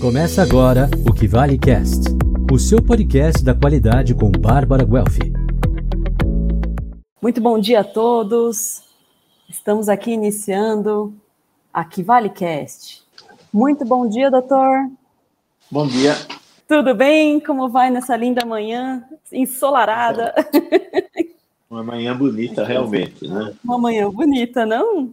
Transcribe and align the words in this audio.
Começa 0.00 0.42
agora 0.42 0.90
o 1.08 1.12
Que 1.12 1.26
Vale 1.26 1.58
Cast, 1.58 2.02
o 2.52 2.58
seu 2.58 2.82
podcast 2.82 3.42
da 3.42 3.54
qualidade 3.54 4.14
com 4.14 4.30
Bárbara 4.30 4.84
Guelfi. 4.84 5.32
Muito 7.20 7.40
bom 7.40 7.58
dia 7.58 7.80
a 7.80 7.84
todos. 7.84 8.82
Estamos 9.48 9.88
aqui 9.88 10.10
iniciando 10.12 11.14
a 11.72 11.82
Que 11.82 12.02
Vale 12.02 12.28
Cast. 12.28 13.02
Muito 13.50 13.86
bom 13.86 14.06
dia, 14.06 14.30
doutor. 14.30 14.90
Bom 15.70 15.86
dia. 15.86 16.14
Tudo 16.68 16.94
bem? 16.94 17.40
Como 17.40 17.70
vai 17.70 17.90
nessa 17.90 18.14
linda 18.16 18.44
manhã 18.44 19.02
ensolarada? 19.32 20.34
Uma 21.70 21.82
manhã 21.82 22.14
bonita, 22.14 22.64
realmente, 22.64 23.26
né? 23.26 23.54
Uma 23.64 23.78
manhã 23.78 24.10
bonita, 24.10 24.66
não? 24.66 25.12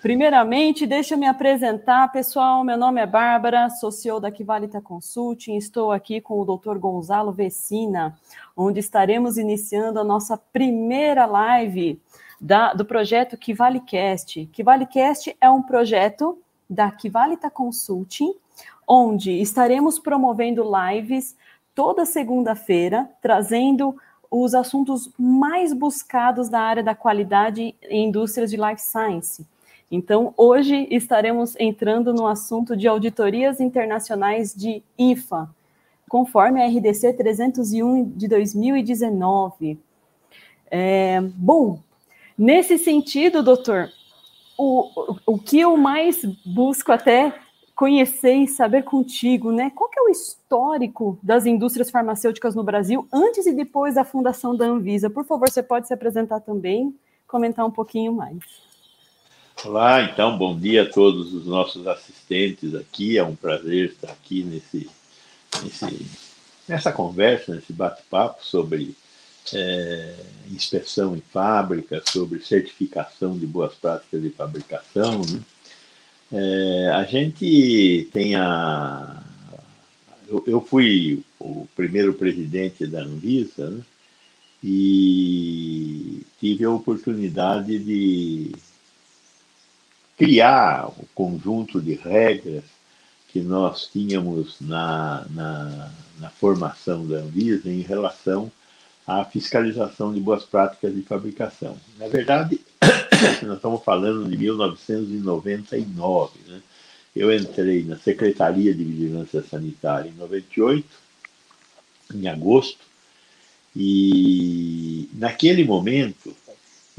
Primeiramente, 0.00 0.86
deixa 0.86 1.12
eu 1.12 1.18
me 1.18 1.26
apresentar, 1.26 2.10
pessoal. 2.10 2.64
Meu 2.64 2.78
nome 2.78 3.02
é 3.02 3.06
Bárbara, 3.06 3.68
sou 3.68 4.18
da 4.18 4.30
Kivalita 4.30 4.80
Consulting. 4.80 5.56
Estou 5.56 5.92
aqui 5.92 6.22
com 6.22 6.40
o 6.40 6.44
Dr. 6.56 6.78
Gonzalo 6.78 7.30
Vecina, 7.30 8.18
onde 8.56 8.80
estaremos 8.80 9.36
iniciando 9.36 10.00
a 10.00 10.04
nossa 10.04 10.38
primeira 10.38 11.26
live 11.26 12.00
da, 12.40 12.72
do 12.72 12.82
projeto 12.82 13.36
KivaliCast. 13.36 14.46
KivaliCast 14.50 15.36
é 15.38 15.50
um 15.50 15.62
projeto 15.62 16.38
da 16.68 16.90
Kivalita 16.90 17.50
Consulting, 17.50 18.32
onde 18.88 19.32
estaremos 19.32 19.98
promovendo 19.98 20.64
lives 20.64 21.36
toda 21.74 22.06
segunda-feira, 22.06 23.06
trazendo 23.20 23.94
os 24.30 24.54
assuntos 24.54 25.10
mais 25.18 25.74
buscados 25.74 26.48
da 26.48 26.60
área 26.60 26.82
da 26.82 26.94
qualidade 26.94 27.74
em 27.82 28.08
indústrias 28.08 28.50
de 28.50 28.56
life 28.56 28.80
science. 28.80 29.44
Então, 29.90 30.32
hoje 30.36 30.86
estaremos 30.88 31.56
entrando 31.58 32.14
no 32.14 32.26
assunto 32.26 32.76
de 32.76 32.86
auditorias 32.86 33.60
internacionais 33.60 34.54
de 34.54 34.84
IFA, 34.96 35.50
conforme 36.08 36.62
a 36.62 36.66
RDC 36.66 37.14
301 37.14 38.10
de 38.10 38.28
2019. 38.28 39.80
É, 40.70 41.20
bom, 41.34 41.80
nesse 42.38 42.78
sentido, 42.78 43.42
doutor, 43.42 43.90
o, 44.56 45.16
o 45.26 45.38
que 45.38 45.58
eu 45.58 45.76
mais 45.76 46.24
busco 46.46 46.92
até 46.92 47.34
conhecer 47.74 48.34
e 48.34 48.46
saber 48.46 48.84
contigo, 48.84 49.50
né? 49.50 49.72
Qual 49.74 49.90
é 49.96 50.02
o 50.02 50.10
histórico 50.10 51.18
das 51.20 51.46
indústrias 51.46 51.90
farmacêuticas 51.90 52.54
no 52.54 52.62
Brasil 52.62 53.08
antes 53.12 53.46
e 53.46 53.52
depois 53.52 53.94
da 53.96 54.04
fundação 54.04 54.54
da 54.54 54.66
Anvisa? 54.66 55.10
Por 55.10 55.24
favor, 55.24 55.50
você 55.50 55.62
pode 55.62 55.88
se 55.88 55.94
apresentar 55.94 56.40
também, 56.40 56.94
comentar 57.26 57.66
um 57.66 57.70
pouquinho 57.70 58.12
mais. 58.12 58.69
Olá, 59.62 60.02
então, 60.04 60.38
bom 60.38 60.58
dia 60.58 60.84
a 60.84 60.90
todos 60.90 61.34
os 61.34 61.44
nossos 61.44 61.86
assistentes 61.86 62.74
aqui. 62.74 63.18
É 63.18 63.22
um 63.22 63.36
prazer 63.36 63.90
estar 63.90 64.10
aqui 64.10 64.42
nesse, 64.42 64.88
nesse 65.62 66.06
nessa 66.66 66.90
conversa, 66.90 67.54
nesse 67.54 67.70
bate-papo 67.70 68.42
sobre 68.42 68.94
é, 69.52 70.14
inspeção 70.50 71.14
em 71.14 71.20
fábrica, 71.20 72.02
sobre 72.06 72.40
certificação 72.40 73.36
de 73.36 73.46
boas 73.46 73.74
práticas 73.74 74.22
de 74.22 74.30
fabricação. 74.30 75.20
Né? 75.20 75.40
É, 76.32 76.90
a 76.94 77.04
gente 77.04 78.08
tem 78.14 78.36
a. 78.36 79.22
Eu, 80.26 80.42
eu, 80.46 80.60
fui 80.62 81.22
o 81.38 81.68
primeiro 81.76 82.14
presidente 82.14 82.86
da 82.86 83.02
Anvisa 83.02 83.68
né? 83.68 83.82
e 84.64 86.22
tive 86.40 86.64
a 86.64 86.70
oportunidade 86.70 87.78
de 87.78 88.52
criar 90.20 90.92
o 90.98 91.06
conjunto 91.14 91.80
de 91.80 91.94
regras 91.94 92.64
que 93.28 93.40
nós 93.40 93.88
tínhamos 93.90 94.56
na, 94.60 95.24
na, 95.30 95.90
na, 96.18 96.28
formação 96.28 97.06
da 97.06 97.20
Anvisa 97.20 97.70
em 97.70 97.80
relação 97.80 98.52
à 99.06 99.24
fiscalização 99.24 100.12
de 100.12 100.20
boas 100.20 100.44
práticas 100.44 100.94
de 100.94 101.00
fabricação. 101.00 101.74
Na 101.98 102.06
verdade, 102.06 102.60
nós 103.46 103.56
estamos 103.56 103.82
falando 103.82 104.28
de 104.28 104.36
1999. 104.36 106.38
Né? 106.46 106.60
Eu 107.16 107.34
entrei 107.34 107.82
na 107.82 107.96
Secretaria 107.96 108.74
de 108.74 108.84
Vigilância 108.84 109.42
Sanitária 109.42 110.10
em 110.10 110.18
98, 110.18 110.86
em 112.14 112.28
agosto, 112.28 112.84
e 113.74 115.08
naquele 115.14 115.64
momento 115.64 116.36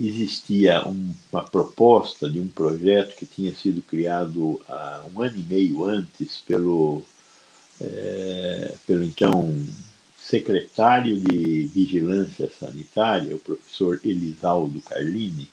existia 0.08 0.88
um, 0.88 1.14
uma 1.32 1.44
proposta 1.44 2.30
de 2.30 2.40
um 2.40 2.48
projeto 2.48 3.16
que 3.16 3.26
tinha 3.26 3.54
sido 3.54 3.82
criado 3.82 4.62
há 4.68 5.06
um 5.14 5.22
ano 5.22 5.38
e 5.38 5.44
meio 5.44 5.84
antes 5.86 6.40
pelo, 6.40 7.04
é, 7.80 8.74
pelo 8.88 9.04
então 9.04 9.54
secretário 10.18 11.20
de 11.20 11.64
Vigilância 11.68 12.50
Sanitária, 12.60 13.36
o 13.36 13.40
professor 13.40 14.00
Elisaldo 14.04 14.82
Carlini. 14.82 15.50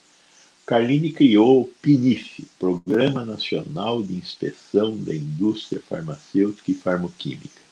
Carlini 0.65 1.11
criou 1.13 1.63
o 1.63 1.71
PNIF, 1.81 2.47
Programa 2.59 3.25
Nacional 3.25 4.03
de 4.03 4.15
Inspeção 4.15 4.97
da 4.97 5.15
Indústria 5.15 5.81
Farmacêutica 5.81 6.71
e 6.71 6.75
Farmoquímica. 6.75 7.68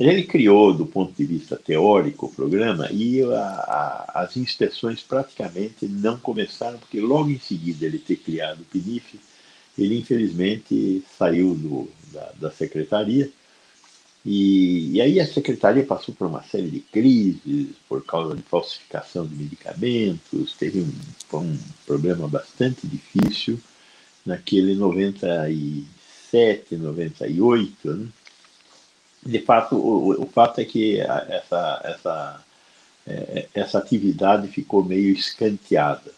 Ele 0.00 0.22
criou, 0.22 0.72
do 0.72 0.86
ponto 0.86 1.12
de 1.12 1.26
vista 1.26 1.58
teórico, 1.58 2.24
o 2.24 2.32
programa 2.32 2.88
e 2.90 3.22
a, 3.22 3.36
a, 3.36 4.22
as 4.22 4.34
inspeções 4.34 5.02
praticamente 5.02 5.86
não 5.86 6.18
começaram, 6.18 6.78
porque 6.78 6.98
logo 6.98 7.28
em 7.28 7.38
seguida 7.38 7.84
ele 7.84 7.98
ter 7.98 8.16
criado 8.16 8.60
o 8.60 8.64
PNIF, 8.64 9.20
ele 9.76 9.98
infelizmente 9.98 11.04
saiu 11.18 11.54
do, 11.54 11.86
da, 12.14 12.32
da 12.40 12.50
secretaria. 12.50 13.30
E, 14.24 14.92
e, 14.92 15.02
aí 15.02 15.20
a 15.20 15.26
secretaria 15.26 15.84
passou 15.84 16.14
por 16.14 16.26
uma 16.26 16.42
série 16.44 16.70
de 16.70 16.80
crises 16.80 17.66
por 17.86 18.02
causa 18.02 18.34
de 18.34 18.42
falsificação 18.42 19.26
de 19.26 19.34
medicamentos, 19.34 20.54
teve 20.54 20.80
um, 20.80 20.90
um 21.36 21.58
problema 21.84 22.26
bastante 22.26 22.86
difícil 22.86 23.60
naquele 24.24 24.74
97, 24.74 26.76
98, 26.76 27.92
né? 27.92 28.08
De 29.24 29.40
fato, 29.40 29.76
o, 29.76 30.22
o 30.22 30.26
fato 30.26 30.60
é 30.60 30.64
que 30.64 31.00
essa, 31.00 31.80
essa, 31.84 32.44
é, 33.06 33.46
essa 33.54 33.78
atividade 33.78 34.48
ficou 34.48 34.84
meio 34.84 35.12
escanteada. 35.12 36.12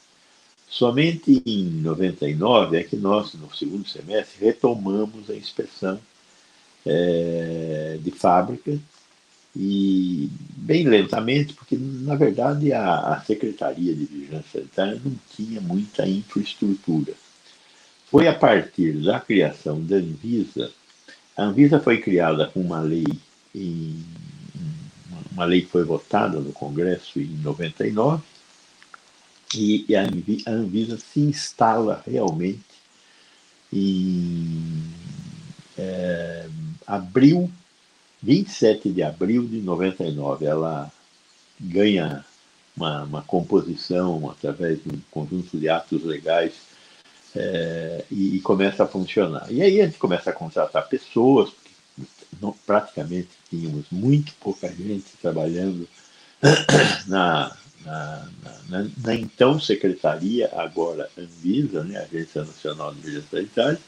Somente 0.68 1.42
em 1.44 1.64
99 1.64 2.78
é 2.78 2.82
que 2.82 2.96
nós, 2.96 3.34
no 3.34 3.54
segundo 3.54 3.86
semestre, 3.86 4.44
retomamos 4.44 5.28
a 5.28 5.34
inspeção 5.34 6.00
é, 6.86 7.98
de 8.00 8.10
fábrica 8.10 8.78
e 9.54 10.30
bem 10.56 10.88
lentamente, 10.88 11.52
porque 11.52 11.76
na 11.76 12.14
verdade 12.14 12.72
a, 12.72 13.14
a 13.14 13.20
Secretaria 13.20 13.94
de 13.94 14.06
Vigilância 14.06 14.60
Sanitária 14.60 15.00
não 15.04 15.14
tinha 15.36 15.60
muita 15.60 16.08
infraestrutura. 16.08 17.12
Foi 18.10 18.26
a 18.26 18.34
partir 18.34 18.92
da 19.02 19.20
criação 19.20 19.82
da 19.84 19.96
Anvisa 19.96 20.72
a 21.36 21.44
Anvisa 21.44 21.80
foi 21.80 21.98
criada 21.98 22.46
com 22.48 22.60
uma 22.60 22.80
lei, 22.80 23.06
em, 23.54 24.04
uma 25.32 25.44
lei 25.44 25.62
que 25.62 25.68
foi 25.68 25.84
votada 25.84 26.38
no 26.38 26.52
Congresso 26.52 27.20
em 27.20 27.26
99, 27.26 28.22
e 29.54 29.86
a 29.94 30.52
Anvisa 30.52 30.98
se 30.98 31.20
instala 31.20 32.02
realmente 32.06 32.62
em 33.72 34.82
é, 35.76 36.46
abril, 36.86 37.50
27 38.22 38.90
de 38.90 39.02
abril 39.02 39.46
de 39.46 39.60
99. 39.60 40.44
Ela 40.44 40.90
ganha 41.60 42.24
uma, 42.76 43.04
uma 43.04 43.22
composição 43.22 44.30
através 44.30 44.82
de 44.82 44.90
um 44.90 45.00
conjunto 45.10 45.58
de 45.58 45.68
atos 45.68 46.02
legais 46.04 46.71
é, 47.34 48.04
e, 48.10 48.40
começa 48.40 48.84
a 48.84 48.86
funcionar. 48.86 49.46
E 49.50 49.62
aí 49.62 49.80
a 49.80 49.86
gente 49.86 49.98
começa 49.98 50.30
a 50.30 50.34
contratar 50.34 50.88
pessoas, 50.88 51.50
não, 52.40 52.52
praticamente 52.66 53.28
tínhamos 53.48 53.86
muito 53.90 54.32
pouca 54.40 54.68
gente 54.68 55.04
trabalhando 55.20 55.88
na, 57.06 57.56
na, 57.84 58.28
na, 58.68 58.86
na 58.96 59.14
então 59.14 59.58
Secretaria, 59.58 60.50
agora 60.54 61.08
Anvisa, 61.16 61.84
né, 61.84 61.98
Agência 61.98 62.44
Nacional 62.44 62.94
de 62.94 63.00
Vigilância 63.00 63.30
Sanitária. 63.30 63.78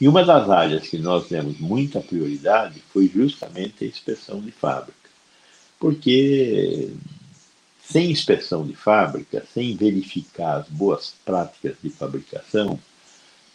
E 0.00 0.08
uma 0.08 0.24
das 0.24 0.50
áreas 0.50 0.88
que 0.88 0.98
nós 0.98 1.28
demos 1.28 1.58
muita 1.58 2.00
prioridade 2.00 2.82
foi 2.92 3.08
justamente 3.08 3.84
a 3.84 3.86
inspeção 3.86 4.40
de 4.40 4.50
fábrica, 4.50 5.08
porque 5.78 6.90
sem 7.88 8.10
inspeção 8.10 8.66
de 8.66 8.74
fábrica, 8.74 9.44
sem 9.52 9.76
verificar 9.76 10.60
as 10.60 10.68
boas 10.68 11.14
práticas 11.24 11.76
de 11.82 11.90
fabricação, 11.90 12.78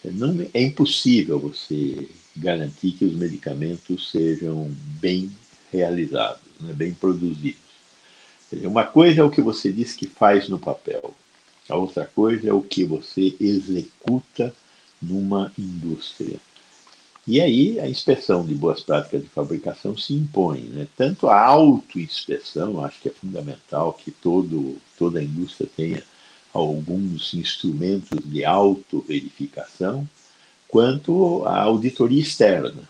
não, 0.04 0.48
é 0.54 0.62
impossível 0.62 1.40
você 1.40 2.08
garantir 2.36 2.92
que 2.92 3.06
os 3.06 3.14
medicamentos 3.14 4.12
sejam 4.12 4.72
bem 5.00 5.31
realizados, 5.72 6.42
né, 6.60 6.74
bem 6.74 6.94
produzidos. 6.94 7.60
Uma 8.64 8.86
coisa 8.86 9.22
é 9.22 9.24
o 9.24 9.30
que 9.30 9.42
você 9.42 9.72
diz 9.72 9.94
que 9.94 10.08
faz 10.08 10.48
no 10.48 10.58
papel, 10.58 11.14
a 11.68 11.75
outra 11.75 12.06
coisa 12.06 12.50
é 12.50 12.54
o 12.54 12.62
que 12.62 12.84
você 12.84 13.36
executa 13.40 14.54
numa 15.02 15.52
indústria. 15.58 16.40
E 17.31 17.40
aí 17.40 17.80
a 17.80 17.88
inspeção 17.88 18.44
de 18.44 18.56
boas 18.56 18.81
práticas 18.81 19.22
de 19.22 19.30
fabricação 19.30 19.96
se 19.96 20.16
impõe, 20.16 20.62
né? 20.62 20.88
tanto 20.98 21.28
a 21.28 21.40
autoinspeção, 21.40 22.84
acho 22.84 23.00
que 23.00 23.08
é 23.08 23.12
fundamental 23.12 23.94
que 23.94 24.10
todo, 24.10 24.78
toda 24.98 25.20
a 25.20 25.24
indústria 25.24 25.70
tenha 25.78 26.04
alguns 26.52 27.36
instrumentos 27.36 28.20
de 28.28 28.44
autoverificação, 28.44 30.10
quanto 30.68 31.46
a 31.46 31.62
auditoria 31.62 32.20
externa. 32.20 32.90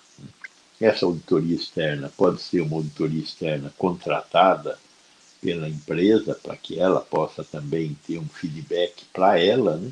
Essa 0.80 1.06
auditoria 1.06 1.58
externa 1.58 2.10
pode 2.16 2.42
ser 2.42 2.62
uma 2.62 2.78
auditoria 2.78 3.22
externa 3.22 3.74
contratada 3.78 4.80
pela 5.42 5.68
empresa 5.68 6.34
para 6.34 6.56
que 6.56 6.80
ela 6.80 7.02
possa 7.02 7.44
também 7.44 7.98
ter 8.08 8.18
um 8.18 8.30
feedback 8.30 9.04
para 9.12 9.38
ela, 9.38 9.76
né? 9.76 9.92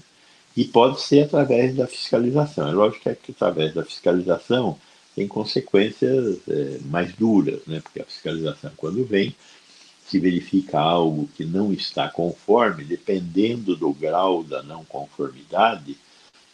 E 0.57 0.65
pode 0.65 0.99
ser 0.99 1.25
através 1.25 1.75
da 1.75 1.85
fiscalização. 1.85 2.67
É 2.67 2.71
lógico 2.71 3.15
que 3.21 3.31
através 3.31 3.75
da 3.75 3.85
fiscalização 3.85 4.75
tem 5.15 5.27
consequências 5.27 6.39
é, 6.49 6.79
mais 6.85 7.13
duras, 7.13 7.61
né? 7.67 7.79
porque 7.79 8.01
a 8.01 8.05
fiscalização, 8.05 8.71
quando 8.75 9.05
vem, 9.05 9.35
se 10.07 10.19
verifica 10.19 10.79
algo 10.79 11.29
que 11.37 11.45
não 11.45 11.71
está 11.71 12.09
conforme, 12.09 12.83
dependendo 12.83 13.75
do 13.75 13.93
grau 13.93 14.43
da 14.43 14.63
não 14.63 14.83
conformidade, 14.83 15.95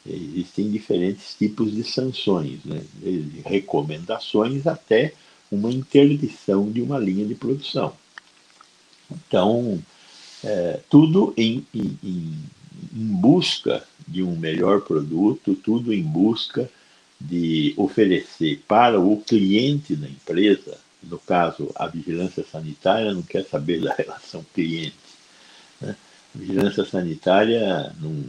existem 0.05 0.69
diferentes 0.69 1.35
tipos 1.35 1.73
de 1.73 1.85
sanções, 1.85 2.59
né? 2.65 2.83
recomendações 3.45 4.67
até 4.67 5.13
uma 5.49 5.71
interdição 5.71 6.69
de 6.69 6.81
uma 6.81 6.99
linha 6.99 7.25
de 7.25 7.35
produção. 7.35 7.93
Então, 9.09 9.81
é, 10.43 10.81
tudo 10.89 11.33
em, 11.37 11.65
em 11.73 12.37
busca 12.93 13.83
de 14.07 14.21
um 14.21 14.35
melhor 14.35 14.81
produto, 14.81 15.55
tudo 15.55 15.91
em 15.91 16.03
busca 16.03 16.69
de 17.19 17.73
oferecer 17.75 18.61
para 18.67 18.99
o 18.99 19.17
cliente 19.21 19.95
da 19.95 20.07
empresa, 20.07 20.77
no 21.01 21.17
caso, 21.17 21.71
a 21.75 21.87
vigilância 21.87 22.45
sanitária 22.49 23.13
não 23.13 23.23
quer 23.23 23.45
saber 23.45 23.81
da 23.81 23.93
relação 23.97 24.45
cliente. 24.53 24.95
Né? 25.81 25.95
A 26.35 26.37
vigilância 26.37 26.85
sanitária 26.85 27.93
não, 27.99 28.23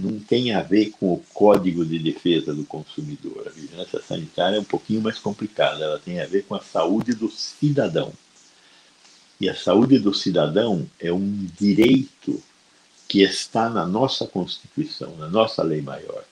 não 0.00 0.18
tem 0.18 0.52
a 0.52 0.62
ver 0.62 0.90
com 0.90 1.14
o 1.14 1.24
código 1.32 1.84
de 1.84 1.98
defesa 1.98 2.54
do 2.54 2.64
consumidor. 2.64 3.44
A 3.46 3.50
vigilância 3.50 4.00
sanitária 4.02 4.56
é 4.56 4.60
um 4.60 4.64
pouquinho 4.64 5.00
mais 5.00 5.18
complicada, 5.18 5.84
ela 5.84 5.98
tem 5.98 6.20
a 6.20 6.26
ver 6.26 6.44
com 6.44 6.54
a 6.54 6.60
saúde 6.60 7.14
do 7.14 7.30
cidadão. 7.30 8.12
E 9.40 9.48
a 9.48 9.54
saúde 9.54 9.98
do 9.98 10.14
cidadão 10.14 10.88
é 11.00 11.12
um 11.12 11.46
direito 11.58 12.42
que 13.12 13.22
está 13.22 13.68
na 13.68 13.84
nossa 13.84 14.26
Constituição, 14.26 15.14
na 15.18 15.28
nossa 15.28 15.62
lei 15.62 15.82
maior. 15.82 16.24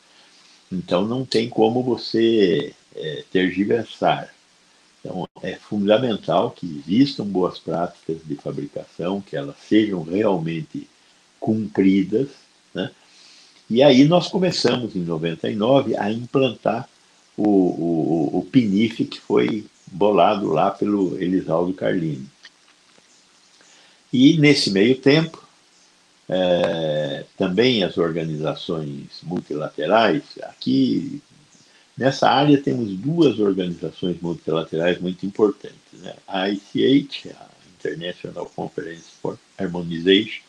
Então 0.73 1.07
não 1.07 1.27
tem 1.27 1.47
como 1.47 1.83
você 1.83 2.75
é, 2.97 3.23
tergiversar. 3.31 4.35
Então 4.99 5.29
é 5.43 5.57
fundamental 5.57 6.53
que 6.53 6.83
existam 6.89 7.27
boas 7.27 7.59
práticas 7.59 8.17
de 8.25 8.35
fabricação, 8.35 9.21
que 9.21 9.37
elas 9.37 9.57
sejam 9.69 10.03
realmente 10.05 10.89
cumpridas, 11.39 12.29
né? 12.73 12.91
E 13.69 13.83
aí 13.83 14.05
nós 14.05 14.29
começamos 14.29 14.97
em 14.97 15.01
99 15.01 15.95
a 15.99 16.11
implantar 16.11 16.89
o, 17.37 17.47
o, 17.47 18.39
o 18.39 18.49
PNIF 18.51 19.05
que 19.05 19.21
foi 19.21 19.67
bolado 19.87 20.47
lá 20.47 20.71
pelo 20.71 21.23
Elisaldo 21.23 21.75
Carlini. 21.75 22.27
E 24.11 24.39
nesse 24.39 24.71
meio 24.71 24.97
tempo, 24.97 25.50
é, 26.33 27.25
também 27.37 27.83
as 27.83 27.99
organizações 27.99 29.21
multilaterais. 29.25 30.23
Aqui, 30.45 31.21
nessa 31.99 32.31
área, 32.31 32.63
temos 32.63 32.97
duas 32.97 33.41
organizações 33.41 34.21
multilaterais 34.21 35.01
muito 35.01 35.27
importantes: 35.27 36.01
né? 36.01 36.15
a 36.29 36.49
ICH, 36.49 37.33
a 37.35 37.49
International 37.81 38.47
Conference 38.55 39.11
for 39.21 39.37
Harmonization, 39.59 40.43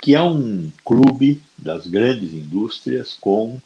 que 0.00 0.14
é 0.14 0.22
um 0.22 0.72
clube 0.82 1.42
das 1.58 1.86
grandes 1.86 2.32
indústrias 2.32 3.18
com 3.20 3.60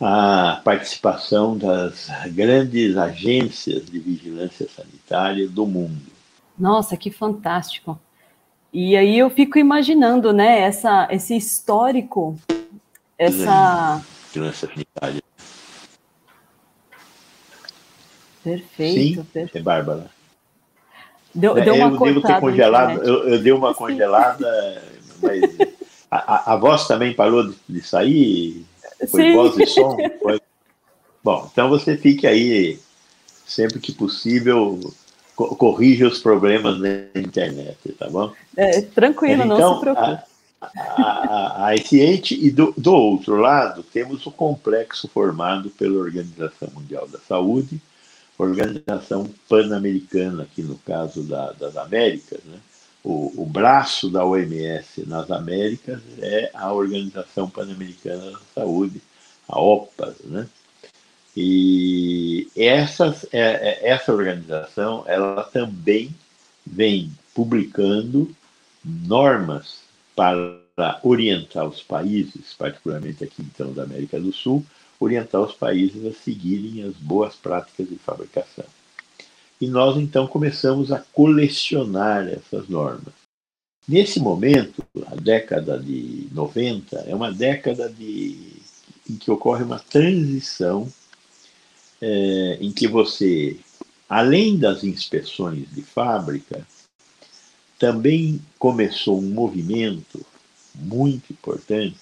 a 0.00 0.60
participação 0.64 1.58
das 1.58 2.08
grandes 2.28 2.96
agências 2.96 3.84
de 3.86 3.98
vigilância 3.98 4.68
sanitária 4.68 5.48
do 5.48 5.66
mundo. 5.66 6.12
Nossa, 6.56 6.96
que 6.96 7.10
fantástico! 7.10 7.98
E 8.72 8.96
aí 8.96 9.18
eu 9.18 9.28
fico 9.28 9.58
imaginando, 9.58 10.32
né, 10.32 10.60
essa, 10.60 11.06
esse 11.10 11.36
histórico, 11.36 12.38
essa. 13.18 14.02
Perfeito, 18.42 19.20
Sim, 19.20 19.24
perfeito. 19.24 19.58
É 19.58 19.62
Bárbara. 19.62 20.10
Deu, 21.34 21.54
deu 21.54 21.74
uma 21.74 21.86
eu 21.86 21.98
devo 21.98 22.22
ter 22.22 22.40
congelado, 22.40 23.02
eu, 23.02 23.28
eu, 23.28 23.42
dei 23.42 23.52
uma 23.52 23.74
congelada, 23.74 24.82
mas 25.22 25.42
a, 26.10 26.34
a, 26.34 26.52
a, 26.52 26.56
voz 26.56 26.86
também 26.86 27.14
parou 27.14 27.48
de, 27.48 27.56
de 27.68 27.80
sair? 27.82 28.66
Foi 29.08 29.22
Sim. 29.22 29.32
voz 29.32 29.56
e 29.56 29.66
som? 29.66 29.96
Foi. 30.22 30.40
Bom, 31.24 31.48
então 31.50 31.70
você 31.70 31.96
fique 31.96 32.26
aí, 32.26 32.78
sempre 33.46 33.78
que 33.80 33.92
possível, 33.92 34.78
corrija 35.56 36.06
os 36.06 36.18
problemas 36.18 36.78
na 36.78 36.88
internet, 37.14 37.76
tá 37.98 38.08
bom? 38.08 38.32
É, 38.56 38.80
tranquilo, 38.82 39.44
então, 39.44 39.58
não 39.58 39.74
se 39.74 39.80
preocupe. 39.80 40.32
A, 40.60 41.64
a, 41.64 41.66
a 41.66 41.74
e 41.74 42.50
do, 42.50 42.72
do 42.76 42.94
outro 42.94 43.36
lado 43.36 43.82
temos 43.82 44.24
o 44.26 44.30
complexo 44.30 45.08
formado 45.08 45.70
pela 45.70 45.98
Organização 45.98 46.68
Mundial 46.72 47.08
da 47.08 47.18
Saúde, 47.18 47.80
Organização 48.38 49.28
Pan-Americana, 49.48 50.44
aqui 50.44 50.62
no 50.62 50.76
caso 50.78 51.22
da, 51.22 51.52
das 51.52 51.76
Américas, 51.76 52.40
né? 52.44 52.58
O, 53.04 53.42
o, 53.42 53.44
braço 53.44 54.08
da 54.08 54.24
OMS 54.24 55.04
nas 55.08 55.28
Américas 55.28 56.00
é 56.20 56.50
a 56.54 56.72
Organização 56.72 57.50
Pan-Americana 57.50 58.30
da 58.30 58.38
Saúde, 58.54 59.02
a 59.48 59.60
OPAS, 59.60 60.14
né? 60.24 60.46
E 61.36 62.48
essas, 62.54 63.24
é, 63.32 63.40
é, 63.40 63.88
essa 63.88 64.12
organização 64.12 65.04
ela 65.06 65.42
também 65.44 66.14
vem 66.66 67.10
publicando 67.34 68.34
normas 68.84 69.80
para 70.14 71.00
orientar 71.02 71.66
os 71.66 71.82
países, 71.82 72.52
particularmente 72.56 73.24
aqui 73.24 73.40
então 73.40 73.72
da 73.72 73.84
América 73.84 74.20
do 74.20 74.32
Sul, 74.32 74.64
orientar 75.00 75.40
os 75.40 75.54
países 75.54 76.04
a 76.04 76.12
seguirem 76.12 76.84
as 76.84 76.94
boas 76.96 77.34
práticas 77.34 77.88
de 77.88 77.96
fabricação. 77.96 78.64
E 79.60 79.66
nós 79.68 79.96
então 79.96 80.26
começamos 80.26 80.92
a 80.92 80.98
colecionar 81.12 82.28
essas 82.28 82.68
normas. 82.68 83.14
Nesse 83.88 84.20
momento, 84.20 84.84
a 85.06 85.16
década 85.16 85.78
de 85.78 86.28
90 86.32 87.04
é 87.06 87.14
uma 87.14 87.32
década 87.32 87.88
de, 87.88 88.52
em 89.08 89.16
que 89.16 89.30
ocorre 89.30 89.64
uma 89.64 89.78
transição 89.78 90.88
é, 92.02 92.58
em 92.60 92.72
que 92.72 92.88
você, 92.88 93.56
além 94.08 94.58
das 94.58 94.82
inspeções 94.82 95.72
de 95.72 95.82
fábrica, 95.82 96.66
também 97.78 98.40
começou 98.58 99.18
um 99.18 99.30
movimento 99.30 100.24
muito 100.74 101.32
importante, 101.32 101.96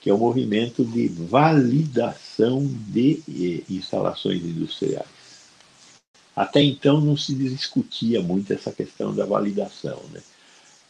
que 0.00 0.10
é 0.10 0.14
o 0.14 0.18
movimento 0.18 0.84
de 0.84 1.08
validação 1.08 2.64
de 2.88 3.22
eh, 3.28 3.64
instalações 3.68 4.42
industriais. 4.44 5.08
Até 6.34 6.62
então 6.62 7.00
não 7.00 7.16
se 7.16 7.34
discutia 7.34 8.22
muito 8.22 8.52
essa 8.52 8.70
questão 8.70 9.14
da 9.14 9.24
validação, 9.24 10.02
né? 10.12 10.20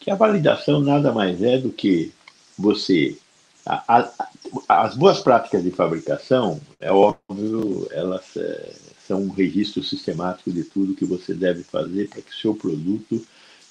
Que 0.01 0.11
a 0.11 0.17
validação 0.17 0.81
nada 0.81 1.13
mais 1.13 1.43
é 1.43 1.57
do 1.57 1.71
que 1.71 2.13
você 2.59 3.17
a, 3.67 3.99
a, 3.99 4.29
as 4.69 4.97
boas 4.97 5.21
práticas 5.21 5.63
de 5.63 5.71
fabricação, 5.71 6.61
é 6.81 6.91
óbvio, 6.91 7.89
elas 7.91 8.37
é, 8.37 8.73
são 9.07 9.23
um 9.23 9.31
registro 9.31 9.83
sistemático 9.83 10.53
de 10.53 10.63
tudo 10.65 10.95
que 10.95 11.05
você 11.05 11.35
deve 11.35 11.65
fazer 11.65 12.09
para 12.09 12.23
que 12.23 12.31
o 12.31 12.37
seu 12.37 12.55
produto 12.55 13.25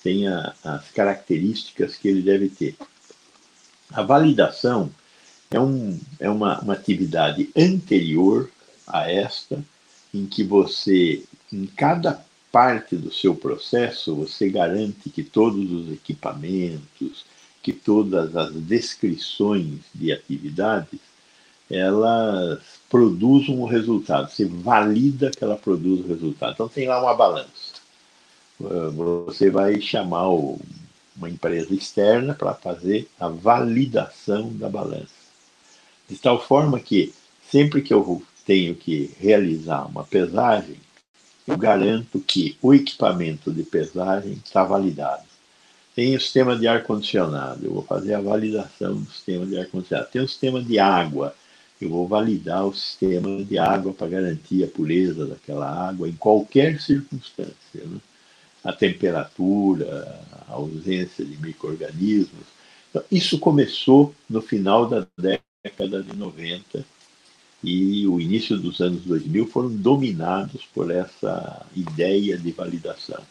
tenha 0.04 0.54
as 0.64 0.92
características 0.92 1.96
que 1.96 2.08
ele 2.08 2.22
deve 2.22 2.50
ter. 2.50 2.76
A 3.92 4.04
validação 4.04 4.92
é, 5.50 5.60
um, 5.60 6.00
é 6.20 6.30
uma, 6.30 6.60
uma 6.60 6.74
atividade 6.74 7.50
anterior 7.56 8.52
a 8.86 9.10
esta, 9.10 9.64
em 10.14 10.26
que 10.26 10.44
você, 10.44 11.24
em 11.52 11.66
cada 11.66 12.24
parte 12.52 12.96
do 12.96 13.12
seu 13.12 13.36
processo, 13.36 14.16
você 14.16 14.50
garante 14.50 15.10
que 15.10 15.24
todos 15.24 15.72
os 15.72 15.92
equipamentos, 15.92 17.26
que 17.66 17.74
todas 17.74 18.36
as 18.36 18.54
descrições 18.54 19.80
de 19.92 20.12
atividades 20.12 21.00
elas 21.68 22.62
produzam 22.88 23.60
o 23.60 23.66
resultado. 23.66 24.30
Você 24.30 24.46
valida 24.46 25.32
que 25.32 25.44
ela 25.44 25.56
produz 25.56 26.06
o 26.06 26.08
resultado. 26.08 26.54
Então 26.54 26.68
tem 26.70 26.88
lá 26.88 27.02
uma 27.02 27.16
balança. 27.16 27.74
Você 28.60 29.50
vai 29.50 29.82
chamar 29.82 30.30
uma 30.30 31.28
empresa 31.28 31.74
externa 31.74 32.36
para 32.36 32.54
fazer 32.54 33.10
a 33.20 33.30
validação 33.30 34.54
da 34.54 34.70
balança. 34.70 35.26
De 36.08 36.20
tal 36.20 36.40
forma 36.40 36.80
que 36.80 37.16
sempre 37.50 37.82
que 37.82 37.92
eu 37.96 38.22
tenho 38.46 38.76
que 38.76 39.10
realizar 39.20 39.88
uma 39.88 40.04
pesagem, 40.04 40.76
eu 41.48 41.58
garanto 41.58 42.20
que 42.20 42.56
o 42.62 42.76
equipamento 42.76 43.52
de 43.52 43.64
pesagem 43.64 44.34
está 44.34 44.64
validado. 44.64 45.35
Tem 45.96 46.14
o 46.14 46.20
sistema 46.20 46.58
de 46.58 46.68
ar-condicionado, 46.68 47.66
eu 47.66 47.74
vou 47.74 47.82
fazer 47.82 48.16
a 48.16 48.22
validação 48.22 48.96
do 48.96 49.10
sistema 49.10 49.46
de 49.46 49.58
ar-condicionado. 49.58 50.10
Tem 50.12 50.22
o 50.22 50.28
sistema 50.28 50.62
de 50.62 50.78
água, 50.78 51.34
eu 51.80 51.90
vou 51.90 52.06
validar 52.06 52.66
o 52.66 52.74
sistema 52.74 53.42
de 53.46 53.58
água 53.58 53.94
para 53.94 54.08
garantir 54.08 54.64
a 54.66 54.68
pureza 54.68 55.26
daquela 55.26 55.70
água 55.70 56.10
em 56.10 56.14
qualquer 56.14 56.82
circunstância. 56.82 57.56
Né? 57.74 58.00
A 58.62 58.74
temperatura, 58.74 60.20
a 60.50 60.54
ausência 60.54 61.24
de 61.24 61.38
micro-organismos. 61.38 62.46
Então, 62.90 63.02
isso 63.10 63.40
começou 63.40 64.14
no 64.30 64.42
final 64.42 64.90
da 64.90 65.08
década 65.18 66.04
de 66.04 66.14
90 66.14 66.86
e 67.64 68.06
o 68.06 68.20
início 68.20 68.58
dos 68.58 68.82
anos 68.82 69.02
2000 69.04 69.48
foram 69.48 69.70
dominados 69.70 70.66
por 70.74 70.92
essa 70.92 71.66
ideia 71.74 72.38
de 72.38 72.52
validação. 72.52 73.22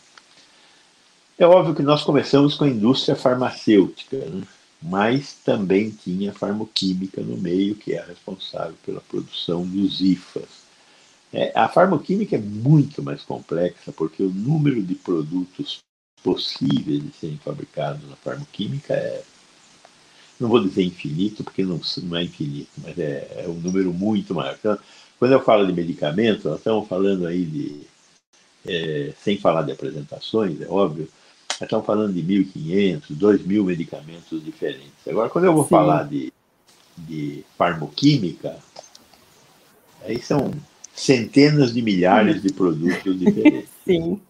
É 1.38 1.46
óbvio 1.46 1.74
que 1.74 1.82
nós 1.82 2.02
começamos 2.02 2.54
com 2.54 2.64
a 2.64 2.68
indústria 2.68 3.16
farmacêutica, 3.16 4.16
né? 4.16 4.42
mas 4.80 5.34
também 5.44 5.90
tinha 5.90 6.32
farmoquímica 6.32 7.20
no 7.22 7.36
meio, 7.36 7.74
que 7.74 7.94
é 7.94 8.04
responsável 8.04 8.74
pela 8.84 9.00
produção 9.00 9.66
dos 9.66 10.00
IFAs. 10.00 10.64
É, 11.32 11.52
a 11.54 11.68
farmoquímica 11.68 12.36
é 12.36 12.38
muito 12.38 13.02
mais 13.02 13.22
complexa, 13.22 13.92
porque 13.92 14.22
o 14.22 14.30
número 14.30 14.82
de 14.82 14.94
produtos 14.94 15.78
possíveis 16.22 17.02
de 17.02 17.12
serem 17.12 17.38
fabricados 17.38 18.08
na 18.08 18.16
farmoquímica 18.16 18.94
é 18.94 19.22
não 20.38 20.48
vou 20.48 20.60
dizer 20.60 20.82
infinito, 20.82 21.44
porque 21.44 21.62
não, 21.64 21.80
não 22.02 22.16
é 22.16 22.24
infinito, 22.24 22.70
mas 22.78 22.98
é, 22.98 23.44
é, 23.44 23.48
um 23.48 23.54
número 23.54 23.92
muito 23.92 24.34
maior. 24.34 24.56
Então, 24.58 24.78
quando 25.18 25.32
eu 25.32 25.40
falo 25.40 25.66
de 25.66 25.72
medicamentos, 25.72 26.44
nós 26.44 26.58
estamos 26.58 26.88
falando 26.88 27.26
aí 27.26 27.44
de, 27.44 27.80
é, 28.66 29.12
sem 29.18 29.38
falar 29.38 29.62
de 29.62 29.72
apresentações, 29.72 30.60
é 30.60 30.68
óbvio, 30.68 31.08
nós 31.60 31.62
estamos 31.62 31.86
falando 31.86 32.12
de 32.12 32.22
1.500, 32.22 33.02
2.000 33.12 33.64
medicamentos 33.64 34.44
diferentes. 34.44 35.06
Agora, 35.06 35.30
quando 35.30 35.44
eu 35.44 35.52
vou 35.52 35.64
Sim. 35.64 35.70
falar 35.70 36.04
de, 36.04 36.32
de 36.98 37.44
farmoquímica, 37.56 38.56
aí 40.04 40.20
são 40.20 40.52
centenas 40.94 41.72
de 41.72 41.82
milhares 41.82 42.42
de 42.42 42.52
produtos 42.52 43.18
diferentes. 43.18 43.68
Sim. 43.84 44.20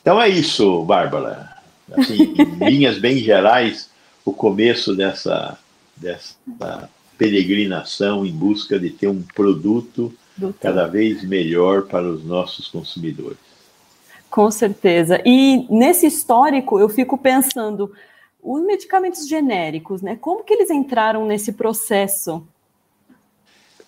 Então 0.00 0.20
é 0.20 0.28
isso, 0.28 0.84
Bárbara. 0.84 1.54
Assim, 1.92 2.34
em 2.38 2.70
linhas 2.70 2.98
bem 2.98 3.18
gerais, 3.18 3.90
o 4.24 4.32
começo 4.32 4.96
dessa, 4.96 5.58
dessa 5.96 6.34
peregrinação 7.16 8.26
em 8.26 8.32
busca 8.32 8.78
de 8.78 8.90
ter 8.90 9.08
um 9.08 9.22
produto 9.22 10.12
Doutor. 10.36 10.60
cada 10.60 10.86
vez 10.86 11.22
melhor 11.22 11.82
para 11.82 12.06
os 12.10 12.24
nossos 12.24 12.68
consumidores. 12.68 13.38
Com 14.34 14.50
certeza. 14.50 15.22
E 15.24 15.64
nesse 15.70 16.08
histórico, 16.08 16.80
eu 16.80 16.88
fico 16.88 17.16
pensando, 17.16 17.94
os 18.42 18.60
medicamentos 18.64 19.28
genéricos, 19.28 20.02
né? 20.02 20.16
Como 20.16 20.42
que 20.42 20.52
eles 20.52 20.70
entraram 20.70 21.24
nesse 21.24 21.52
processo? 21.52 22.44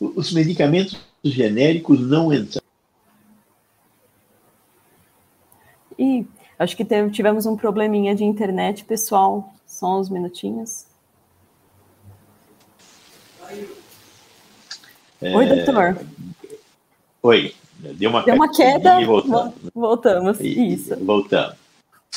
Os 0.01 0.33
medicamentos 0.33 1.05
genéricos 1.25 2.01
não 2.01 2.33
entraram. 2.33 2.65
E 5.99 6.25
acho 6.57 6.77
que 6.77 6.85
tivemos 7.11 7.45
um 7.45 7.57
probleminha 7.57 8.15
de 8.15 8.23
internet, 8.23 8.85
pessoal. 8.85 9.53
Só 9.67 9.99
uns 9.99 10.09
minutinhos. 10.09 10.87
É... 15.21 15.37
Oi, 15.37 15.47
doutor. 15.47 16.07
Oi. 17.21 17.53
Deu 17.95 18.11
uma, 18.11 18.23
Deu 18.23 18.35
uma 18.35 18.51
queda. 18.51 19.05
Voltamos. 19.05 19.55
voltamos. 19.75 20.41
E, 20.41 20.75
Isso. 20.75 20.97
Voltamos. 20.97 21.57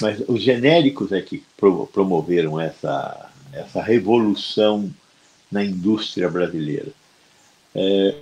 Mas 0.02 0.22
os 0.28 0.42
genéricos 0.42 1.12
é 1.12 1.22
que 1.22 1.44
promoveram 1.92 2.60
essa, 2.60 3.30
essa 3.52 3.82
revolução 3.82 4.90
na 5.52 5.64
indústria 5.64 6.30
brasileira. 6.30 6.92
É, 7.76 8.16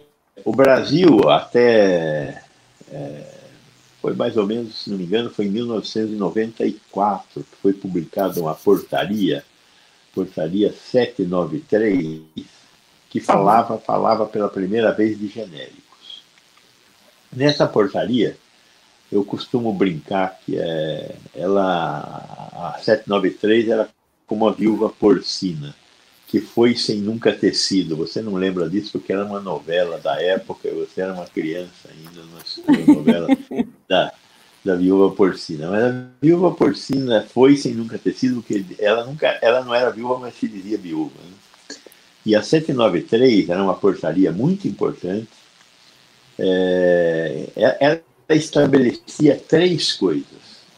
o 0.44 0.52
Brasil, 0.54 1.30
até 1.30 2.42
é, 2.92 3.38
foi 4.02 4.14
mais 4.14 4.38
ou 4.38 4.46
menos, 4.46 4.84
se 4.84 4.90
não 4.90 4.98
me 4.98 5.04
engano, 5.04 5.30
foi 5.30 5.46
em 5.46 5.52
1994 5.52 7.44
que 7.44 7.58
foi 7.62 7.74
publicada 7.74 8.40
uma 8.40 8.56
portaria, 8.56 9.44
portaria 10.14 10.72
793, 10.72 12.22
que 13.10 13.20
falava, 13.20 13.78
falava 13.78 14.26
pela 14.26 14.50
primeira 14.50 14.92
vez 14.92 15.18
de 15.20 15.28
genéricos. 15.28 15.87
Nessa 17.36 17.68
portaria, 17.68 18.38
eu 19.12 19.24
costumo 19.24 19.74
brincar 19.74 20.40
que 20.46 20.58
é, 20.58 21.16
ela, 21.34 22.74
a 22.76 22.80
793 22.80 23.70
era 23.70 23.90
como 24.26 24.48
a 24.48 24.52
viúva 24.52 24.90
porcina 24.90 25.76
que 26.28 26.42
foi 26.42 26.76
sem 26.76 26.98
nunca 26.98 27.32
ter 27.32 27.54
sido. 27.56 27.96
Você 27.96 28.22
não 28.22 28.34
lembra 28.34 28.70
disso 28.70 28.92
porque 28.92 29.14
era 29.14 29.26
uma 29.26 29.40
novela 29.40 29.98
da 29.98 30.22
época, 30.22 30.70
você 30.70 31.02
era 31.02 31.14
uma 31.14 31.26
criança 31.26 31.90
ainda, 31.90 32.22
uma 32.22 32.96
novela 32.96 33.28
da, 33.88 34.14
da 34.64 34.76
viúva 34.76 35.16
porcina. 35.16 35.72
Mas 35.72 35.84
a 35.84 36.06
viúva 36.22 36.52
porcina 36.52 37.26
foi 37.34 37.56
sem 37.56 37.74
nunca 37.74 37.98
ter 37.98 38.14
sido, 38.14 38.42
porque 38.42 38.66
ela, 38.78 39.06
nunca, 39.06 39.40
ela 39.42 39.64
não 39.64 39.74
era 39.74 39.90
viúva, 39.90 40.20
mas 40.20 40.36
se 40.36 40.50
dizia 40.50 40.78
viúva. 40.78 41.16
Né? 41.16 41.78
E 42.26 42.36
a 42.36 42.44
793 42.44 43.50
era 43.50 43.64
uma 43.64 43.76
portaria 43.76 44.30
muito 44.30 44.68
importante. 44.68 45.30
É, 46.40 47.50
ela 47.80 48.02
estabelecia 48.30 49.36
três 49.38 49.94
coisas, 49.94 50.26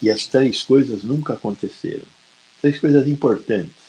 e 0.01 0.09
as 0.09 0.25
três 0.27 0.63
coisas 0.63 1.03
nunca 1.03 1.33
aconteceram. 1.33 2.05
Três 2.61 2.79
coisas 2.79 3.07
importantes 3.07 3.79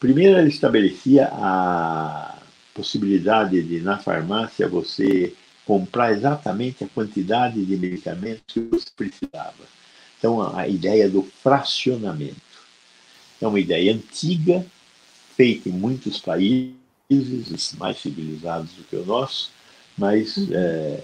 Primeiro, 0.00 0.38
ele 0.38 0.48
estabelecia 0.48 1.28
a 1.30 2.38
possibilidade 2.72 3.62
de, 3.62 3.80
na 3.80 3.98
farmácia, 3.98 4.66
você 4.66 5.34
comprar 5.66 6.12
exatamente 6.12 6.82
a 6.82 6.88
quantidade 6.88 7.62
de 7.66 7.76
medicamentos 7.76 8.42
que 8.46 8.60
você 8.60 8.86
precisava. 8.96 9.62
Então, 10.18 10.56
a 10.56 10.66
ideia 10.66 11.06
do 11.06 11.22
fracionamento. 11.42 12.40
É 13.42 13.46
uma 13.46 13.60
ideia 13.60 13.92
antiga, 13.92 14.64
feita 15.36 15.68
em 15.68 15.72
muitos 15.72 16.18
países, 16.18 17.74
mais 17.78 17.98
civilizados 17.98 18.72
do 18.72 18.84
que 18.84 18.96
o 18.96 19.04
nosso, 19.04 19.50
mas 20.00 20.34
é, 20.50 20.98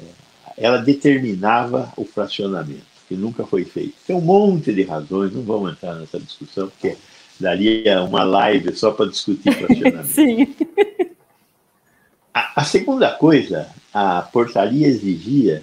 ela 0.57 0.79
determinava 0.79 1.93
o 1.99 2.05
fracionamento, 2.07 2.87
que 3.07 3.15
nunca 3.15 3.47
foi 3.47 3.63
feito. 3.63 3.93
Tem 4.07 4.17
um 4.17 4.23
monte 4.23 4.73
de 4.73 4.85
razões, 4.85 5.35
não 5.35 5.43
vamos 5.43 5.73
entrar 5.73 5.95
nessa 5.97 6.19
discussão, 6.19 6.69
porque 6.69 6.97
daria 7.39 8.03
uma 8.03 8.25
live 8.25 8.75
só 8.75 8.91
para 8.93 9.11
discutir 9.11 9.53
fracionamento. 9.53 10.07
Sim. 10.09 10.57
A, 12.33 12.63
a, 12.63 12.65
segunda 12.65 13.11
coisa, 13.13 13.69
a 13.93 14.23
portaria 14.23 14.87
exigia 14.87 15.63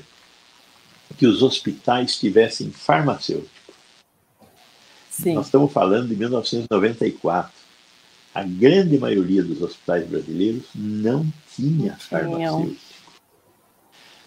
que 1.17 1.25
os 1.25 1.41
hospitais 1.41 2.19
tivessem 2.19 2.69
farmacêutico. 2.69 3.49
Sim. 5.09 5.33
Nós 5.33 5.47
estamos 5.47 5.73
falando 5.73 6.07
de 6.07 6.15
1994. 6.15 7.51
A 8.35 8.43
grande 8.43 8.97
maioria 8.99 9.43
dos 9.43 9.61
hospitais 9.61 10.07
brasileiros 10.07 10.65
não 10.75 11.25
tinha 11.55 11.95
farmacêutico. 11.97 12.92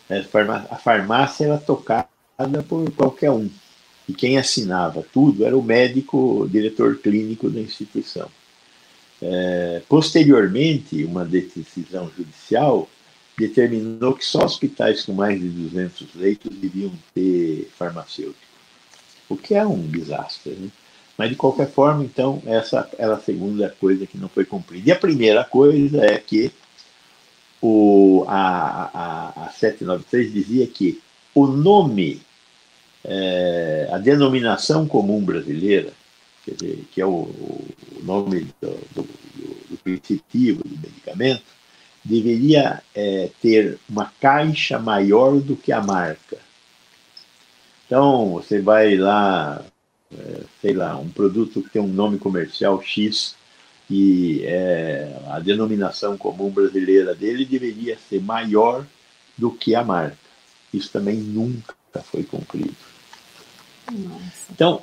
É, 0.08 0.24
a 0.70 0.76
farmácia 0.76 1.46
era 1.46 1.58
tocada 1.58 2.08
por 2.68 2.90
qualquer 2.92 3.30
um 3.30 3.50
e 4.08 4.12
quem 4.12 4.38
assinava 4.38 5.04
tudo 5.12 5.44
era 5.44 5.56
o 5.56 5.62
médico, 5.62 6.42
o 6.42 6.48
diretor 6.48 6.96
clínico 6.98 7.50
da 7.50 7.60
instituição. 7.60 8.28
É, 9.20 9.82
posteriormente, 9.88 11.04
uma 11.04 11.24
decisão 11.24 12.10
judicial 12.16 12.88
determinou 13.36 14.14
que 14.14 14.24
só 14.24 14.44
hospitais 14.44 15.04
com 15.04 15.12
mais 15.12 15.40
de 15.40 15.48
200 15.48 16.14
leitos 16.14 16.56
deviam 16.56 16.92
ter 17.14 17.68
farmacêutico, 17.76 18.36
o 19.28 19.36
que 19.36 19.54
é 19.54 19.66
um 19.66 19.86
desastre. 19.88 20.52
Né? 20.52 20.68
Mas, 21.18 21.30
de 21.30 21.36
qualquer 21.36 21.68
forma, 21.68 22.04
então, 22.04 22.42
essa 22.46 22.88
era 22.98 23.14
a 23.14 23.20
segunda 23.20 23.74
coisa 23.80 24.06
que 24.06 24.18
não 24.18 24.28
foi 24.28 24.44
cumprida. 24.44 24.88
E 24.88 24.92
a 24.92 24.96
primeira 24.96 25.44
coisa 25.44 26.04
é 26.04 26.18
que 26.18 26.52
o, 27.66 28.24
a, 28.28 28.90
a, 28.94 29.46
a 29.46 29.50
793 29.50 30.32
dizia 30.32 30.66
que 30.66 31.00
o 31.34 31.46
nome 31.46 32.22
é, 33.04 33.88
a 33.92 33.98
denominação 33.98 34.86
comum 34.86 35.24
brasileira, 35.24 35.92
dizer, 36.46 36.84
que 36.92 37.00
é 37.00 37.06
o, 37.06 37.10
o 37.10 38.00
nome 38.02 38.48
do, 38.60 38.70
do, 38.94 39.02
do, 39.02 39.84
do 39.84 40.80
medicamento, 40.82 41.44
deveria 42.04 42.82
é, 42.94 43.30
ter 43.42 43.78
uma 43.88 44.12
caixa 44.20 44.78
maior 44.78 45.40
do 45.40 45.56
que 45.56 45.72
a 45.72 45.82
marca. 45.82 46.38
Então, 47.86 48.30
você 48.34 48.60
vai 48.60 48.96
lá, 48.96 49.64
é, 50.16 50.40
sei 50.60 50.72
lá, 50.72 50.96
um 50.96 51.08
produto 51.08 51.62
que 51.62 51.70
tem 51.70 51.82
um 51.82 51.88
nome 51.88 52.18
comercial 52.18 52.80
X, 52.82 53.36
que 53.86 54.44
é, 54.44 55.16
a 55.28 55.38
denominação 55.38 56.16
comum 56.16 56.50
brasileira 56.50 57.14
dele 57.14 57.44
deveria 57.44 57.96
ser 58.08 58.20
maior 58.20 58.84
do 59.36 59.50
que 59.50 59.74
a 59.74 59.84
marca. 59.84 60.16
Isso 60.72 60.90
também 60.90 61.16
nunca 61.16 61.74
foi 62.02 62.24
cumprido. 62.24 62.74
Nossa. 63.92 64.46
Então, 64.50 64.82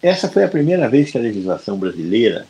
essa 0.00 0.28
foi 0.28 0.44
a 0.44 0.48
primeira 0.48 0.88
vez 0.88 1.10
que 1.10 1.18
a 1.18 1.20
legislação 1.20 1.78
brasileira, 1.78 2.46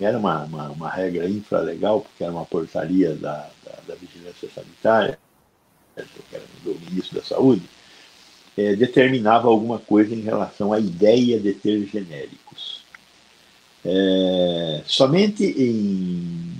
era 0.00 0.18
uma, 0.18 0.44
uma, 0.44 0.68
uma 0.70 0.90
regra 0.90 1.28
infralegal, 1.28 2.02
porque 2.02 2.22
era 2.22 2.32
uma 2.32 2.44
portaria 2.44 3.14
da, 3.14 3.48
da, 3.64 3.78
da 3.88 3.94
vigilância 3.94 4.48
sanitária, 4.54 5.18
do 6.64 6.78
ministro 6.90 7.16
da 7.16 7.24
Saúde, 7.24 7.62
é, 8.56 8.74
determinava 8.74 9.48
alguma 9.48 9.78
coisa 9.78 10.14
em 10.14 10.20
relação 10.20 10.72
à 10.72 10.78
ideia 10.78 11.38
de 11.38 11.52
ter 11.52 11.86
genéricos. 11.86 12.73
É, 13.84 14.82
somente 14.86 15.44
em 15.44 16.54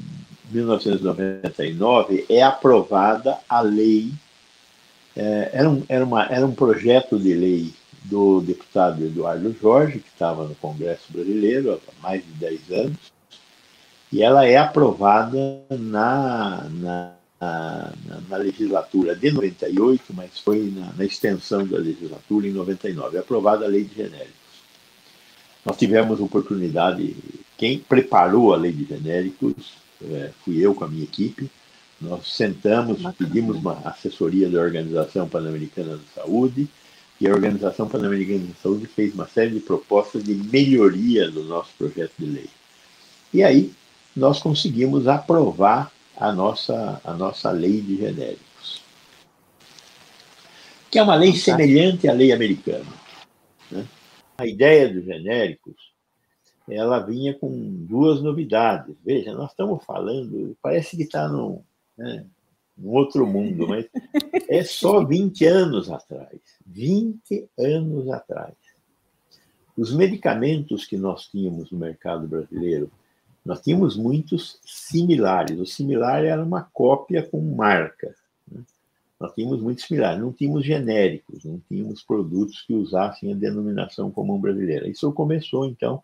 1999 0.51 2.27
é 2.29 2.43
aprovada 2.43 3.39
a 3.49 3.61
lei, 3.61 4.13
é, 5.17 5.51
era, 5.53 5.71
um, 5.71 5.83
era, 5.89 6.05
uma, 6.05 6.27
era 6.27 6.47
um 6.47 6.55
projeto 6.55 7.19
de 7.19 7.35
lei 7.35 7.73
do 8.05 8.41
deputado 8.43 9.05
Eduardo 9.05 9.57
Jorge, 9.61 10.01
que 10.01 10.09
estava 10.09 10.47
no 10.47 10.55
Congresso 10.57 11.05
Brasileiro 11.11 11.81
há 11.89 12.03
mais 12.03 12.23
de 12.23 12.33
10 12.33 12.71
anos, 12.73 12.99
e 14.13 14.23
ela 14.23 14.47
é 14.47 14.57
aprovada 14.57 15.63
na, 15.71 16.69
na 16.71 17.15
na, 17.41 17.93
na, 18.29 18.37
legislatura 18.37 19.15
de 19.15 19.31
98, 19.31 20.15
mas 20.15 20.39
foi 20.39 20.73
na, 20.75 20.93
na, 20.97 21.05
extensão 21.05 21.67
da 21.67 21.79
legislatura 21.79 22.47
em 22.47 22.53
99, 22.53 23.19
aprovada 23.19 23.65
a 23.65 23.69
lei 23.69 23.85
de 23.85 23.95
genéricos. 23.95 24.44
Nós 25.65 25.77
tivemos 25.77 26.21
oportunidade, 26.21 27.17
quem 27.57 27.79
preparou 27.79 28.53
a 28.53 28.57
lei 28.57 28.73
de 28.73 28.85
genéricos 28.85 29.85
é, 30.11 30.31
fui 30.45 30.59
eu 30.59 30.75
com 30.75 30.85
a 30.85 30.89
minha 30.89 31.05
equipe. 31.05 31.51
Nós 32.01 32.35
sentamos, 32.35 33.01
pedimos 33.17 33.57
uma 33.57 33.79
assessoria 33.85 34.49
da 34.49 34.61
Organização 34.61 35.29
Pan-Americana 35.29 35.97
de 35.97 36.05
Saúde, 36.15 36.69
e 37.21 37.29
a 37.29 37.33
Organização 37.33 37.89
Pan-Americana 37.89 38.41
de 38.41 38.55
Saúde 38.61 38.87
fez 38.87 39.15
uma 39.15 39.27
série 39.27 39.53
de 39.53 39.61
propostas 39.61 40.25
de 40.25 40.35
melhoria 40.35 41.31
do 41.31 41.45
nosso 41.45 41.71
projeto 41.79 42.13
de 42.19 42.27
lei. 42.27 42.51
E 43.33 43.43
aí 43.43 43.73
nós 44.15 44.41
conseguimos 44.41 45.09
aprovar 45.09 45.91
a 46.17 46.33
nossa, 46.33 47.01
a 47.05 47.13
nossa 47.15 47.51
lei 47.51 47.81
de 47.81 47.97
genéricos, 47.97 48.83
que 50.91 50.99
é 50.99 51.03
uma 51.03 51.15
lei 51.15 51.35
semelhante 51.35 52.09
à 52.09 52.13
lei 52.13 52.33
americana. 52.33 52.87
Né? 53.71 53.85
A 54.37 54.47
ideia 54.47 54.93
dos 54.93 55.05
genéricos 55.05 55.95
ela 56.69 56.99
vinha 56.99 57.35
com 57.35 57.51
duas 57.85 58.23
novidades. 58.23 58.97
Veja, 59.05 59.35
nós 59.35 59.51
estamos 59.51 59.85
falando, 59.85 60.57
parece 60.63 60.97
que 60.97 61.03
está 61.03 61.29
num, 61.29 61.63
né, 61.97 62.25
num 62.77 62.91
outro 62.91 63.27
mundo, 63.27 63.69
mas 63.69 63.87
é 64.49 64.65
só 64.65 65.05
20 65.05 65.45
anos 65.45 65.91
atrás. 65.91 66.41
20 66.67 67.49
anos 67.59 68.09
atrás. 68.11 68.55
Os 69.77 69.95
medicamentos 69.95 70.87
que 70.87 70.97
nós 70.97 71.27
tínhamos 71.27 71.71
no 71.71 71.79
mercado 71.79 72.27
brasileiro 72.27 72.91
nós 73.45 73.61
tínhamos 73.61 73.97
muitos 73.97 74.59
similares. 74.65 75.59
O 75.59 75.67
similar 75.67 76.25
era 76.25 76.43
uma 76.43 76.63
cópia 76.63 77.23
com 77.23 77.41
marca. 77.43 78.15
Né? 78.51 78.63
Nós 79.25 79.35
tínhamos 79.35 79.63
muitos 79.63 79.85
similares. 79.85 80.21
Não 80.21 80.33
tínhamos 80.33 80.67
genéricos, 80.67 81.45
não 81.45 81.59
tínhamos 81.67 82.03
produtos 82.03 82.61
que 82.61 82.75
usassem 82.75 83.33
a 83.33 83.35
denominação 83.35 84.11
comum 84.11 84.39
brasileira. 84.39 84.87
Isso 84.87 85.11
começou, 85.13 85.65
então. 85.65 86.03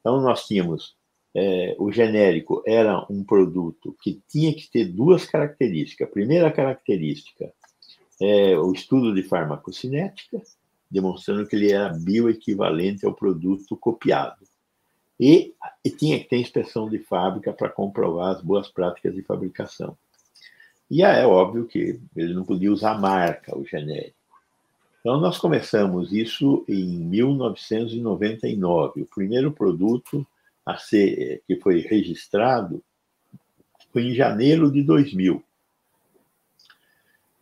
Então, 0.00 0.20
nós 0.22 0.46
tínhamos. 0.46 0.96
É, 1.34 1.74
o 1.78 1.90
genérico 1.90 2.62
era 2.66 3.06
um 3.10 3.24
produto 3.24 3.96
que 4.02 4.22
tinha 4.28 4.54
que 4.54 4.70
ter 4.70 4.86
duas 4.86 5.26
características. 5.26 6.08
A 6.08 6.10
primeira 6.10 6.50
característica 6.50 7.52
é 8.20 8.56
o 8.58 8.72
estudo 8.72 9.14
de 9.14 9.22
farmacocinética, 9.22 10.42
demonstrando 10.90 11.46
que 11.46 11.56
ele 11.56 11.72
era 11.72 11.90
bioequivalente 11.90 13.04
ao 13.04 13.14
produto 13.14 13.76
copiado. 13.76 14.46
E, 15.20 15.54
e 15.84 15.90
tinha 15.90 16.18
que 16.18 16.28
ter 16.28 16.36
inspeção 16.38 16.88
de 16.88 16.98
fábrica 16.98 17.52
para 17.52 17.68
comprovar 17.68 18.34
as 18.34 18.42
boas 18.42 18.68
práticas 18.68 19.14
de 19.14 19.22
fabricação. 19.22 19.96
E 20.92 21.02
é 21.02 21.26
óbvio 21.26 21.64
que 21.64 21.98
ele 22.14 22.34
não 22.34 22.44
podia 22.44 22.70
usar 22.70 23.00
marca, 23.00 23.58
o 23.58 23.64
genérico. 23.64 24.14
Então, 25.00 25.18
nós 25.18 25.38
começamos 25.38 26.12
isso 26.12 26.66
em 26.68 26.98
1999. 26.98 29.00
O 29.00 29.06
primeiro 29.06 29.50
produto 29.50 30.26
a 30.66 30.76
ser, 30.76 31.42
que 31.46 31.56
foi 31.56 31.80
registrado 31.80 32.84
foi 33.90 34.02
em 34.02 34.14
janeiro 34.14 34.70
de 34.70 34.82
2000. 34.82 35.42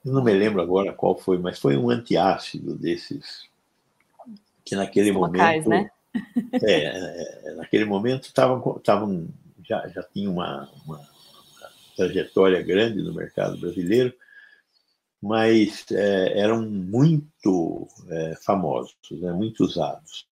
Eu 0.04 0.12
não 0.12 0.22
me 0.22 0.32
lembro 0.32 0.62
agora 0.62 0.92
qual 0.92 1.18
foi, 1.18 1.36
mas 1.36 1.58
foi 1.58 1.76
um 1.76 1.90
antiácido 1.90 2.76
desses 2.76 3.50
que 4.64 4.76
naquele 4.76 5.10
Locais, 5.10 5.64
momento 5.64 5.68
né? 5.68 5.90
É, 6.62 6.84
é, 6.84 7.54
naquele 7.56 7.84
momento 7.84 8.26
estavam 8.26 9.26
já, 9.64 9.88
já 9.88 10.04
tinha 10.04 10.30
uma, 10.30 10.70
uma, 10.84 11.00
trajetória 12.00 12.62
grande 12.62 13.02
no 13.02 13.12
mercado 13.12 13.58
brasileiro, 13.58 14.14
mas 15.20 15.84
é, 15.90 16.40
eram 16.40 16.62
muito 16.62 17.86
é, 18.08 18.36
famosos, 18.42 18.96
né, 19.10 19.32
muito 19.32 19.64
usados. 19.64 20.26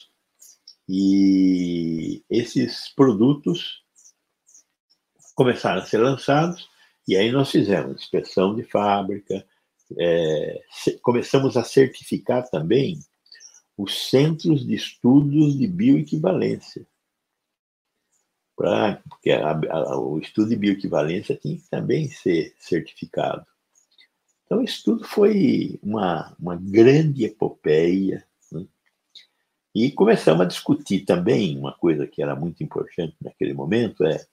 E 0.87 2.23
esses 2.29 2.87
produtos 2.95 3.83
começaram 5.35 5.81
a 5.81 5.85
ser 5.85 5.97
lançados, 5.97 6.69
e 7.05 7.17
aí 7.17 7.31
nós 7.31 7.51
fizemos 7.51 8.01
inspeção 8.01 8.55
de 8.55 8.63
fábrica, 8.63 9.45
é, 9.97 10.61
começamos 11.01 11.57
a 11.57 11.63
certificar 11.63 12.49
também 12.49 12.97
os 13.77 14.09
centros 14.09 14.65
de 14.65 14.73
estudos 14.73 15.57
de 15.57 15.67
bioequivalência. 15.67 16.87
Pra, 18.57 18.99
porque 19.07 19.29
a, 19.29 19.51
a, 19.51 19.99
o 19.99 20.17
estudo 20.17 20.49
de 20.49 20.55
bioequivalência 20.55 21.35
tinha 21.35 21.55
que 21.55 21.69
também 21.69 22.09
ser 22.09 22.55
certificado. 22.57 23.45
Então, 24.45 24.63
isso 24.63 24.83
tudo 24.83 25.03
foi 25.03 25.79
uma, 25.83 26.35
uma 26.39 26.55
grande 26.55 27.23
epopeia. 27.23 28.25
Né? 28.51 28.65
E 29.75 29.91
começamos 29.91 30.41
a 30.41 30.45
discutir 30.45 31.05
também 31.05 31.57
uma 31.57 31.71
coisa 31.71 32.07
que 32.07 32.21
era 32.23 32.35
muito 32.35 32.63
importante 32.63 33.15
naquele 33.21 33.53
momento: 33.53 34.03
é 34.03 34.25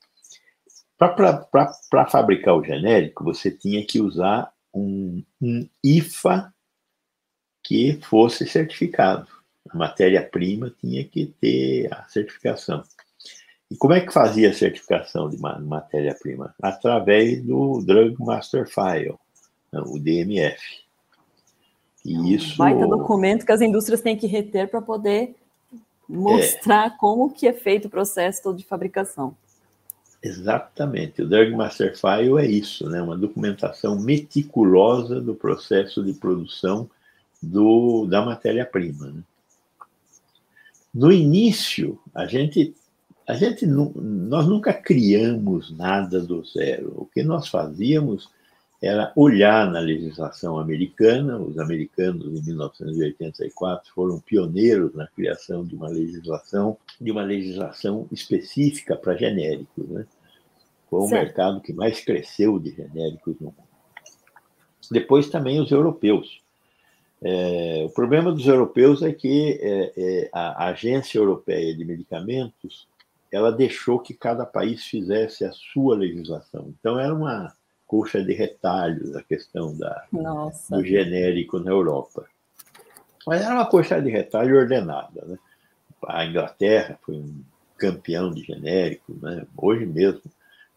para 0.96 2.06
fabricar 2.06 2.56
o 2.56 2.64
genérico, 2.64 3.24
você 3.24 3.50
tinha 3.50 3.84
que 3.84 4.00
usar 4.00 4.52
um, 4.72 5.22
um 5.40 5.68
IFA 5.82 6.52
que 7.62 7.98
fosse 8.02 8.46
certificado. 8.46 9.28
A 9.68 9.76
matéria-prima 9.76 10.70
tinha 10.80 11.04
que 11.04 11.26
ter 11.40 11.92
a 11.92 12.04
certificação. 12.08 12.84
E 13.70 13.76
como 13.76 13.94
é 13.94 14.00
que 14.00 14.12
fazia 14.12 14.50
a 14.50 14.54
certificação 14.54 15.28
de 15.28 15.38
matéria-prima? 15.38 16.54
Através 16.62 17.42
do 17.42 17.82
Drug 17.82 18.14
Master 18.20 18.68
File, 18.68 19.14
né, 19.72 19.82
o 19.86 19.98
DMF. 19.98 20.84
E 22.04 22.34
isso. 22.34 22.56
Vai 22.58 22.76
ter 22.76 22.86
documento 22.86 23.46
que 23.46 23.52
as 23.52 23.60
indústrias 23.60 24.02
têm 24.02 24.16
que 24.16 24.26
reter 24.26 24.68
para 24.68 24.82
poder 24.82 25.34
mostrar 26.08 26.86
é. 26.86 26.96
como 26.98 27.32
que 27.32 27.46
é 27.46 27.52
feito 27.52 27.86
o 27.86 27.90
processo 27.90 28.42
todo 28.42 28.58
de 28.58 28.64
fabricação. 28.64 29.34
Exatamente. 30.22 31.22
O 31.22 31.28
Drug 31.28 31.54
Master 31.54 31.94
File 31.98 32.38
é 32.38 32.46
isso, 32.46 32.88
né? 32.88 33.02
uma 33.02 33.16
documentação 33.16 33.98
meticulosa 34.00 35.20
do 35.20 35.34
processo 35.34 36.02
de 36.02 36.14
produção 36.14 36.88
do, 37.42 38.06
da 38.06 38.24
matéria-prima. 38.24 39.08
Né? 39.08 39.22
No 40.94 41.12
início, 41.12 41.98
a 42.14 42.26
gente, 42.26 42.74
a 43.26 43.34
gente 43.34 43.66
nós 43.66 44.46
nunca 44.46 44.72
criamos 44.72 45.76
nada 45.76 46.20
do 46.20 46.44
zero. 46.44 46.92
O 46.96 47.06
que 47.06 47.22
nós 47.22 47.48
fazíamos 47.48 48.28
era 48.82 49.12
olhar 49.16 49.70
na 49.70 49.80
legislação 49.80 50.58
americana. 50.58 51.38
Os 51.38 51.58
americanos, 51.58 52.26
em 52.26 52.44
1984, 52.44 53.92
foram 53.94 54.20
pioneiros 54.20 54.94
na 54.94 55.06
criação 55.06 55.64
de 55.64 55.74
uma 55.74 55.88
legislação, 55.88 56.76
de 57.00 57.10
uma 57.10 57.22
legislação 57.22 58.06
específica 58.12 58.94
para 58.94 59.16
genéricos. 59.16 59.88
Né? 59.88 60.06
Foi 60.90 61.00
o 61.00 61.08
mercado 61.08 61.62
que 61.62 61.72
mais 61.72 62.00
cresceu 62.00 62.58
de 62.58 62.70
genéricos 62.72 63.36
no 63.40 63.46
mundo. 63.46 63.64
Depois 64.90 65.30
também 65.30 65.60
os 65.60 65.70
europeus. 65.70 66.42
É, 67.22 67.84
o 67.86 67.90
problema 67.90 68.30
dos 68.30 68.46
europeus 68.46 69.02
é 69.02 69.10
que 69.10 69.58
é, 69.62 69.92
é, 69.96 70.30
a 70.30 70.66
Agência 70.66 71.16
Europeia 71.16 71.74
de 71.74 71.82
Medicamentos 71.82 72.86
ela 73.34 73.50
deixou 73.50 73.98
que 73.98 74.14
cada 74.14 74.46
país 74.46 74.84
fizesse 74.84 75.44
a 75.44 75.50
sua 75.50 75.96
legislação. 75.96 76.72
Então 76.78 77.00
era 77.00 77.12
uma 77.12 77.52
coxa 77.84 78.22
de 78.22 78.32
retalhos 78.32 79.16
a 79.16 79.22
questão 79.24 79.76
da, 79.76 80.04
do 80.70 80.84
genérico 80.84 81.58
na 81.58 81.72
Europa. 81.72 82.26
Mas 83.26 83.42
era 83.42 83.54
uma 83.54 83.66
coxa 83.66 84.00
de 84.00 84.08
retalho 84.08 84.56
ordenada. 84.56 85.24
Né? 85.26 85.38
A 86.06 86.24
Inglaterra 86.24 86.96
foi 87.02 87.16
um 87.16 87.42
campeão 87.76 88.32
de 88.32 88.44
genérico, 88.44 89.12
né? 89.20 89.44
hoje 89.56 89.84
mesmo, 89.84 90.22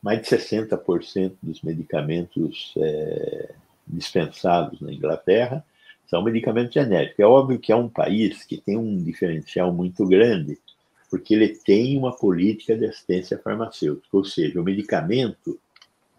mais 0.02 0.22
de 0.22 0.28
60% 0.28 1.36
dos 1.44 1.62
medicamentos 1.62 2.74
é, 2.78 3.54
dispensados 3.88 4.82
na 4.82 4.92
Inglaterra 4.92 5.64
são 6.08 6.24
medicamentos 6.24 6.74
genéricos. 6.74 7.20
É 7.20 7.26
óbvio 7.26 7.60
que 7.60 7.72
é 7.72 7.76
um 7.76 7.90
país 7.90 8.44
que 8.44 8.58
tem 8.58 8.78
um 8.78 8.98
diferencial 8.98 9.72
muito 9.72 10.08
grande, 10.08 10.58
porque 11.10 11.34
ele 11.34 11.50
tem 11.50 11.98
uma 11.98 12.16
política 12.16 12.76
de 12.76 12.86
assistência 12.86 13.38
farmacêutica, 13.38 14.16
ou 14.16 14.26
seja, 14.26 14.60
o 14.60 14.64
medicamento 14.64 15.60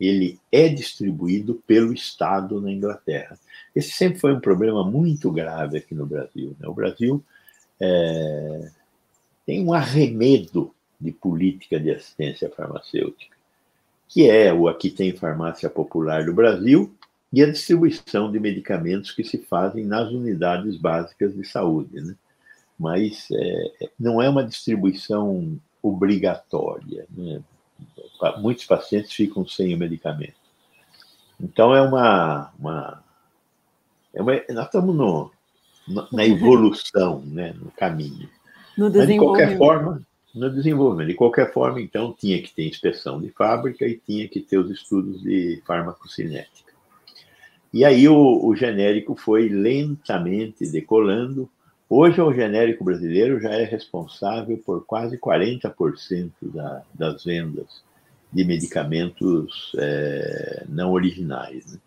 ele 0.01 0.39
é 0.53 0.69
distribuído 0.69 1.61
pelo 1.67 1.93
Estado 1.93 2.61
na 2.61 2.71
Inglaterra. 2.71 3.39
Esse 3.75 3.91
sempre 3.91 4.21
foi 4.21 4.33
um 4.33 4.41
problema 4.41 4.85
muito 4.85 5.31
grave 5.31 5.79
aqui 5.79 5.95
no 5.95 6.07
Brasil. 6.07 6.57
Né? 6.59 6.69
O 6.69 6.75
Brasil 6.75 7.23
é, 7.81 8.71
tem 9.45 9.65
um 9.65 9.73
arremedo 9.73 10.73
de 11.01 11.13
política 11.13 11.79
de 11.79 11.91
assistência 11.91 12.51
farmacêutica, 12.51 13.37
que 14.09 14.29
é 14.29 14.53
o 14.53 14.69
Aqui 14.69 14.91
Tem 14.91 15.15
Farmácia 15.15 15.69
Popular 15.69 16.25
do 16.25 16.33
Brasil 16.33 16.93
e 17.33 17.43
a 17.43 17.51
distribuição 17.51 18.33
de 18.33 18.41
medicamentos 18.41 19.11
que 19.11 19.23
se 19.23 19.39
fazem 19.39 19.85
nas 19.85 20.11
unidades 20.11 20.77
básicas 20.77 21.35
de 21.35 21.45
saúde. 21.45 22.01
Né? 22.01 22.15
Mas 22.79 23.29
é, 23.33 23.91
não 23.99 24.23
é 24.23 24.29
uma 24.29 24.45
distribuição 24.45 25.59
obrigatória. 25.83 27.07
Né? 27.11 27.41
Muitos 28.39 28.65
pacientes 28.65 29.13
ficam 29.13 29.47
sem 29.47 29.75
o 29.75 29.79
medicamento. 29.79 30.35
Então, 31.41 31.75
é 31.75 31.83
uma. 31.83 32.53
uma, 32.59 33.03
é 34.15 34.23
uma 34.23 34.33
nós 34.51 34.67
estamos 34.67 34.95
no, 34.95 35.31
na 36.13 36.27
evolução, 36.27 37.23
né? 37.25 37.55
no 37.61 37.71
caminho. 37.73 38.29
No 38.77 38.91
Mas, 38.91 39.07
de 39.07 39.19
qualquer 39.19 39.57
forma, 39.57 40.03
no 40.35 40.51
desenvolvimento. 40.51 41.09
De 41.09 41.15
qualquer 41.15 41.53
forma, 41.53 41.81
então, 41.81 42.15
tinha 42.17 42.41
que 42.41 42.55
ter 42.55 42.69
inspeção 42.69 43.21
de 43.21 43.31
fábrica 43.31 43.87
e 43.87 43.97
tinha 43.97 44.29
que 44.29 44.41
ter 44.41 44.59
os 44.59 44.71
estudos 44.71 45.23
de 45.23 45.63
farmacocinética. 45.67 46.73
E 47.73 47.85
aí 47.85 48.09
o, 48.09 48.47
o 48.47 48.57
genérico 48.57 49.15
foi 49.15 49.49
lentamente 49.49 50.67
decolando. 50.71 51.49
Hoje, 51.91 52.21
o 52.21 52.33
genérico 52.33 52.85
brasileiro 52.85 53.41
já 53.41 53.51
é 53.51 53.65
responsável 53.65 54.59
por 54.59 54.85
quase 54.85 55.17
40% 55.19 56.33
da, 56.43 56.83
das 56.93 57.25
vendas 57.25 57.83
de 58.31 58.45
medicamentos 58.45 59.73
é, 59.79 60.67
não 60.69 60.93
originais. 60.93 61.73
Né? 61.73 61.81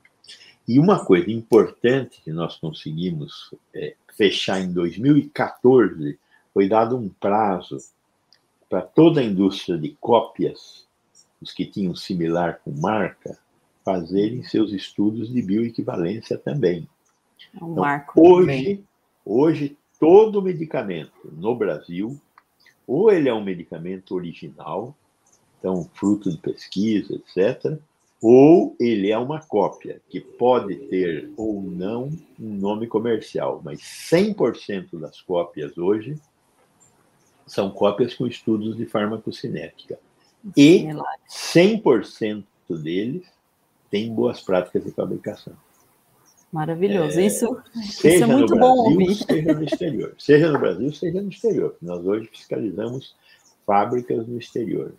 E 0.67 0.79
uma 0.79 1.05
coisa 1.05 1.29
importante 1.29 2.21
que 2.23 2.31
nós 2.31 2.57
conseguimos 2.57 3.53
é, 3.75 3.95
fechar 4.15 4.59
em 4.59 4.71
2014 4.71 6.17
foi 6.53 6.67
dado 6.67 6.97
um 6.97 7.07
prazo 7.07 7.77
para 8.69 8.81
toda 8.81 9.21
a 9.21 9.23
indústria 9.23 9.77
de 9.77 9.89
cópias, 9.99 10.87
os 11.41 11.51
que 11.51 11.65
tinham 11.65 11.93
similar 11.93 12.59
com 12.63 12.71
marca, 12.71 13.37
fazerem 13.83 14.43
seus 14.43 14.71
estudos 14.71 15.31
de 15.31 15.41
bioequivalência 15.41 16.37
também. 16.37 16.87
É 17.53 17.63
um 17.63 17.71
então, 17.71 17.83
marco 17.83 18.21
hoje, 18.21 18.45
também. 18.45 18.87
hoje, 19.25 19.77
todo 20.01 20.41
medicamento 20.41 21.31
no 21.31 21.55
Brasil, 21.55 22.19
ou 22.87 23.11
ele 23.11 23.29
é 23.29 23.33
um 23.33 23.43
medicamento 23.43 24.15
original, 24.15 24.95
então 25.59 25.87
fruto 25.93 26.31
de 26.31 26.39
pesquisa, 26.39 27.13
etc., 27.13 27.77
ou 28.19 28.75
ele 28.79 29.11
é 29.11 29.17
uma 29.17 29.39
cópia, 29.39 30.01
que 30.09 30.19
pode 30.19 30.75
ter 30.87 31.31
ou 31.37 31.61
não 31.61 32.11
um 32.39 32.55
nome 32.55 32.87
comercial, 32.87 33.61
mas 33.63 33.79
100% 33.79 34.99
das 34.99 35.21
cópias 35.21 35.77
hoje 35.77 36.19
são 37.45 37.69
cópias 37.69 38.15
com 38.15 38.25
estudos 38.25 38.75
de 38.75 38.87
farmacocinética. 38.87 39.99
E 40.57 40.87
100% 41.29 42.43
deles 42.69 43.27
tem 43.91 44.11
boas 44.11 44.41
práticas 44.41 44.83
de 44.83 44.91
fabricação. 44.91 45.53
Maravilhoso. 46.51 47.19
É, 47.19 47.25
isso, 47.25 47.57
isso 47.75 48.07
é 48.07 48.25
muito 48.25 48.57
bom 48.57 48.75
ouvir. 48.77 49.15
Seja 49.15 49.53
no 49.53 49.63
exterior. 49.63 50.15
Seja 50.17 50.51
no 50.51 50.59
Brasil, 50.59 50.93
seja 50.93 51.21
no 51.21 51.29
exterior. 51.29 51.77
Nós 51.81 52.05
hoje 52.05 52.27
fiscalizamos 52.27 53.15
fábricas 53.65 54.27
no 54.27 54.37
exterior. 54.37 54.93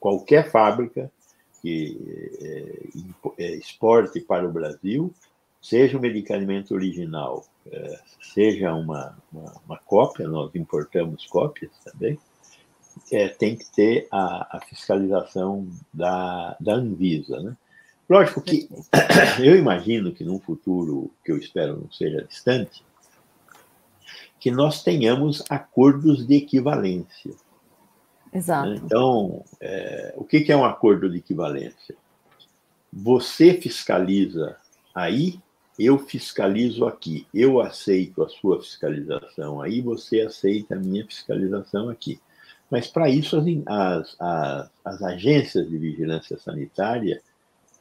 Qualquer 0.00 0.50
fábrica 0.50 1.10
que 1.60 1.98
é, 2.42 3.42
é, 3.42 3.54
exporte 3.56 4.20
para 4.20 4.46
o 4.46 4.52
Brasil, 4.52 5.12
seja 5.60 5.96
o 5.96 6.00
medicamento 6.00 6.74
original, 6.74 7.44
é, 7.70 7.98
seja 8.20 8.74
uma, 8.74 9.16
uma, 9.32 9.54
uma, 9.66 9.78
cópia, 9.78 10.28
nós 10.28 10.54
importamos 10.54 11.26
cópias 11.26 11.70
também, 11.82 12.18
é, 13.10 13.28
tem 13.28 13.56
que 13.56 13.64
ter 13.72 14.06
a, 14.10 14.58
a 14.58 14.60
fiscalização 14.60 15.66
da, 15.92 16.54
da 16.60 16.74
Anvisa, 16.74 17.40
né? 17.40 17.56
Lógico 18.08 18.40
que 18.42 18.68
eu 19.42 19.56
imagino 19.56 20.12
que 20.12 20.24
num 20.24 20.38
futuro 20.38 21.10
que 21.24 21.32
eu 21.32 21.38
espero 21.38 21.78
não 21.80 21.90
seja 21.90 22.22
distante, 22.24 22.84
que 24.38 24.50
nós 24.50 24.82
tenhamos 24.82 25.42
acordos 25.48 26.26
de 26.26 26.34
equivalência. 26.34 27.34
Exato. 28.32 28.74
Então, 28.74 29.44
é, 29.60 30.12
o 30.16 30.24
que 30.24 30.50
é 30.50 30.56
um 30.56 30.64
acordo 30.64 31.08
de 31.08 31.18
equivalência? 31.18 31.96
Você 32.92 33.54
fiscaliza 33.54 34.56
aí, 34.94 35.40
eu 35.78 35.98
fiscalizo 35.98 36.84
aqui. 36.84 37.26
Eu 37.32 37.60
aceito 37.60 38.22
a 38.22 38.28
sua 38.28 38.60
fiscalização 38.60 39.62
aí, 39.62 39.80
você 39.80 40.20
aceita 40.20 40.74
a 40.74 40.78
minha 40.78 41.06
fiscalização 41.06 41.88
aqui. 41.88 42.20
Mas, 42.70 42.86
para 42.86 43.08
isso, 43.08 43.42
as, 43.66 44.16
as, 44.18 44.70
as 44.84 45.02
agências 45.02 45.68
de 45.70 45.78
vigilância 45.78 46.38
sanitária 46.38 47.22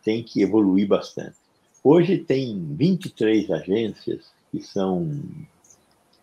tem 0.03 0.23
que 0.23 0.41
evoluir 0.41 0.87
bastante. 0.87 1.35
Hoje 1.83 2.17
tem 2.17 2.75
23 2.75 3.51
agências 3.51 4.31
que 4.51 4.61
são 4.61 5.21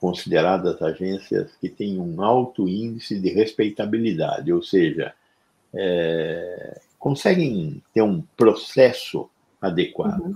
consideradas 0.01 0.81
agências 0.81 1.51
que 1.61 1.69
têm 1.69 1.99
um 2.01 2.23
alto 2.23 2.67
índice 2.67 3.21
de 3.21 3.29
respeitabilidade, 3.31 4.51
ou 4.53 4.63
seja, 4.63 5.13
é, 5.75 6.81
conseguem 6.99 7.83
ter 7.93 8.03
um 8.03 8.23
processo 8.37 9.29
adequado. 9.61 10.21
Uhum. 10.21 10.35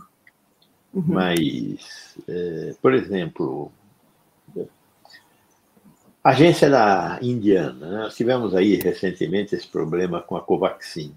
Uhum. 0.94 1.04
Mas, 1.06 2.16
é, 2.28 2.74
por 2.80 2.92
exemplo, 2.94 3.72
a 6.22 6.30
agência 6.30 6.70
da 6.70 7.18
indiana, 7.20 7.90
né? 7.90 7.98
nós 7.98 8.14
tivemos 8.14 8.54
aí 8.54 8.76
recentemente 8.76 9.54
esse 9.54 9.66
problema 9.66 10.22
com 10.22 10.36
a 10.36 10.40
Covaxin. 10.40 11.14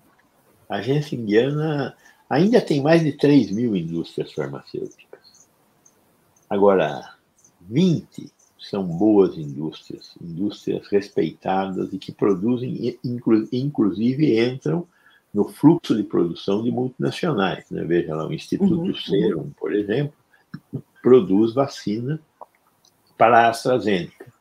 A 0.70 0.78
agência 0.78 1.16
indiana 1.16 1.96
Ainda 2.30 2.60
tem 2.60 2.82
mais 2.82 3.04
de 3.04 3.14
3 3.14 3.52
mil 3.52 3.76
indústrias 3.76 4.34
farmacêuticas. 4.34 5.48
Agora, 6.50 7.14
20 7.62 8.32
são 8.60 8.84
boas 8.84 9.38
indústrias, 9.38 10.16
indústrias 10.22 10.88
respeitadas 10.88 11.94
e 11.94 11.98
que 11.98 12.12
produzem, 12.12 12.98
inclusive 13.54 14.40
entram 14.40 14.86
no 15.34 15.48
fluxo 15.48 15.96
de 15.96 16.04
produção 16.04 16.64
de 16.64 16.72
multinacionais. 16.72 17.66
Né? 17.70 17.84
Veja 17.84 18.16
lá, 18.16 18.28
o 18.28 18.34
Instituto 18.34 18.74
uhum, 18.74 18.88
uhum. 18.88 18.96
Serum, 18.96 19.50
por 19.58 19.74
exemplo, 19.74 20.14
produz 21.02 21.54
vacina 21.54 22.20
para 23.18 23.46
a 23.46 23.50
AstraZeneca. 23.50 24.34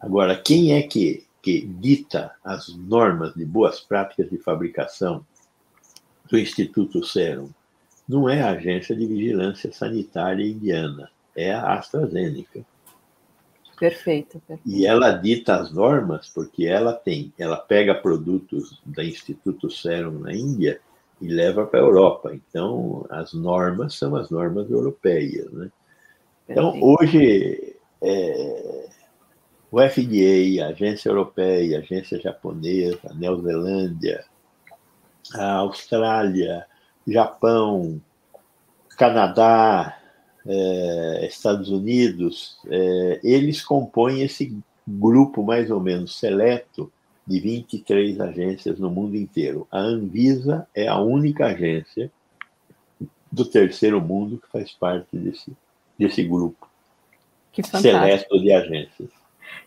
Agora, 0.00 0.36
quem 0.36 0.72
é 0.72 0.82
que, 0.82 1.24
que 1.40 1.64
dita 1.64 2.32
as 2.44 2.68
normas 2.74 3.34
de 3.34 3.44
boas 3.44 3.80
práticas 3.80 4.28
de 4.28 4.38
fabricação 4.38 5.24
do 6.32 6.38
Instituto 6.38 7.04
Serum 7.04 7.50
não 8.08 8.26
é 8.26 8.40
a 8.40 8.52
Agência 8.52 8.96
de 8.96 9.06
Vigilância 9.06 9.70
Sanitária 9.70 10.42
Indiana, 10.42 11.10
é 11.36 11.52
a 11.52 11.74
AstraZeneca. 11.74 12.64
Perfeito, 13.78 14.40
perfeito. 14.46 14.62
E 14.64 14.86
ela 14.86 15.12
dita 15.12 15.56
as 15.56 15.72
normas 15.72 16.30
porque 16.30 16.64
ela 16.64 16.94
tem, 16.94 17.32
ela 17.38 17.58
pega 17.58 17.94
produtos 17.94 18.80
do 18.84 19.02
Instituto 19.02 19.70
Serum 19.70 20.20
na 20.20 20.32
Índia 20.32 20.80
e 21.20 21.28
leva 21.28 21.66
para 21.66 21.80
a 21.80 21.82
Europa. 21.82 22.34
Então, 22.34 23.06
as 23.10 23.34
normas 23.34 23.94
são 23.94 24.16
as 24.16 24.30
normas 24.30 24.70
europeias, 24.70 25.52
né? 25.52 25.70
Então, 26.48 26.80
hoje, 26.82 27.76
é, 28.00 28.88
o 29.70 29.78
FDA, 29.80 30.64
a 30.64 30.68
agência 30.68 31.10
europeia, 31.10 31.78
a 31.78 31.80
agência 31.80 32.18
japonesa, 32.20 33.00
a 33.10 33.14
Neozelândia, 33.14 34.24
a 35.34 35.54
Austrália, 35.56 36.66
Japão, 37.06 38.00
Canadá, 38.96 39.98
é, 40.46 41.26
Estados 41.26 41.70
Unidos, 41.70 42.56
é, 42.66 43.20
eles 43.22 43.62
compõem 43.64 44.22
esse 44.22 44.56
grupo 44.86 45.42
mais 45.42 45.70
ou 45.70 45.80
menos 45.80 46.18
seleto 46.18 46.92
de 47.26 47.38
23 47.40 48.20
agências 48.20 48.78
no 48.78 48.90
mundo 48.90 49.16
inteiro. 49.16 49.66
A 49.70 49.78
Anvisa 49.78 50.66
é 50.74 50.88
a 50.88 50.98
única 50.98 51.46
agência 51.46 52.10
do 53.30 53.44
terceiro 53.44 54.00
mundo 54.00 54.38
que 54.38 54.50
faz 54.50 54.72
parte 54.72 55.16
desse, 55.16 55.52
desse 55.98 56.22
grupo 56.24 56.68
seleto 57.62 58.40
de 58.40 58.52
agências. 58.52 59.21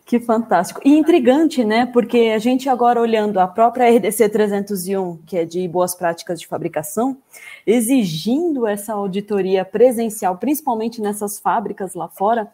Que 0.05 0.19
fantástico. 0.19 0.81
E 0.85 0.95
intrigante, 0.95 1.65
né? 1.65 1.87
Porque 1.87 2.31
a 2.35 2.37
gente 2.37 2.69
agora 2.69 3.01
olhando 3.01 3.39
a 3.39 3.47
própria 3.47 3.89
RDC 3.89 4.29
301, 4.29 5.17
que 5.25 5.37
é 5.37 5.45
de 5.45 5.67
boas 5.67 5.95
práticas 5.95 6.39
de 6.39 6.45
fabricação, 6.45 7.17
exigindo 7.65 8.67
essa 8.67 8.93
auditoria 8.93 9.65
presencial, 9.65 10.37
principalmente 10.37 11.01
nessas 11.01 11.39
fábricas 11.39 11.95
lá 11.95 12.07
fora. 12.07 12.51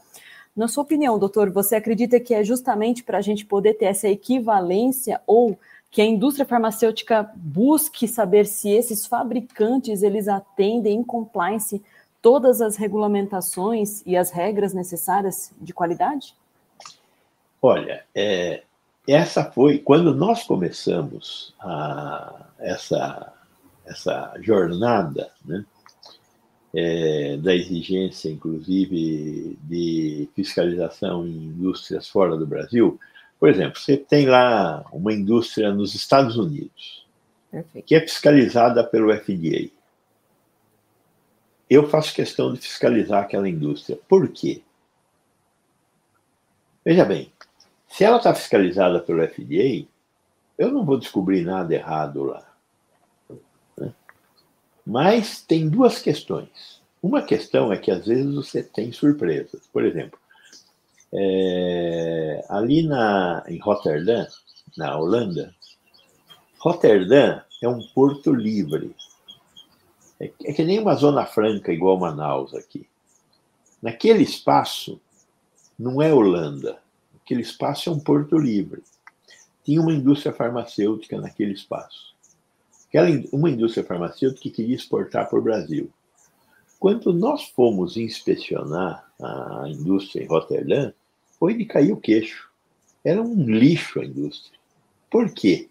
Na 0.55 0.69
sua 0.69 0.83
opinião, 0.83 1.19
doutor, 1.19 1.51
você 1.51 1.75
acredita 1.75 2.19
que 2.21 2.33
é 2.33 2.41
justamente 2.41 3.03
para 3.03 3.17
a 3.17 3.21
gente 3.21 3.45
poder 3.45 3.73
ter 3.73 3.85
essa 3.85 4.07
equivalência 4.07 5.19
ou 5.27 5.59
que 5.89 6.01
a 6.01 6.05
indústria 6.05 6.45
farmacêutica 6.45 7.29
busque 7.35 8.07
saber 8.07 8.45
se 8.45 8.69
esses 8.69 9.05
fabricantes 9.05 10.03
eles 10.03 10.29
atendem 10.29 10.99
em 10.99 11.03
compliance 11.03 11.83
todas 12.21 12.61
as 12.61 12.77
regulamentações 12.77 14.01
e 14.05 14.15
as 14.15 14.31
regras 14.31 14.73
necessárias 14.73 15.51
de 15.59 15.73
qualidade? 15.73 16.33
Olha, 17.61 18.03
é, 18.15 18.63
essa 19.07 19.43
foi 19.43 19.77
quando 19.77 20.15
nós 20.15 20.43
começamos 20.43 21.53
a, 21.59 22.45
essa 22.59 23.33
essa 23.85 24.33
jornada, 24.39 25.31
né, 25.43 25.65
é, 26.73 27.37
da 27.37 27.53
exigência, 27.53 28.29
inclusive, 28.29 29.57
de 29.63 30.29
fiscalização 30.35 31.27
em 31.27 31.47
indústrias 31.47 32.07
fora 32.07 32.37
do 32.37 32.47
Brasil. 32.47 32.99
Por 33.39 33.49
exemplo, 33.49 33.79
você 33.79 33.97
tem 33.97 34.27
lá 34.27 34.85
uma 34.91 35.13
indústria 35.13 35.73
nos 35.73 35.93
Estados 35.93 36.37
Unidos, 36.37 37.05
Perfeito. 37.51 37.85
que 37.85 37.95
é 37.95 37.99
fiscalizada 37.99 38.83
pelo 38.83 39.13
FDA. 39.13 39.69
Eu 41.69 41.89
faço 41.89 42.13
questão 42.13 42.53
de 42.53 42.59
fiscalizar 42.59 43.23
aquela 43.23 43.49
indústria. 43.49 43.97
Por 44.07 44.27
quê? 44.29 44.61
Veja 46.83 47.05
bem, 47.05 47.31
se 47.91 48.05
ela 48.05 48.17
está 48.17 48.33
fiscalizada 48.33 48.99
pelo 49.01 49.21
FDA, 49.27 49.85
eu 50.57 50.71
não 50.71 50.85
vou 50.85 50.97
descobrir 50.97 51.43
nada 51.43 51.73
errado 51.73 52.23
lá. 52.23 52.47
Né? 53.77 53.93
Mas 54.85 55.41
tem 55.41 55.69
duas 55.69 55.99
questões. 55.99 56.81
Uma 57.03 57.21
questão 57.21 57.71
é 57.73 57.77
que 57.77 57.91
às 57.91 58.05
vezes 58.05 58.33
você 58.33 58.63
tem 58.63 58.91
surpresas. 58.93 59.67
Por 59.73 59.83
exemplo, 59.83 60.17
é, 61.13 62.45
ali 62.47 62.83
na, 62.83 63.43
em 63.47 63.59
Rotterdam, 63.59 64.25
na 64.77 64.97
Holanda, 64.97 65.53
Rotterdam 66.59 67.41
é 67.61 67.67
um 67.67 67.81
porto 67.93 68.33
livre. 68.33 68.95
É, 70.17 70.31
é 70.45 70.53
que 70.53 70.63
nem 70.63 70.79
uma 70.79 70.95
zona 70.95 71.25
franca 71.25 71.73
igual 71.73 71.99
Manaus 71.99 72.53
aqui. 72.53 72.87
Naquele 73.81 74.23
espaço, 74.23 75.01
não 75.77 76.01
é 76.01 76.13
Holanda, 76.13 76.79
aquele 77.23 77.41
espaço 77.41 77.89
é 77.89 77.91
um 77.91 77.99
porto 77.99 78.37
livre. 78.37 78.81
Tinha 79.63 79.81
uma 79.81 79.93
indústria 79.93 80.33
farmacêutica 80.33 81.19
naquele 81.19 81.53
espaço. 81.53 82.15
Aquela, 82.87 83.07
uma 83.31 83.49
indústria 83.49 83.85
farmacêutica 83.85 84.41
que 84.41 84.49
queria 84.49 84.75
exportar 84.75 85.29
para 85.29 85.39
o 85.39 85.41
Brasil. 85.41 85.89
Quando 86.79 87.13
nós 87.13 87.43
fomos 87.49 87.95
inspecionar 87.95 89.07
a 89.21 89.65
indústria 89.67 90.23
em 90.23 90.27
Rotterdam, 90.27 90.91
foi 91.39 91.53
de 91.53 91.65
cair 91.65 91.91
o 91.91 91.97
queixo. 91.97 92.49
Era 93.03 93.21
um 93.21 93.45
lixo 93.45 93.99
a 94.01 94.05
indústria. 94.05 94.59
Por 95.09 95.31
quê? 95.31 95.69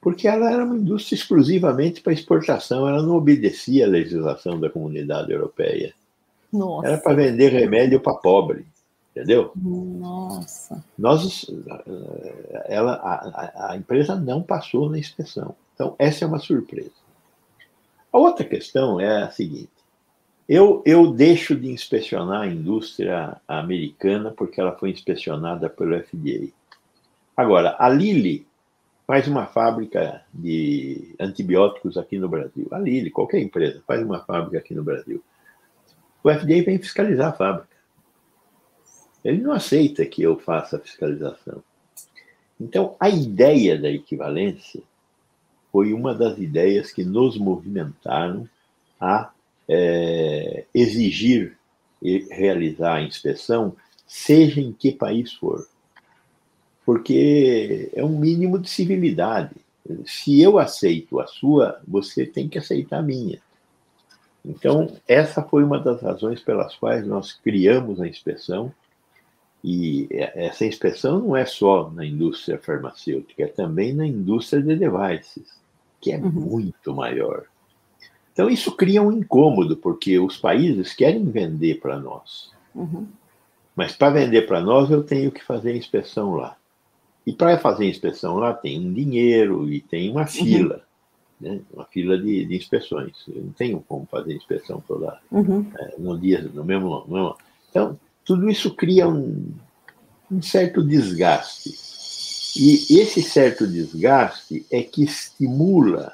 Porque 0.00 0.28
ela 0.28 0.50
era 0.50 0.64
uma 0.64 0.76
indústria 0.76 1.16
exclusivamente 1.16 2.00
para 2.00 2.12
exportação, 2.12 2.88
ela 2.88 3.02
não 3.02 3.16
obedecia 3.16 3.84
à 3.84 3.88
legislação 3.88 4.60
da 4.60 4.70
comunidade 4.70 5.32
europeia. 5.32 5.92
Nossa. 6.52 6.86
Era 6.86 6.98
para 6.98 7.14
vender 7.14 7.50
remédio 7.50 8.00
para 8.00 8.14
pobre. 8.14 8.64
Entendeu? 9.18 9.50
Nossa. 9.56 10.84
Nós, 10.96 11.44
ela, 12.66 12.92
a, 12.94 13.72
a 13.72 13.76
empresa 13.76 14.14
não 14.14 14.42
passou 14.42 14.88
na 14.88 14.96
inspeção. 14.96 15.56
Então, 15.74 15.96
essa 15.98 16.24
é 16.24 16.28
uma 16.28 16.38
surpresa. 16.38 16.92
A 18.12 18.18
outra 18.18 18.44
questão 18.44 19.00
é 19.00 19.24
a 19.24 19.30
seguinte: 19.30 19.70
eu, 20.48 20.82
eu 20.86 21.10
deixo 21.12 21.56
de 21.56 21.68
inspecionar 21.68 22.42
a 22.42 22.46
indústria 22.46 23.40
americana 23.48 24.30
porque 24.30 24.60
ela 24.60 24.72
foi 24.78 24.90
inspecionada 24.90 25.68
pelo 25.68 25.98
FDA. 26.00 26.52
Agora, 27.36 27.74
a 27.76 27.88
Lilly 27.88 28.46
faz 29.04 29.26
uma 29.26 29.46
fábrica 29.46 30.22
de 30.32 31.14
antibióticos 31.18 31.98
aqui 31.98 32.18
no 32.18 32.28
Brasil. 32.28 32.68
A 32.70 32.78
Lilly, 32.78 33.10
qualquer 33.10 33.40
empresa, 33.40 33.82
faz 33.84 34.00
uma 34.00 34.20
fábrica 34.20 34.58
aqui 34.58 34.74
no 34.74 34.84
Brasil. 34.84 35.22
O 36.22 36.30
FDA 36.30 36.62
vem 36.62 36.78
fiscalizar 36.78 37.30
a 37.30 37.32
fábrica. 37.32 37.77
Ele 39.24 39.40
não 39.40 39.52
aceita 39.52 40.06
que 40.06 40.22
eu 40.22 40.38
faça 40.38 40.76
a 40.76 40.80
fiscalização. 40.80 41.62
Então, 42.60 42.96
a 42.98 43.08
ideia 43.08 43.78
da 43.78 43.90
equivalência 43.90 44.82
foi 45.70 45.92
uma 45.92 46.14
das 46.14 46.38
ideias 46.38 46.90
que 46.90 47.04
nos 47.04 47.36
movimentaram 47.36 48.48
a 49.00 49.30
é, 49.68 50.64
exigir 50.74 51.56
e 52.02 52.26
realizar 52.30 52.94
a 52.94 53.02
inspeção, 53.02 53.76
seja 54.06 54.60
em 54.60 54.72
que 54.72 54.92
país 54.92 55.32
for. 55.32 55.66
Porque 56.84 57.90
é 57.94 58.02
um 58.02 58.18
mínimo 58.18 58.58
de 58.58 58.70
civilidade. 58.70 59.54
Se 60.06 60.40
eu 60.40 60.58
aceito 60.58 61.20
a 61.20 61.26
sua, 61.26 61.80
você 61.86 62.24
tem 62.26 62.48
que 62.48 62.58
aceitar 62.58 62.98
a 62.98 63.02
minha. 63.02 63.40
Então, 64.44 64.96
essa 65.06 65.42
foi 65.42 65.62
uma 65.62 65.78
das 65.78 66.00
razões 66.00 66.40
pelas 66.40 66.74
quais 66.74 67.06
nós 67.06 67.32
criamos 67.32 68.00
a 68.00 68.08
inspeção 68.08 68.72
e 69.62 70.06
essa 70.10 70.64
inspeção 70.64 71.18
não 71.18 71.36
é 71.36 71.44
só 71.44 71.90
na 71.90 72.04
indústria 72.04 72.58
farmacêutica, 72.58 73.42
é 73.42 73.48
também 73.48 73.92
na 73.92 74.06
indústria 74.06 74.62
de 74.62 74.76
devices, 74.76 75.58
que 76.00 76.12
é 76.12 76.18
uhum. 76.18 76.30
muito 76.30 76.94
maior. 76.94 77.44
Então, 78.32 78.48
isso 78.48 78.70
cria 78.76 79.02
um 79.02 79.10
incômodo, 79.10 79.76
porque 79.76 80.16
os 80.18 80.36
países 80.36 80.94
querem 80.94 81.24
vender 81.24 81.80
para 81.80 81.98
nós. 81.98 82.52
Uhum. 82.72 83.08
Mas 83.74 83.92
para 83.96 84.10
vender 84.10 84.46
para 84.46 84.60
nós, 84.60 84.90
eu 84.90 85.02
tenho 85.02 85.32
que 85.32 85.42
fazer 85.44 85.72
a 85.72 85.76
inspeção 85.76 86.34
lá. 86.34 86.56
E 87.26 87.32
para 87.32 87.58
fazer 87.58 87.84
a 87.84 87.88
inspeção 87.88 88.36
lá, 88.36 88.54
tem 88.54 88.78
um 88.78 88.92
dinheiro 88.92 89.68
e 89.68 89.80
tem 89.80 90.08
uma 90.08 90.20
uhum. 90.20 90.26
fila. 90.28 90.84
Uhum. 91.40 91.52
Né? 91.52 91.60
Uma 91.72 91.84
fila 91.86 92.16
de, 92.16 92.44
de, 92.44 92.56
inspeções. 92.56 93.24
Eu 93.28 93.42
não 93.42 93.52
tenho 93.52 93.84
como 93.88 94.06
fazer 94.06 94.32
a 94.32 94.36
inspeção 94.36 94.82
toda 94.86 95.20
uhum. 95.30 95.66
é, 95.76 95.94
no 95.98 96.16
dia, 96.16 96.40
no 96.42 96.64
mesmo, 96.64 97.04
no 97.08 97.14
mesmo. 97.14 97.36
Então, 97.70 97.98
tudo 98.28 98.50
isso 98.50 98.74
cria 98.74 99.08
um, 99.08 99.54
um 100.30 100.42
certo 100.42 100.82
desgaste. 100.82 101.70
E 102.54 103.00
esse 103.00 103.22
certo 103.22 103.66
desgaste 103.66 104.66
é 104.70 104.82
que 104.82 105.02
estimula 105.02 106.12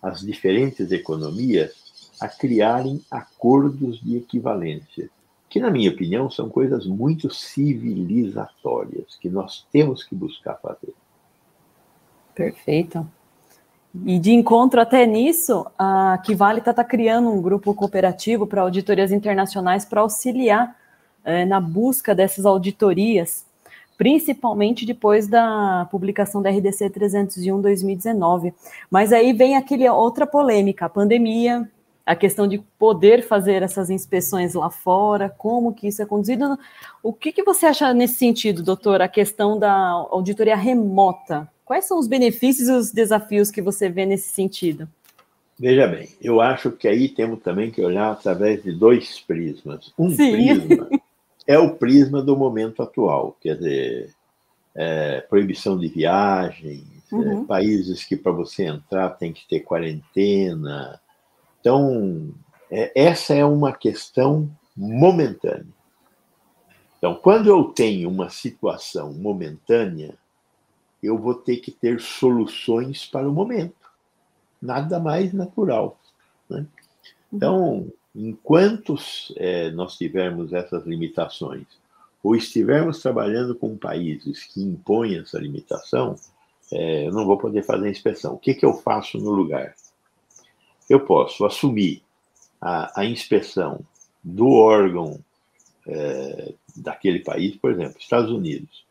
as 0.00 0.20
diferentes 0.20 0.92
economias 0.92 1.72
a 2.20 2.28
criarem 2.28 3.00
acordos 3.10 4.00
de 4.00 4.18
equivalência, 4.18 5.10
que, 5.50 5.58
na 5.58 5.68
minha 5.68 5.90
opinião, 5.90 6.30
são 6.30 6.48
coisas 6.48 6.86
muito 6.86 7.28
civilizatórias, 7.28 9.16
que 9.20 9.28
nós 9.28 9.66
temos 9.72 10.04
que 10.04 10.14
buscar 10.14 10.54
fazer. 10.62 10.94
Perfeito. 12.36 13.04
E 14.06 14.16
de 14.20 14.30
encontro 14.30 14.80
até 14.80 15.04
nisso, 15.04 15.66
a 15.76 16.20
Kivalita 16.24 16.70
está 16.70 16.84
criando 16.84 17.32
um 17.32 17.42
grupo 17.42 17.74
cooperativo 17.74 18.46
para 18.46 18.62
auditorias 18.62 19.10
internacionais 19.10 19.84
para 19.84 20.02
auxiliar 20.02 20.76
é, 21.28 21.44
na 21.44 21.60
busca 21.60 22.14
dessas 22.14 22.46
auditorias, 22.46 23.44
principalmente 23.98 24.86
depois 24.86 25.28
da 25.28 25.86
publicação 25.90 26.40
da 26.40 26.48
RDC 26.48 26.88
301 26.88 27.60
2019. 27.60 28.54
Mas 28.90 29.12
aí 29.12 29.34
vem 29.34 29.54
aquele 29.54 29.86
outra 29.90 30.26
polêmica, 30.26 30.86
a 30.86 30.88
pandemia, 30.88 31.68
a 32.06 32.16
questão 32.16 32.48
de 32.48 32.58
poder 32.78 33.22
fazer 33.22 33.62
essas 33.62 33.90
inspeções 33.90 34.54
lá 34.54 34.70
fora, 34.70 35.28
como 35.28 35.74
que 35.74 35.88
isso 35.88 36.00
é 36.00 36.06
conduzido. 36.06 36.58
O 37.02 37.12
que, 37.12 37.30
que 37.30 37.42
você 37.42 37.66
acha 37.66 37.92
nesse 37.92 38.14
sentido, 38.14 38.62
doutor, 38.62 39.02
a 39.02 39.08
questão 39.08 39.58
da 39.58 39.74
auditoria 40.10 40.56
remota? 40.56 41.46
Quais 41.62 41.84
são 41.84 41.98
os 41.98 42.08
benefícios 42.08 42.68
e 42.68 42.72
os 42.72 42.90
desafios 42.90 43.50
que 43.50 43.60
você 43.60 43.90
vê 43.90 44.06
nesse 44.06 44.30
sentido? 44.30 44.88
Veja 45.60 45.86
bem, 45.86 46.08
eu 46.22 46.40
acho 46.40 46.70
que 46.70 46.88
aí 46.88 47.08
temos 47.08 47.40
também 47.40 47.70
que 47.70 47.82
olhar 47.82 48.12
através 48.12 48.62
de 48.62 48.72
dois 48.72 49.20
prismas. 49.20 49.92
Um 49.98 50.08
Sim. 50.08 50.30
prisma 50.30 50.88
é 51.48 51.58
o 51.58 51.74
prisma 51.76 52.20
do 52.20 52.36
momento 52.36 52.82
atual, 52.82 53.34
quer 53.40 53.56
dizer, 53.56 54.14
é, 54.74 55.22
proibição 55.22 55.78
de 55.78 55.88
viagens, 55.88 56.84
é, 57.10 57.14
uhum. 57.14 57.42
é, 57.42 57.46
países 57.46 58.04
que 58.04 58.14
para 58.14 58.30
você 58.30 58.66
entrar 58.66 59.08
tem 59.10 59.32
que 59.32 59.48
ter 59.48 59.60
quarentena. 59.60 61.00
Então, 61.58 62.34
é, 62.70 62.92
essa 62.94 63.32
é 63.34 63.42
uma 63.46 63.72
questão 63.72 64.50
momentânea. 64.76 65.66
Então, 66.98 67.14
quando 67.14 67.48
eu 67.48 67.64
tenho 67.64 68.10
uma 68.10 68.28
situação 68.28 69.14
momentânea, 69.14 70.14
eu 71.02 71.16
vou 71.16 71.34
ter 71.34 71.56
que 71.56 71.70
ter 71.70 71.98
soluções 71.98 73.06
para 73.06 73.26
o 73.26 73.32
momento. 73.32 73.88
Nada 74.60 75.00
mais 75.00 75.32
natural. 75.32 75.98
Né? 76.50 76.66
Então, 77.32 77.90
enquanto 78.14 78.94
é, 79.36 79.70
nós 79.70 79.96
tivermos 79.96 80.52
essas 80.52 80.86
limitações, 80.86 81.66
ou 82.22 82.34
estivermos 82.34 83.00
trabalhando 83.00 83.54
com 83.54 83.76
países 83.76 84.44
que 84.44 84.62
impõem 84.62 85.18
essa 85.18 85.38
limitação, 85.38 86.16
é, 86.72 87.06
eu 87.06 87.12
não 87.12 87.24
vou 87.24 87.38
poder 87.38 87.62
fazer 87.62 87.86
a 87.86 87.90
inspeção. 87.90 88.34
O 88.34 88.38
que, 88.38 88.54
que 88.54 88.64
eu 88.66 88.74
faço 88.74 89.18
no 89.18 89.30
lugar? 89.30 89.74
Eu 90.88 91.00
posso 91.00 91.44
assumir 91.44 92.02
a, 92.60 93.00
a 93.00 93.04
inspeção 93.04 93.80
do 94.22 94.50
órgão 94.50 95.20
é, 95.86 96.52
daquele 96.76 97.20
país, 97.20 97.56
por 97.56 97.70
exemplo, 97.70 97.96
Estados 97.98 98.30
Unidos. 98.30 98.84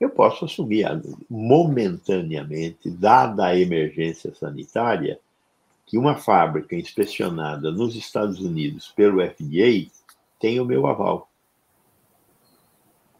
Eu 0.00 0.10
posso 0.10 0.44
assumir 0.44 0.86
momentaneamente, 1.28 2.88
dada 2.88 3.46
a 3.46 3.58
emergência 3.58 4.32
sanitária, 4.34 5.18
que 5.88 5.96
uma 5.96 6.14
fábrica 6.14 6.76
inspecionada 6.76 7.72
nos 7.72 7.96
Estados 7.96 8.38
Unidos 8.40 8.92
pelo 8.94 9.26
FDA 9.26 9.90
tem 10.38 10.60
o 10.60 10.64
meu 10.64 10.86
aval. 10.86 11.28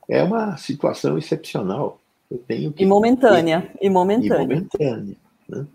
É 0.07 0.23
uma 0.23 0.57
situação 0.59 1.17
excepcional. 1.17 1.99
Eu 2.31 2.39
tenho 2.39 2.73
que... 2.73 2.83
E 2.83 2.87
momentânea. 2.87 3.73
E 3.81 3.89
momentânea. 3.89 4.37
E 4.37 4.47
momentânea 4.47 5.17
né? 5.49 5.67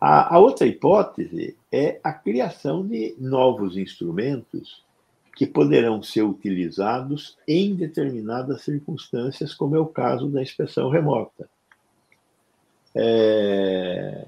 a, 0.00 0.34
a 0.34 0.38
outra 0.38 0.66
hipótese 0.66 1.56
é 1.70 2.00
a 2.02 2.12
criação 2.12 2.86
de 2.86 3.14
novos 3.18 3.76
instrumentos 3.76 4.82
que 5.36 5.46
poderão 5.46 6.02
ser 6.02 6.22
utilizados 6.22 7.36
em 7.46 7.74
determinadas 7.74 8.62
circunstâncias, 8.62 9.54
como 9.54 9.76
é 9.76 9.78
o 9.78 9.86
caso 9.86 10.28
da 10.28 10.42
inspeção 10.42 10.88
remota. 10.88 11.48
É... 12.94 14.26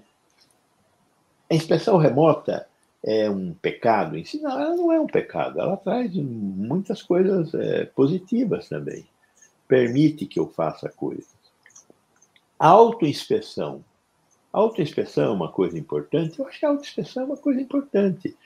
A 1.50 1.54
inspeção 1.54 1.96
remota 1.96 2.66
é 3.04 3.28
um 3.28 3.52
pecado 3.52 4.16
em 4.16 4.24
si? 4.24 4.40
Não, 4.40 4.50
ela 4.50 4.74
não 4.74 4.92
é 4.92 4.98
um 4.98 5.06
pecado, 5.06 5.60
ela 5.60 5.76
traz 5.76 6.14
muitas 6.14 7.02
coisas 7.02 7.52
é, 7.54 7.84
positivas 7.84 8.68
também. 8.68 9.06
Permite 9.68 10.26
que 10.26 10.40
eu 10.40 10.48
faça 10.48 10.88
coisas. 10.88 11.34
Autoinspeção. 12.58 13.84
Autoinspeção 14.50 15.24
é 15.24 15.34
uma 15.34 15.50
coisa 15.50 15.78
importante? 15.78 16.38
Eu 16.38 16.46
acho 16.46 16.60
que 16.60 16.64
a 16.64 16.70
autoinspeção 16.70 17.24
é 17.24 17.26
uma 17.26 17.36
coisa 17.36 17.60
importante. 17.60 18.36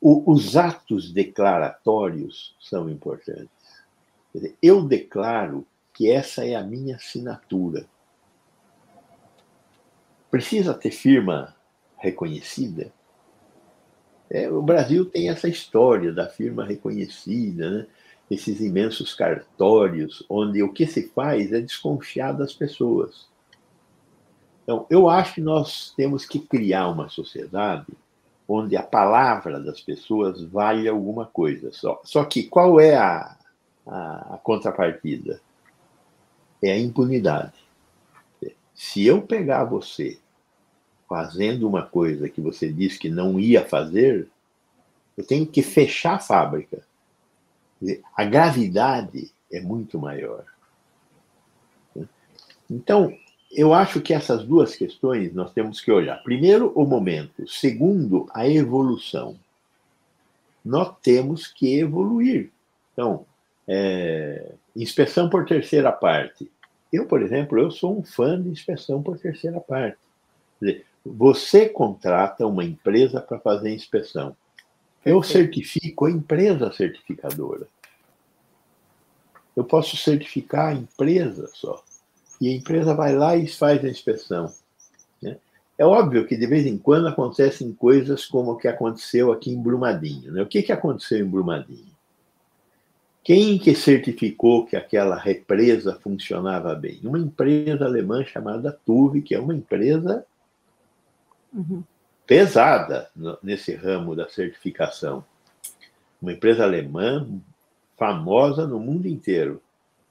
os 0.00 0.56
atos 0.56 1.12
declaratórios 1.12 2.54
são 2.60 2.90
importantes. 2.90 3.48
eu 4.60 4.82
declaro 4.82 5.66
que 5.94 6.10
essa 6.10 6.44
é 6.44 6.54
a 6.54 6.62
minha 6.62 6.96
assinatura. 6.96 7.86
Precisa 10.30 10.74
ter 10.74 10.90
firma 10.90 11.54
reconhecida? 12.02 12.92
É, 14.28 14.50
o 14.50 14.60
Brasil 14.60 15.06
tem 15.06 15.28
essa 15.28 15.48
história 15.48 16.12
da 16.12 16.28
firma 16.28 16.64
reconhecida, 16.64 17.70
né? 17.70 17.86
esses 18.30 18.60
imensos 18.60 19.14
cartórios, 19.14 20.24
onde 20.28 20.62
o 20.62 20.72
que 20.72 20.86
se 20.86 21.08
faz 21.10 21.52
é 21.52 21.60
desconfiar 21.60 22.32
das 22.32 22.52
pessoas. 22.52 23.28
Então, 24.64 24.86
eu 24.90 25.08
acho 25.08 25.34
que 25.34 25.40
nós 25.40 25.92
temos 25.96 26.24
que 26.26 26.40
criar 26.40 26.88
uma 26.88 27.08
sociedade 27.08 27.92
onde 28.48 28.76
a 28.76 28.82
palavra 28.82 29.60
das 29.60 29.80
pessoas 29.80 30.42
vale 30.42 30.88
alguma 30.88 31.26
coisa 31.26 31.70
só. 31.70 32.00
Só 32.04 32.24
que 32.24 32.44
qual 32.44 32.80
é 32.80 32.96
a, 32.96 33.36
a, 33.86 34.34
a 34.34 34.40
contrapartida? 34.42 35.40
É 36.62 36.72
a 36.72 36.78
impunidade. 36.78 37.52
Se 38.74 39.04
eu 39.06 39.22
pegar 39.22 39.64
você 39.64 40.18
fazendo 41.12 41.68
uma 41.68 41.82
coisa 41.82 42.26
que 42.26 42.40
você 42.40 42.72
disse 42.72 42.98
que 42.98 43.10
não 43.10 43.38
ia 43.38 43.62
fazer, 43.62 44.28
eu 45.14 45.22
tenho 45.22 45.46
que 45.46 45.60
fechar 45.60 46.14
a 46.14 46.18
fábrica. 46.18 46.82
A 48.16 48.24
gravidade 48.24 49.30
é 49.52 49.60
muito 49.60 49.98
maior. 49.98 50.42
Então, 52.70 53.14
eu 53.50 53.74
acho 53.74 54.00
que 54.00 54.14
essas 54.14 54.42
duas 54.42 54.74
questões 54.74 55.34
nós 55.34 55.52
temos 55.52 55.82
que 55.82 55.92
olhar. 55.92 56.22
Primeiro, 56.22 56.72
o 56.74 56.86
momento. 56.86 57.46
Segundo, 57.46 58.26
a 58.32 58.48
evolução. 58.48 59.38
Nós 60.64 60.96
temos 61.02 61.46
que 61.46 61.78
evoluir. 61.78 62.50
Então, 62.94 63.26
é, 63.68 64.54
inspeção 64.74 65.28
por 65.28 65.44
terceira 65.44 65.92
parte. 65.92 66.50
Eu, 66.90 67.04
por 67.04 67.20
exemplo, 67.20 67.58
eu 67.58 67.70
sou 67.70 67.98
um 67.98 68.02
fã 68.02 68.40
de 68.40 68.48
inspeção 68.48 69.02
por 69.02 69.18
terceira 69.18 69.60
parte. 69.60 69.98
Dizer, 70.58 70.86
você 71.04 71.68
contrata 71.68 72.46
uma 72.46 72.64
empresa 72.64 73.20
para 73.20 73.38
fazer 73.38 73.70
a 73.70 73.74
inspeção. 73.74 74.36
Eu 75.04 75.22
certifico 75.22 76.06
a 76.06 76.10
empresa 76.10 76.72
certificadora. 76.72 77.66
Eu 79.56 79.64
posso 79.64 79.96
certificar 79.96 80.68
a 80.68 80.74
empresa 80.74 81.50
só. 81.52 81.82
E 82.40 82.48
a 82.48 82.52
empresa 82.56 82.94
vai 82.94 83.14
lá 83.14 83.36
e 83.36 83.46
faz 83.46 83.84
a 83.84 83.88
inspeção. 83.88 84.52
Né? 85.20 85.36
É 85.76 85.84
óbvio 85.84 86.26
que 86.26 86.36
de 86.36 86.46
vez 86.46 86.66
em 86.66 86.78
quando 86.78 87.08
acontecem 87.08 87.72
coisas 87.72 88.24
como 88.24 88.52
o 88.52 88.56
que 88.56 88.68
aconteceu 88.68 89.32
aqui 89.32 89.50
em 89.50 89.60
Brumadinho. 89.60 90.32
Né? 90.32 90.42
O 90.42 90.46
que, 90.46 90.62
que 90.62 90.72
aconteceu 90.72 91.18
em 91.18 91.28
Brumadinho? 91.28 91.92
Quem 93.24 93.58
que 93.58 93.74
certificou 93.74 94.66
que 94.66 94.74
aquela 94.74 95.16
represa 95.16 95.98
funcionava 96.02 96.74
bem? 96.74 97.00
Uma 97.04 97.18
empresa 97.18 97.84
alemã 97.84 98.24
chamada 98.24 98.76
Tuve, 98.84 99.22
que 99.22 99.34
é 99.34 99.38
uma 99.38 99.54
empresa 99.54 100.24
uhum. 101.52 101.82
pesada 102.26 103.10
nesse 103.42 103.74
ramo 103.74 104.14
da 104.14 104.28
certificação. 104.28 105.24
Uma 106.20 106.32
empresa 106.32 106.62
alemã 106.62 107.28
famosa 107.96 108.66
no 108.66 108.78
mundo 108.78 109.06
inteiro. 109.06 109.60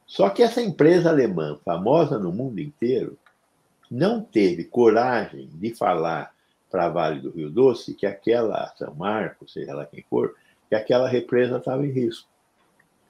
Só 0.06 0.30
que 0.30 0.44
essa 0.44 0.62
empresa 0.62 1.10
alemã, 1.10 1.58
famosa 1.64 2.20
no 2.20 2.32
mundo 2.32 2.60
inteiro, 2.60 3.18
não 3.90 4.22
teve 4.22 4.66
coragem 4.66 5.50
de 5.54 5.74
falar 5.76 6.34
para 6.70 6.86
a 6.86 6.90
Vale 6.90 7.20
do 7.20 7.32
Rio 7.32 7.50
Doce 7.50 7.94
que 7.94 8.06
aquela 8.06 8.74
São 8.78 8.96
Marcos, 8.96 9.52
seja 9.52 9.74
lá 9.74 9.86
quem 9.86 10.04
for, 10.10 10.36
que 10.70 10.76
aquela 10.76 11.10
represa 11.10 11.58
estava 11.58 11.86
em 11.86 11.92
risco. 11.92 12.30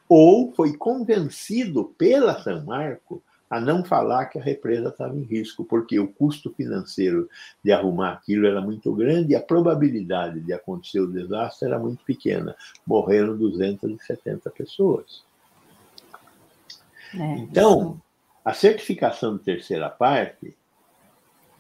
Ou 0.10 0.52
foi 0.52 0.76
convencido 0.76 1.86
pela 1.98 2.42
São 2.42 2.66
Marco 2.66 3.22
a 3.52 3.60
não 3.60 3.84
falar 3.84 4.28
que 4.28 4.40
a 4.40 4.42
represa 4.42 4.88
estava 4.88 5.14
em 5.14 5.24
risco, 5.24 5.66
porque 5.66 6.00
o 6.00 6.08
custo 6.08 6.50
financeiro 6.52 7.30
de 7.62 7.74
arrumar 7.74 8.14
aquilo 8.14 8.48
era 8.48 8.62
muito 8.62 8.94
grande 8.96 9.34
e 9.34 9.36
a 9.36 9.42
probabilidade 9.42 10.40
de 10.40 10.54
acontecer 10.54 11.02
o 11.02 11.12
desastre 11.12 11.68
era 11.68 11.78
muito 11.78 12.02
pequena. 12.06 12.56
Morreram 12.88 13.36
270 13.36 14.50
pessoas. 14.52 15.26
É, 17.14 17.40
então, 17.40 17.82
isso. 17.82 18.02
a 18.46 18.54
certificação 18.54 19.36
de 19.36 19.44
terceira 19.44 19.90
parte 19.90 20.56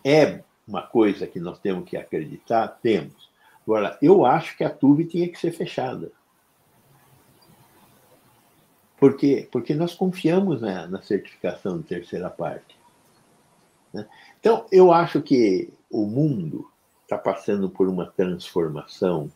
é 0.01 0.39
uma 0.65 0.83
coisa 0.83 1.27
que 1.27 1.41
nós 1.41 1.59
temos 1.59 1.89
que 1.89 1.97
acreditar? 1.97 2.69
Temos. 2.81 3.29
Agora, 3.63 3.97
eu 4.01 4.25
acho 4.25 4.55
que 4.55 4.63
a 4.63 4.69
TUV 4.69 5.03
tinha 5.03 5.27
que 5.27 5.37
ser 5.37 5.51
fechada. 5.51 6.09
Por 9.01 9.17
quê? 9.17 9.49
Porque 9.51 9.73
nós 9.73 9.95
confiamos 9.95 10.61
na, 10.61 10.85
na 10.85 11.01
certificação 11.01 11.79
de 11.79 11.85
terceira 11.85 12.29
parte. 12.29 12.77
Né? 13.91 14.07
Então, 14.39 14.67
eu 14.71 14.93
acho 14.93 15.23
que 15.23 15.73
o 15.89 16.05
mundo 16.05 16.69
está 17.01 17.17
passando 17.17 17.67
por 17.67 17.89
uma 17.89 18.05
transformação 18.05 19.31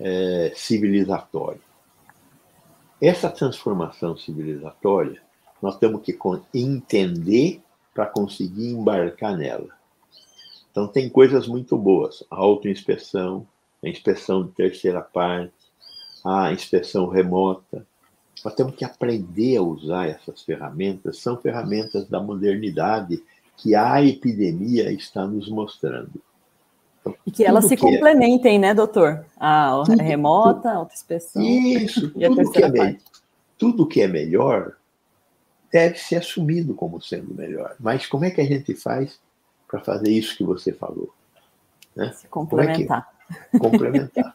é, 0.00 0.54
civilizatória. 0.56 1.60
Essa 2.98 3.28
transformação 3.28 4.16
civilizatória, 4.16 5.20
nós 5.60 5.76
temos 5.76 6.00
que 6.00 6.18
entender 6.54 7.60
para 7.92 8.06
conseguir 8.06 8.70
embarcar 8.70 9.36
nela. 9.36 9.68
Então, 10.70 10.88
tem 10.88 11.10
coisas 11.10 11.46
muito 11.46 11.76
boas: 11.76 12.24
a 12.30 12.36
autoinspeção, 12.36 13.46
a 13.84 13.88
inspeção 13.90 14.46
de 14.46 14.52
terceira 14.52 15.02
parte, 15.02 15.52
a 16.24 16.50
inspeção 16.54 17.06
remota, 17.06 17.86
nós 18.44 18.54
temos 18.54 18.74
que 18.74 18.84
aprender 18.84 19.56
a 19.56 19.62
usar 19.62 20.08
essas 20.08 20.42
ferramentas, 20.42 21.18
são 21.18 21.36
ferramentas 21.36 22.08
da 22.08 22.20
modernidade 22.20 23.22
que 23.56 23.74
a 23.74 24.02
epidemia 24.02 24.90
está 24.90 25.26
nos 25.26 25.48
mostrando. 25.48 26.20
Então, 27.00 27.16
e 27.26 27.30
que 27.30 27.44
elas 27.44 27.66
se 27.66 27.76
que 27.76 27.86
é 27.86 27.90
complementem, 27.92 28.56
é... 28.56 28.58
né, 28.58 28.74
doutor? 28.74 29.24
A 29.38 29.82
tudo, 29.84 30.02
remota, 30.02 30.70
a 30.70 30.76
autoinspeção. 30.76 31.42
Isso, 31.42 32.10
tudo 32.14 32.50
que, 32.50 32.62
é 32.64 32.96
tudo 33.58 33.86
que 33.86 34.00
é 34.00 34.08
melhor 34.08 34.76
deve 35.72 35.98
ser 35.98 36.16
assumido 36.16 36.74
como 36.74 37.00
sendo 37.00 37.34
melhor. 37.34 37.74
Mas 37.78 38.06
como 38.06 38.24
é 38.24 38.30
que 38.30 38.40
a 38.40 38.44
gente 38.44 38.74
faz 38.74 39.18
para 39.68 39.80
fazer 39.80 40.10
isso 40.10 40.36
que 40.36 40.44
você 40.44 40.72
falou? 40.72 41.12
Né? 41.94 42.12
Se 42.12 42.26
complementar. 42.28 43.08
É 43.30 43.34
que... 43.52 43.58
Complementar. 43.58 44.34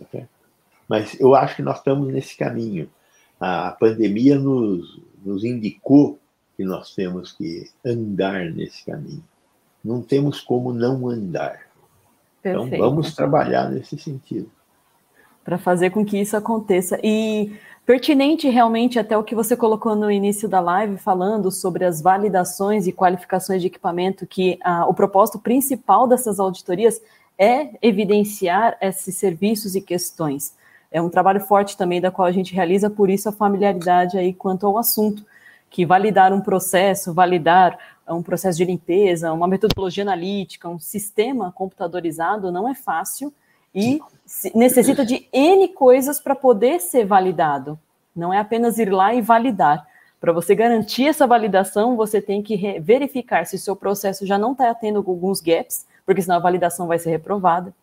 okay? 0.00 0.26
Mas 0.86 1.18
eu 1.18 1.34
acho 1.34 1.56
que 1.56 1.62
nós 1.62 1.78
estamos 1.78 2.12
nesse 2.12 2.36
caminho 2.36 2.90
a 3.38 3.70
pandemia 3.72 4.38
nos, 4.38 5.00
nos 5.24 5.44
indicou 5.44 6.18
que 6.56 6.64
nós 6.64 6.94
temos 6.94 7.32
que 7.32 7.68
andar 7.84 8.50
nesse 8.50 8.84
caminho. 8.84 9.24
Não 9.84 10.00
temos 10.00 10.40
como 10.40 10.72
não 10.72 11.08
andar. 11.08 11.60
Então, 12.40 12.62
Perfeito. 12.62 12.74
Então, 12.74 12.90
vamos 12.90 13.14
trabalhar 13.14 13.70
nesse 13.70 13.98
sentido. 13.98 14.50
para 15.44 15.58
fazer 15.58 15.90
com 15.90 16.04
que 16.04 16.18
isso 16.18 16.36
aconteça. 16.36 16.98
E 17.02 17.52
pertinente 17.84 18.48
realmente 18.48 18.98
até 18.98 19.16
o 19.16 19.24
que 19.24 19.34
você 19.34 19.56
colocou 19.56 19.94
no 19.94 20.10
início 20.10 20.48
da 20.48 20.60
live, 20.60 20.96
falando 20.96 21.50
sobre 21.50 21.84
as 21.84 22.00
validações 22.00 22.86
e 22.86 22.92
qualificações 22.92 23.60
de 23.60 23.66
equipamento, 23.66 24.26
que 24.26 24.58
ah, 24.64 24.86
o 24.86 24.94
propósito 24.94 25.38
principal 25.38 26.06
dessas 26.06 26.40
auditorias 26.40 27.00
é 27.38 27.70
evidenciar 27.82 28.76
esses 28.80 29.16
serviços 29.16 29.74
e 29.74 29.80
questões. 29.80 30.54
É 30.94 31.02
um 31.02 31.08
trabalho 31.08 31.40
forte 31.40 31.76
também 31.76 32.00
da 32.00 32.12
qual 32.12 32.24
a 32.24 32.30
gente 32.30 32.54
realiza, 32.54 32.88
por 32.88 33.10
isso 33.10 33.28
a 33.28 33.32
familiaridade 33.32 34.16
aí 34.16 34.32
quanto 34.32 34.64
ao 34.64 34.78
assunto, 34.78 35.26
que 35.68 35.84
validar 35.84 36.32
um 36.32 36.40
processo, 36.40 37.12
validar 37.12 37.76
um 38.08 38.22
processo 38.22 38.56
de 38.58 38.64
limpeza, 38.64 39.32
uma 39.32 39.48
metodologia 39.48 40.04
analítica, 40.04 40.68
um 40.68 40.78
sistema 40.78 41.50
computadorizado 41.50 42.52
não 42.52 42.68
é 42.68 42.76
fácil 42.76 43.34
e 43.74 44.00
necessita 44.54 45.04
de 45.04 45.26
N 45.32 45.66
coisas 45.66 46.20
para 46.20 46.36
poder 46.36 46.80
ser 46.80 47.04
validado. 47.04 47.76
Não 48.14 48.32
é 48.32 48.38
apenas 48.38 48.78
ir 48.78 48.92
lá 48.92 49.12
e 49.12 49.20
validar. 49.20 49.84
Para 50.20 50.32
você 50.32 50.54
garantir 50.54 51.08
essa 51.08 51.26
validação, 51.26 51.96
você 51.96 52.20
tem 52.20 52.40
que 52.40 52.78
verificar 52.78 53.44
se 53.46 53.56
o 53.56 53.58
seu 53.58 53.74
processo 53.74 54.24
já 54.24 54.38
não 54.38 54.52
está 54.52 54.72
tendo 54.72 54.98
alguns 54.98 55.40
gaps, 55.40 55.86
porque 56.06 56.22
senão 56.22 56.36
a 56.36 56.38
validação 56.38 56.86
vai 56.86 57.00
ser 57.00 57.10
reprovada. 57.10 57.74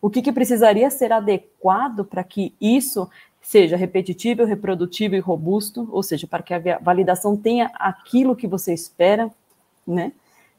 O 0.00 0.10
que, 0.10 0.22
que 0.22 0.32
precisaria 0.32 0.90
ser 0.90 1.12
adequado 1.12 2.04
para 2.04 2.24
que 2.24 2.54
isso 2.60 3.08
seja 3.40 3.76
repetitível, 3.76 4.46
reprodutível 4.46 5.18
e 5.18 5.22
robusto, 5.22 5.88
ou 5.90 6.02
seja, 6.02 6.26
para 6.26 6.42
que 6.42 6.52
a 6.52 6.78
validação 6.78 7.36
tenha 7.36 7.70
aquilo 7.74 8.36
que 8.36 8.46
você 8.46 8.72
espera, 8.72 9.30
né? 9.86 10.12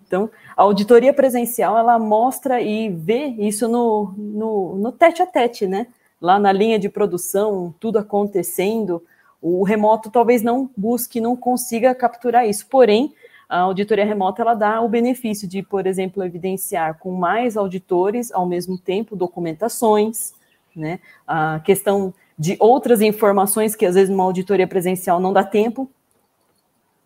Então, 0.05 0.29
a 0.57 0.63
auditoria 0.63 1.13
presencial, 1.13 1.77
ela 1.77 1.97
mostra 1.97 2.59
e 2.59 2.89
vê 2.89 3.27
isso 3.27 3.67
no, 3.67 4.13
no, 4.17 4.75
no 4.75 4.91
tete 4.91 5.21
a 5.21 5.25
tete, 5.25 5.65
né? 5.65 5.87
Lá 6.19 6.37
na 6.37 6.51
linha 6.51 6.77
de 6.77 6.89
produção, 6.89 7.73
tudo 7.79 7.97
acontecendo, 7.97 9.01
o 9.41 9.63
remoto 9.63 10.11
talvez 10.11 10.41
não 10.41 10.69
busque, 10.75 11.21
não 11.21 11.35
consiga 11.35 11.95
capturar 11.95 12.47
isso, 12.47 12.67
porém, 12.67 13.13
a 13.51 13.59
auditoria 13.59 14.05
remota 14.05 14.41
ela 14.41 14.53
dá 14.53 14.79
o 14.79 14.87
benefício 14.87 15.45
de, 15.45 15.61
por 15.61 15.85
exemplo, 15.85 16.23
evidenciar 16.23 16.97
com 16.97 17.11
mais 17.11 17.57
auditores 17.57 18.31
ao 18.31 18.45
mesmo 18.45 18.77
tempo 18.77 19.13
documentações, 19.13 20.33
né? 20.73 21.01
A 21.27 21.59
questão 21.59 22.13
de 22.39 22.55
outras 22.61 23.01
informações 23.01 23.75
que 23.75 23.85
às 23.85 23.95
vezes 23.95 24.09
uma 24.09 24.23
auditoria 24.23 24.65
presencial 24.65 25.19
não 25.19 25.33
dá 25.33 25.43
tempo. 25.43 25.91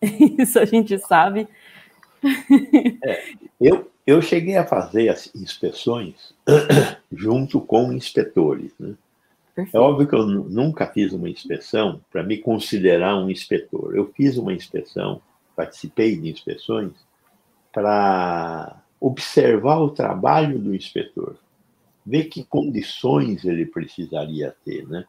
Isso 0.38 0.60
a 0.60 0.64
gente 0.64 0.96
sabe. 1.00 1.48
É, 3.02 3.24
eu, 3.60 3.90
eu 4.06 4.22
cheguei 4.22 4.56
a 4.56 4.64
fazer 4.64 5.08
as 5.08 5.34
inspeções 5.34 6.32
junto 7.12 7.60
com 7.60 7.92
inspetores. 7.92 8.72
Né? 8.78 8.94
É 9.74 9.78
óbvio 9.80 10.06
que 10.06 10.14
eu 10.14 10.24
nunca 10.24 10.86
fiz 10.86 11.12
uma 11.12 11.28
inspeção 11.28 12.00
para 12.08 12.22
me 12.22 12.38
considerar 12.38 13.16
um 13.16 13.28
inspetor. 13.28 13.96
Eu 13.96 14.12
fiz 14.16 14.36
uma 14.36 14.52
inspeção 14.52 15.20
participei 15.56 16.16
de 16.16 16.30
inspeções 16.30 16.92
para 17.72 18.82
observar 19.00 19.78
o 19.78 19.90
trabalho 19.90 20.58
do 20.58 20.74
inspetor, 20.74 21.36
ver 22.04 22.24
que 22.24 22.44
condições 22.44 23.44
ele 23.44 23.66
precisaria 23.66 24.54
ter, 24.64 24.86
né? 24.86 25.04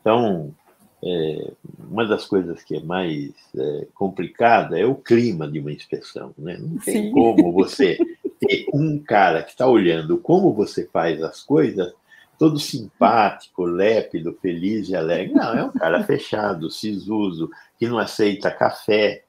Então, 0.00 0.54
é, 1.02 1.52
uma 1.78 2.06
das 2.06 2.26
coisas 2.26 2.62
que 2.62 2.76
é 2.76 2.80
mais 2.80 3.32
é, 3.56 3.86
complicada 3.94 4.78
é 4.78 4.84
o 4.84 4.94
clima 4.94 5.50
de 5.50 5.58
uma 5.58 5.72
inspeção, 5.72 6.34
né? 6.38 6.56
Não 6.58 6.78
tem 6.78 7.04
Sim. 7.04 7.10
como 7.10 7.52
você 7.52 7.98
ter 8.38 8.66
um 8.72 8.98
cara 8.98 9.42
que 9.42 9.50
está 9.50 9.66
olhando 9.66 10.18
como 10.18 10.52
você 10.52 10.86
faz 10.86 11.22
as 11.22 11.42
coisas 11.42 11.92
todo 12.40 12.58
simpático, 12.58 13.66
lépido, 13.66 14.32
feliz 14.40 14.88
e 14.88 14.96
alegre. 14.96 15.34
Não, 15.34 15.58
é 15.58 15.62
um 15.62 15.72
cara 15.72 16.02
fechado, 16.04 16.70
sisuso, 16.70 17.50
que 17.78 17.86
não 17.86 17.98
aceita 17.98 18.50
café, 18.50 19.24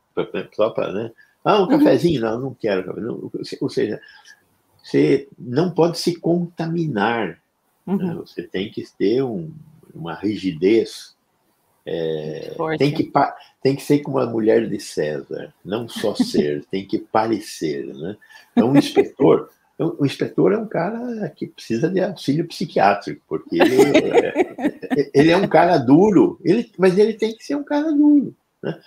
só 0.53 0.70
para, 0.70 0.91
né? 0.91 1.12
Ah, 1.43 1.59
um 1.59 1.62
uhum. 1.62 1.70
cafezinho? 1.70 2.22
Não, 2.22 2.39
não 2.39 2.53
quero 2.53 2.86
café. 2.86 3.01
Não, 3.01 3.32
ou 3.62 3.70
seja, 3.70 3.99
você 4.84 5.28
não 5.38 5.72
pode 5.72 5.97
se 5.97 6.16
contaminar. 6.16 7.41
Né? 7.86 7.93
Uhum. 7.93 7.97
Né? 7.97 8.14
Você 8.16 8.43
tem 8.43 8.70
que 8.70 8.84
ter 8.97 9.24
um, 9.24 9.51
uma 9.93 10.14
rigidez. 10.14 11.16
É, 11.84 12.53
tem, 12.78 12.93
que, 12.93 13.12
tem 13.64 13.76
que 13.76 13.82
ser 13.82 13.99
como 13.99 14.20
a 14.20 14.28
mulher 14.28 14.70
de 14.70 14.80
César, 14.80 15.51
não 15.66 15.89
só 15.89 16.14
ser, 16.16 16.64
tem 16.66 16.86
que 16.86 16.99
parecer. 16.99 17.88
Né? 17.88 18.18
Então, 18.51 18.72
um 18.72 18.78
inspetor. 18.78 19.49
O 19.80 20.05
inspetor 20.05 20.53
é 20.53 20.57
um 20.59 20.68
cara 20.68 21.28
que 21.30 21.47
precisa 21.47 21.89
de 21.89 21.99
auxílio 21.99 22.47
psiquiátrico, 22.47 23.20
porque 23.28 23.55
ele 23.55 23.82
é, 23.82 25.09
ele 25.12 25.32
é 25.32 25.38
um 25.38 25.47
cara 25.47 25.76
duro, 25.80 26.39
ele, 26.43 26.72
mas 26.78 26.99
ele 26.99 27.14
tem 27.14 27.36
que 27.36 27.43
ser 27.43 27.55
um 27.55 27.64
cara 27.64 27.91
duro. 27.91 28.36
Né? 28.62 28.80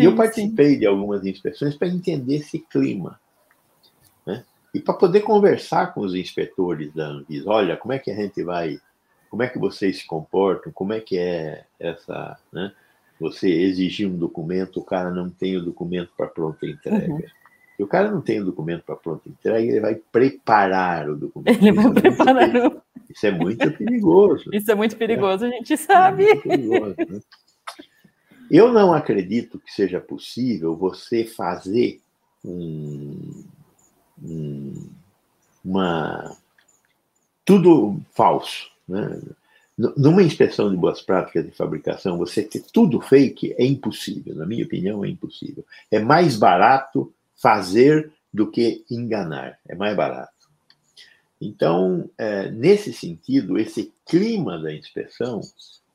Sim, 0.00 0.02
e 0.02 0.04
eu 0.06 0.16
participei 0.16 0.74
sim. 0.74 0.78
de 0.80 0.86
algumas 0.86 1.24
inspeções 1.26 1.76
para 1.76 1.88
entender 1.88 2.36
esse 2.36 2.58
clima. 2.58 3.20
Né? 4.26 4.44
E 4.74 4.80
para 4.80 4.94
poder 4.94 5.20
conversar 5.20 5.92
com 5.92 6.00
os 6.00 6.14
inspetores 6.14 6.92
da 6.94 7.06
Anvisa, 7.06 7.50
olha, 7.50 7.76
como 7.76 7.92
é 7.92 7.98
que 7.98 8.10
a 8.10 8.14
gente 8.14 8.42
vai, 8.42 8.78
como 9.28 9.42
é 9.42 9.48
que 9.48 9.58
vocês 9.58 9.98
se 9.98 10.06
comportam, 10.06 10.72
como 10.72 10.92
é 10.92 11.00
que 11.00 11.18
é 11.18 11.64
essa, 11.78 12.38
né? 12.52 12.72
Você 13.20 13.50
exigir 13.50 14.08
um 14.08 14.16
documento, 14.16 14.80
o 14.80 14.84
cara 14.84 15.10
não 15.10 15.28
tem 15.28 15.54
o 15.56 15.62
documento 15.62 16.10
para 16.16 16.26
pronta 16.26 16.64
entrega. 16.64 17.12
Uhum. 17.12 17.22
Se 17.76 17.82
o 17.82 17.86
cara 17.86 18.10
não 18.10 18.22
tem 18.22 18.40
o 18.40 18.44
documento 18.46 18.82
para 18.82 18.96
pronta 18.96 19.28
entrega, 19.28 19.60
ele 19.60 19.80
vai 19.80 19.94
preparar 19.94 21.10
o 21.10 21.16
documento. 21.16 21.62
Ele 21.62 21.72
vai 21.72 21.84
isso 21.84 21.94
preparar. 21.94 22.48
É 22.48 22.60
muito, 22.60 22.82
isso 23.10 23.26
é 23.26 23.30
muito 23.30 23.72
perigoso. 23.72 24.50
Isso 24.54 24.70
é 24.70 24.74
muito 24.74 24.96
perigoso, 24.96 25.44
é. 25.44 25.48
a 25.48 25.50
gente 25.50 25.76
sabe. 25.76 26.24
É 26.24 26.36
perigoso, 26.36 26.96
né? 27.08 27.20
Eu 28.50 28.72
não 28.72 28.92
acredito 28.92 29.58
que 29.60 29.72
seja 29.72 30.00
possível 30.00 30.74
você 30.74 31.24
fazer 31.24 32.00
um, 32.44 33.44
um, 34.20 34.88
uma 35.64 36.36
tudo 37.44 38.00
falso, 38.12 38.70
né? 38.88 39.20
Numa 39.96 40.22
inspeção 40.22 40.70
de 40.70 40.76
boas 40.76 41.00
práticas 41.00 41.46
de 41.46 41.52
fabricação, 41.52 42.18
você 42.18 42.42
ter 42.42 42.62
tudo 42.70 43.00
fake 43.00 43.54
é 43.56 43.64
impossível, 43.64 44.34
na 44.34 44.44
minha 44.44 44.64
opinião, 44.64 45.02
é 45.02 45.08
impossível. 45.08 45.64
É 45.90 45.98
mais 45.98 46.36
barato 46.36 47.10
fazer 47.34 48.12
do 48.32 48.50
que 48.50 48.84
enganar, 48.90 49.58
é 49.66 49.74
mais 49.74 49.96
barato. 49.96 50.32
Então, 51.40 52.10
é, 52.18 52.50
nesse 52.50 52.92
sentido, 52.92 53.58
esse 53.58 53.90
clima 54.06 54.58
da 54.58 54.74
inspeção, 54.74 55.40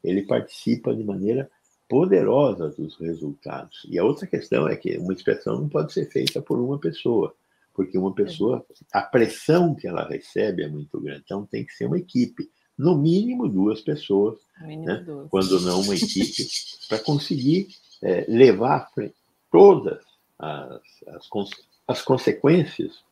ele 0.03 0.24
participa 0.24 0.95
de 0.95 1.03
maneira 1.03 1.49
poderosa 1.88 2.70
dos 2.70 2.98
resultados. 2.98 3.86
E 3.90 3.98
a 4.00 4.04
outra 4.04 4.28
questão 4.28 4.68
é 4.68 4.76
que 4.76 4.98
uma 4.98 5.14
inspeção 5.14 5.60
não 5.60 5.70
pode 5.70 5.94
ser 5.94 6.10
feita 6.10 6.42
por 6.42 6.60
uma 6.60 6.80
pessoa, 6.80 7.34
porque 7.74 7.98
uma 7.98 8.14
pessoa, 8.14 8.66
a 8.92 9.02
pressão 9.02 9.76
que 9.76 9.88
ela 9.88 10.08
recebe 10.08 10.64
é 10.64 10.68
muito 10.68 11.00
grande. 11.00 11.22
Então 11.26 11.46
tem 11.46 11.66
que 11.66 11.74
ser 11.74 11.86
uma 11.86 11.98
equipe, 11.98 12.50
no 12.78 12.98
mínimo 12.98 13.48
duas 13.48 13.82
pessoas, 13.82 14.40
né? 14.60 15.04
duas. 15.06 15.30
quando 15.30 15.60
não 15.62 15.82
uma 15.82 15.96
equipe, 15.96 16.48
para 16.90 17.00
conseguir 17.00 17.68
é, 18.02 18.26
levar 18.28 18.90
todas 19.52 20.04
as, 20.40 20.82
as, 21.08 21.30
as 21.88 22.02
consequências 22.02 23.04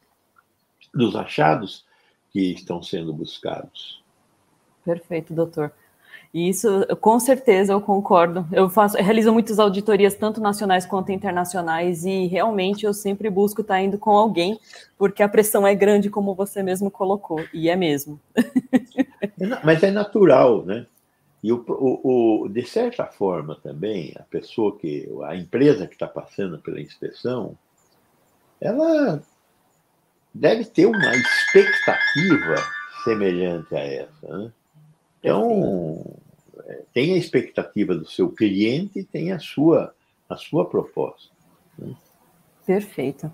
dos 0.94 1.16
achados 1.16 1.86
que 2.32 2.54
estão 2.54 2.82
sendo 2.82 3.14
buscados. 3.14 4.04
Perfeito, 4.84 5.34
doutor. 5.34 5.72
E 6.34 6.50
isso, 6.50 6.68
com 7.00 7.20
certeza, 7.20 7.74
eu 7.74 7.80
concordo. 7.80 8.48
Eu 8.52 8.68
faço, 8.68 8.98
eu 8.98 9.04
realizo 9.04 9.32
muitas 9.32 9.60
auditorias, 9.60 10.16
tanto 10.16 10.42
nacionais 10.42 10.84
quanto 10.84 11.12
internacionais, 11.12 12.06
e 12.06 12.26
realmente 12.26 12.86
eu 12.86 12.94
sempre 12.94 13.30
busco 13.30 13.62
estar 13.62 13.80
indo 13.82 14.00
com 14.00 14.10
alguém, 14.12 14.60
porque 14.98 15.22
a 15.22 15.30
pressão 15.30 15.68
é 15.68 15.76
grande, 15.76 16.10
como 16.10 16.34
você 16.34 16.64
mesmo 16.64 16.90
colocou, 16.90 17.40
e 17.54 17.70
é 17.70 17.76
mesmo. 17.76 18.20
Mas 19.64 19.84
é 19.84 19.92
natural, 19.92 20.66
né? 20.66 20.88
E 21.44 21.52
o, 21.52 21.64
o, 21.68 22.46
o, 22.46 22.50
de 22.50 22.66
certa 22.66 23.06
forma 23.06 23.56
também, 23.62 24.14
a 24.18 24.24
pessoa 24.24 24.76
que, 24.78 25.08
a 25.26 25.36
empresa 25.36 25.86
que 25.86 25.94
está 25.94 26.08
passando 26.08 26.58
pela 26.58 26.82
inspeção, 26.82 27.56
ela 28.60 29.22
deve 30.34 30.66
ter 30.66 30.88
uma 30.88 31.12
expectativa 31.16 32.56
semelhante 33.04 33.76
a 33.76 33.80
essa, 33.80 34.38
né? 34.38 34.52
Então, 35.20 36.04
tem 36.94 37.14
a 37.14 37.18
expectativa 37.18 37.96
do 37.96 38.06
seu 38.06 38.30
cliente 38.30 39.00
e 39.00 39.04
tem 39.04 39.32
a 39.32 39.40
sua, 39.40 39.94
a 40.30 40.36
sua 40.36 40.66
proposta. 40.66 41.32
Né? 41.78 41.94
Perfeito. 42.66 43.30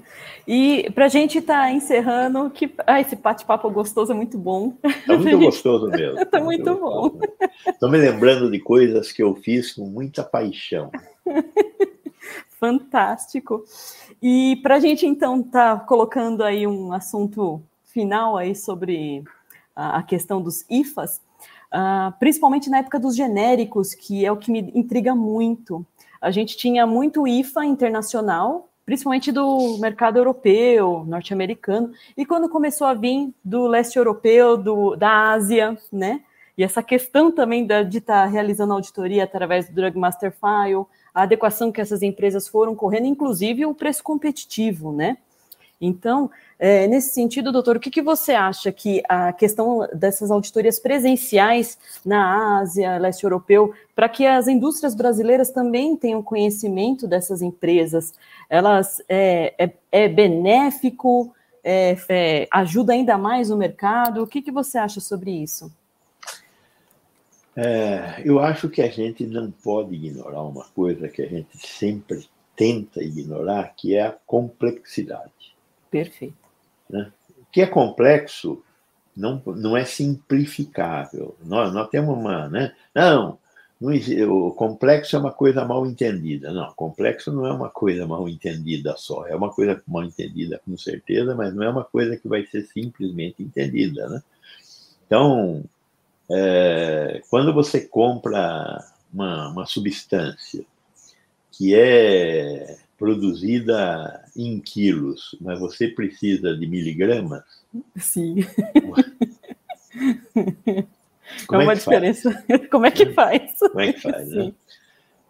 E 0.47 0.89
para 0.95 1.05
a 1.05 1.09
gente 1.09 1.37
estar 1.37 1.65
tá 1.65 1.71
encerrando, 1.71 2.49
que 2.49 2.73
ah, 2.85 2.99
esse 2.99 3.15
bate-papo 3.15 3.69
gostoso 3.69 4.11
é 4.11 4.15
muito 4.15 4.37
bom. 4.37 4.75
Está 4.83 5.17
muito 5.17 5.37
gostoso 5.45 5.87
mesmo. 5.87 6.19
Está 6.19 6.39
muito, 6.41 6.65
muito 6.65 6.81
bom. 6.81 7.19
Estou 7.67 7.91
me 7.91 7.97
lembrando 7.97 8.49
de 8.49 8.59
coisas 8.59 9.11
que 9.11 9.21
eu 9.21 9.35
fiz 9.35 9.73
com 9.73 9.85
muita 9.85 10.23
paixão. 10.23 10.91
Fantástico. 12.59 13.63
E 14.21 14.59
para 14.63 14.75
a 14.75 14.79
gente 14.79 15.05
então 15.05 15.41
estar 15.41 15.79
tá 15.79 15.85
colocando 15.85 16.43
aí 16.43 16.65
um 16.65 16.91
assunto 16.91 17.61
final 17.85 18.35
aí 18.35 18.55
sobre 18.55 19.23
a 19.75 20.03
questão 20.03 20.41
dos 20.41 20.65
IFAs, 20.69 21.21
uh, 21.73 22.11
principalmente 22.19 22.69
na 22.69 22.79
época 22.79 22.99
dos 22.99 23.15
genéricos, 23.15 23.93
que 23.93 24.25
é 24.25 24.31
o 24.31 24.37
que 24.37 24.51
me 24.51 24.71
intriga 24.73 25.15
muito. 25.15 25.85
A 26.21 26.31
gente 26.31 26.57
tinha 26.57 26.85
muito 26.85 27.27
IFA 27.27 27.65
internacional, 27.65 28.69
principalmente 28.85 29.31
do 29.31 29.77
mercado 29.79 30.17
europeu, 30.17 31.05
norte-americano, 31.07 31.91
e 32.17 32.25
quando 32.25 32.49
começou 32.49 32.87
a 32.87 32.93
vir 32.93 33.33
do 33.43 33.67
leste 33.67 33.97
europeu, 33.97 34.57
do, 34.57 34.95
da 34.95 35.31
Ásia, 35.31 35.77
né? 35.91 36.21
E 36.57 36.63
essa 36.63 36.83
questão 36.83 37.31
também 37.31 37.65
da, 37.65 37.83
de 37.83 37.99
estar 37.99 38.23
tá 38.23 38.25
realizando 38.25 38.73
auditoria 38.73 39.23
através 39.23 39.69
do 39.69 39.75
Drug 39.75 39.97
Master 39.97 40.33
File, 40.33 40.85
a 41.13 41.21
adequação 41.21 41.71
que 41.71 41.79
essas 41.79 42.01
empresas 42.01 42.47
foram 42.47 42.75
correndo, 42.75 43.05
inclusive 43.05 43.65
o 43.65 43.73
preço 43.73 44.03
competitivo, 44.03 44.91
né? 44.91 45.17
Então, 45.81 46.29
é, 46.57 46.87
nesse 46.87 47.13
sentido, 47.13 47.53
doutor, 47.53 47.77
o 47.77 47.79
que, 47.79 47.89
que 47.89 48.01
você 48.01 48.33
acha 48.33 48.71
que 48.71 49.01
a 49.07 49.31
questão 49.31 49.87
dessas 49.93 50.29
auditorias 50.29 50.77
presenciais 50.77 51.77
na 52.05 52.59
Ásia, 52.59 52.97
leste 52.97 53.23
europeu, 53.23 53.73
para 53.95 54.09
que 54.09 54.25
as 54.25 54.47
indústrias 54.47 54.93
brasileiras 54.93 55.51
também 55.51 55.95
tenham 55.95 56.21
conhecimento 56.21 57.07
dessas 57.07 57.41
empresas, 57.41 58.13
elas 58.49 59.01
é, 59.07 59.53
é, 59.57 59.71
é 59.91 60.09
benéfico, 60.09 61.33
é, 61.63 61.95
é, 62.09 62.47
ajuda 62.51 62.93
ainda 62.93 63.17
mais 63.17 63.49
o 63.49 63.57
mercado? 63.57 64.21
O 64.21 64.27
que, 64.27 64.41
que 64.41 64.51
você 64.51 64.77
acha 64.77 64.99
sobre 64.99 65.31
isso? 65.31 65.71
É, 67.55 68.21
eu 68.23 68.39
acho 68.39 68.69
que 68.69 68.81
a 68.81 68.89
gente 68.89 69.25
não 69.25 69.51
pode 69.51 69.95
ignorar 69.95 70.43
uma 70.43 70.65
coisa 70.65 71.07
que 71.07 71.21
a 71.21 71.27
gente 71.27 71.57
sempre 71.57 72.27
tenta 72.55 73.01
ignorar, 73.01 73.73
que 73.75 73.95
é 73.95 74.07
a 74.07 74.15
complexidade. 74.25 75.57
Perfeito. 75.89 76.35
Né? 76.89 77.11
O 77.37 77.45
que 77.51 77.61
é 77.61 77.67
complexo 77.67 78.63
não, 79.15 79.41
não 79.45 79.75
é 79.75 79.83
simplificável. 79.85 81.35
Nós, 81.43 81.73
nós 81.73 81.89
temos 81.89 82.17
uma. 82.17 82.47
Né? 82.47 82.73
Não, 82.93 83.37
não, 83.79 83.93
o 84.29 84.51
complexo 84.51 85.15
é 85.15 85.19
uma 85.19 85.31
coisa 85.31 85.63
mal 85.63 85.85
entendida. 85.85 86.51
Não, 86.51 86.71
complexo 86.73 87.31
não 87.31 87.45
é 87.45 87.51
uma 87.51 87.69
coisa 87.69 88.05
mal 88.05 88.27
entendida 88.27 88.95
só. 88.97 89.25
É 89.25 89.35
uma 89.35 89.49
coisa 89.49 89.81
mal 89.87 90.03
entendida, 90.03 90.61
com 90.65 90.77
certeza, 90.77 91.33
mas 91.33 91.53
não 91.53 91.63
é 91.63 91.69
uma 91.69 91.83
coisa 91.83 92.17
que 92.17 92.27
vai 92.27 92.45
ser 92.45 92.63
simplesmente 92.63 93.41
entendida. 93.41 94.09
Né? 94.09 94.21
Então, 95.05 95.63
é, 96.29 97.21
quando 97.29 97.53
você 97.53 97.81
compra 97.81 98.83
uma, 99.13 99.49
uma 99.49 99.65
substância 99.65 100.65
que 101.51 101.73
é 101.73 102.77
produzida 102.99 104.23
em 104.35 104.59
quilos, 104.59 105.35
mas 105.39 105.57
você 105.57 105.87
precisa 105.87 106.55
de 106.55 106.67
miligramas. 106.67 107.43
Sim. 107.95 108.45
Como 111.47 111.61
é 111.61 111.65
uma 111.65 111.71
é 111.71 111.75
diferença. 111.75 112.31
Faz? 112.31 112.65
Como 112.69 112.85
é 112.85 112.91
que 112.91 113.13
faz? 113.13 113.57
Como 113.59 113.79
é 113.79 113.93
que 113.93 114.01
faz? 114.01 114.29
Né? 114.29 114.53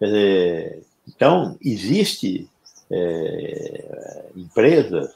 É, 0.02 0.80
então, 1.08 1.58
existe 1.64 2.50
é, 2.90 4.26
empresas 4.36 5.14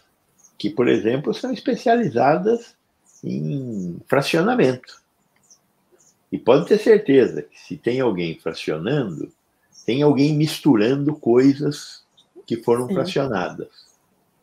que, 0.58 0.70
por 0.70 0.88
exemplo, 0.88 1.34
são 1.34 1.51
especializadas 1.51 2.76
em 3.24 3.97
fracionamento. 4.06 5.01
E 6.32 6.38
pode 6.38 6.68
ter 6.68 6.78
certeza 6.78 7.41
que 7.41 7.60
se 7.60 7.78
tem 7.78 7.99
alguém 7.99 8.39
fracionando, 8.39 9.32
tem 9.86 10.01
alguém 10.01 10.36
misturando 10.36 11.16
coisas 11.16 12.03
que 12.46 12.58
foram 12.58 12.88
Sim. 12.88 12.94
fracionadas. 12.94 13.70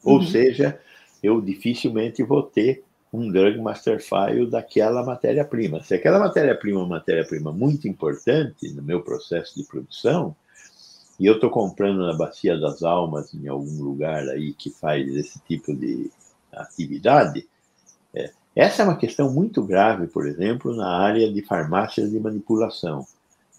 Ou 0.02 0.18
uhum. 0.18 0.26
seja, 0.26 0.80
eu 1.22 1.40
dificilmente 1.40 2.22
vou 2.22 2.42
ter 2.42 2.82
um 3.12 3.30
drug 3.30 3.58
master 3.58 4.00
file 4.00 4.48
daquela 4.48 5.04
matéria-prima. 5.04 5.82
Se 5.82 5.94
aquela 5.94 6.18
matéria-prima 6.18 6.80
é 6.80 6.82
uma 6.82 6.96
matéria-prima 6.96 7.52
muito 7.52 7.88
importante 7.88 8.72
no 8.72 8.82
meu 8.82 9.02
processo 9.02 9.54
de 9.56 9.66
produção, 9.66 10.34
e 11.18 11.26
eu 11.26 11.34
estou 11.34 11.50
comprando 11.50 11.98
na 11.98 12.14
Bacia 12.14 12.56
das 12.58 12.82
Almas, 12.82 13.34
em 13.34 13.46
algum 13.48 13.82
lugar 13.82 14.26
aí 14.28 14.54
que 14.54 14.70
faz 14.70 15.06
esse 15.14 15.38
tipo 15.40 15.74
de 15.74 16.10
atividade, 16.52 17.46
é, 18.14 18.30
essa 18.54 18.82
é 18.82 18.84
uma 18.84 18.96
questão 18.96 19.30
muito 19.30 19.62
grave, 19.62 20.06
por 20.06 20.26
exemplo, 20.26 20.74
na 20.74 20.88
área 20.88 21.30
de 21.30 21.42
farmácias 21.42 22.10
de 22.10 22.18
manipulação, 22.18 23.04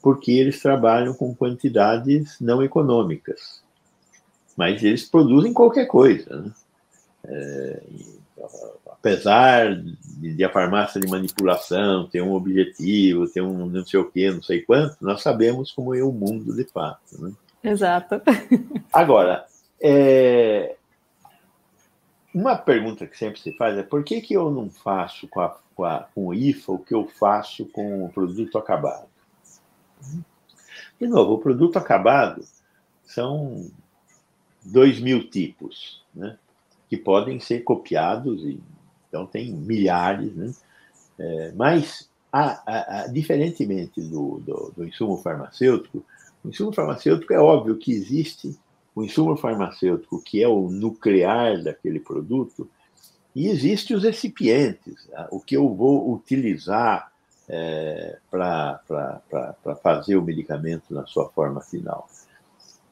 porque 0.01 0.31
eles 0.31 0.61
trabalham 0.61 1.13
com 1.13 1.35
quantidades 1.35 2.37
não 2.39 2.63
econômicas 2.63 3.61
mas 4.61 4.83
eles 4.83 5.09
produzem 5.09 5.51
qualquer 5.51 5.87
coisa. 5.87 6.39
Né? 6.39 6.51
É, 7.25 7.81
apesar 8.91 9.75
de, 9.75 10.35
de, 10.35 10.43
a 10.43 10.51
farmácia 10.51 11.01
de 11.01 11.07
manipulação 11.07 12.07
ter 12.07 12.21
um 12.21 12.33
objetivo, 12.33 13.27
ter 13.27 13.41
um 13.41 13.65
não 13.65 13.83
sei 13.83 13.99
o 13.99 14.11
quê, 14.11 14.29
não 14.29 14.43
sei 14.43 14.61
quanto, 14.61 14.97
nós 15.01 15.23
sabemos 15.23 15.71
como 15.71 15.95
é 15.95 16.03
o 16.03 16.11
mundo 16.11 16.55
de 16.55 16.63
fato. 16.65 17.19
Né? 17.19 17.31
Exato. 17.63 18.21
Agora, 18.93 19.47
é, 19.81 20.75
uma 22.31 22.55
pergunta 22.55 23.07
que 23.07 23.17
sempre 23.17 23.41
se 23.41 23.57
faz 23.57 23.75
é 23.75 23.81
por 23.81 24.03
que, 24.03 24.21
que 24.21 24.35
eu 24.35 24.51
não 24.51 24.69
faço 24.69 25.27
com, 25.27 25.41
a, 25.41 25.57
com, 25.73 25.85
a, 25.85 26.07
com 26.13 26.27
o 26.27 26.33
IFA 26.35 26.73
o 26.73 26.77
que 26.77 26.93
eu 26.93 27.07
faço 27.07 27.65
com 27.65 28.05
o 28.05 28.09
produto 28.09 28.59
acabado? 28.59 29.07
De 30.99 31.07
novo, 31.07 31.33
o 31.33 31.39
produto 31.39 31.77
acabado 31.77 32.43
são 33.03 33.65
dois 34.63 34.99
mil 34.99 35.29
tipos, 35.29 36.03
né? 36.13 36.37
que 36.89 36.97
podem 36.97 37.39
ser 37.39 37.61
copiados, 37.61 38.43
e, 38.43 38.59
então 39.07 39.25
tem 39.25 39.51
milhares, 39.53 40.35
né? 40.35 40.51
É, 41.17 41.51
mas, 41.55 42.09
a, 42.31 42.61
a, 42.65 43.01
a, 43.01 43.07
diferentemente 43.07 44.01
do, 44.01 44.39
do, 44.39 44.73
do, 44.75 44.85
insumo 44.85 45.17
farmacêutico, 45.17 46.03
o 46.43 46.49
insumo 46.49 46.73
farmacêutico 46.73 47.33
é 47.33 47.39
óbvio 47.39 47.77
que 47.77 47.91
existe 47.91 48.57
o 48.93 49.03
insumo 49.03 49.37
farmacêutico, 49.37 50.21
que 50.21 50.43
é 50.43 50.47
o 50.47 50.69
nuclear 50.69 51.63
daquele 51.63 51.99
produto, 51.99 52.69
e 53.33 53.47
existe 53.47 53.93
os 53.93 54.03
recipientes, 54.03 55.07
o 55.29 55.39
que 55.39 55.55
eu 55.55 55.73
vou 55.73 56.11
utilizar 56.13 57.11
é, 57.47 58.17
para 58.29 58.81
fazer 59.81 60.17
o 60.17 60.21
medicamento 60.21 60.93
na 60.93 61.05
sua 61.05 61.29
forma 61.29 61.61
final. 61.61 62.09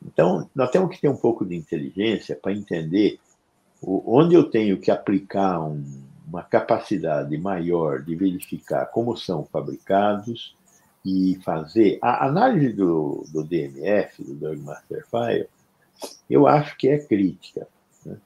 Então, 0.05 0.49
nós 0.55 0.71
temos 0.71 0.95
que 0.95 1.01
ter 1.01 1.09
um 1.09 1.15
pouco 1.15 1.45
de 1.45 1.55
inteligência 1.55 2.35
para 2.35 2.53
entender 2.53 3.19
onde 3.81 4.35
eu 4.35 4.49
tenho 4.49 4.79
que 4.79 4.91
aplicar 4.91 5.59
um, 5.61 5.83
uma 6.27 6.43
capacidade 6.43 7.37
maior 7.37 8.01
de 8.01 8.15
verificar 8.15 8.85
como 8.87 9.17
são 9.17 9.45
fabricados 9.45 10.55
e 11.05 11.39
fazer 11.43 11.97
a 12.01 12.25
análise 12.25 12.73
do, 12.73 13.25
do 13.31 13.43
DMF, 13.43 14.23
do 14.23 14.35
Drug 14.35 14.61
Master 14.61 15.05
File, 15.09 15.47
eu 16.29 16.47
acho 16.47 16.77
que 16.77 16.89
é 16.89 16.97
crítica. 16.99 17.67
Né? 18.05 18.17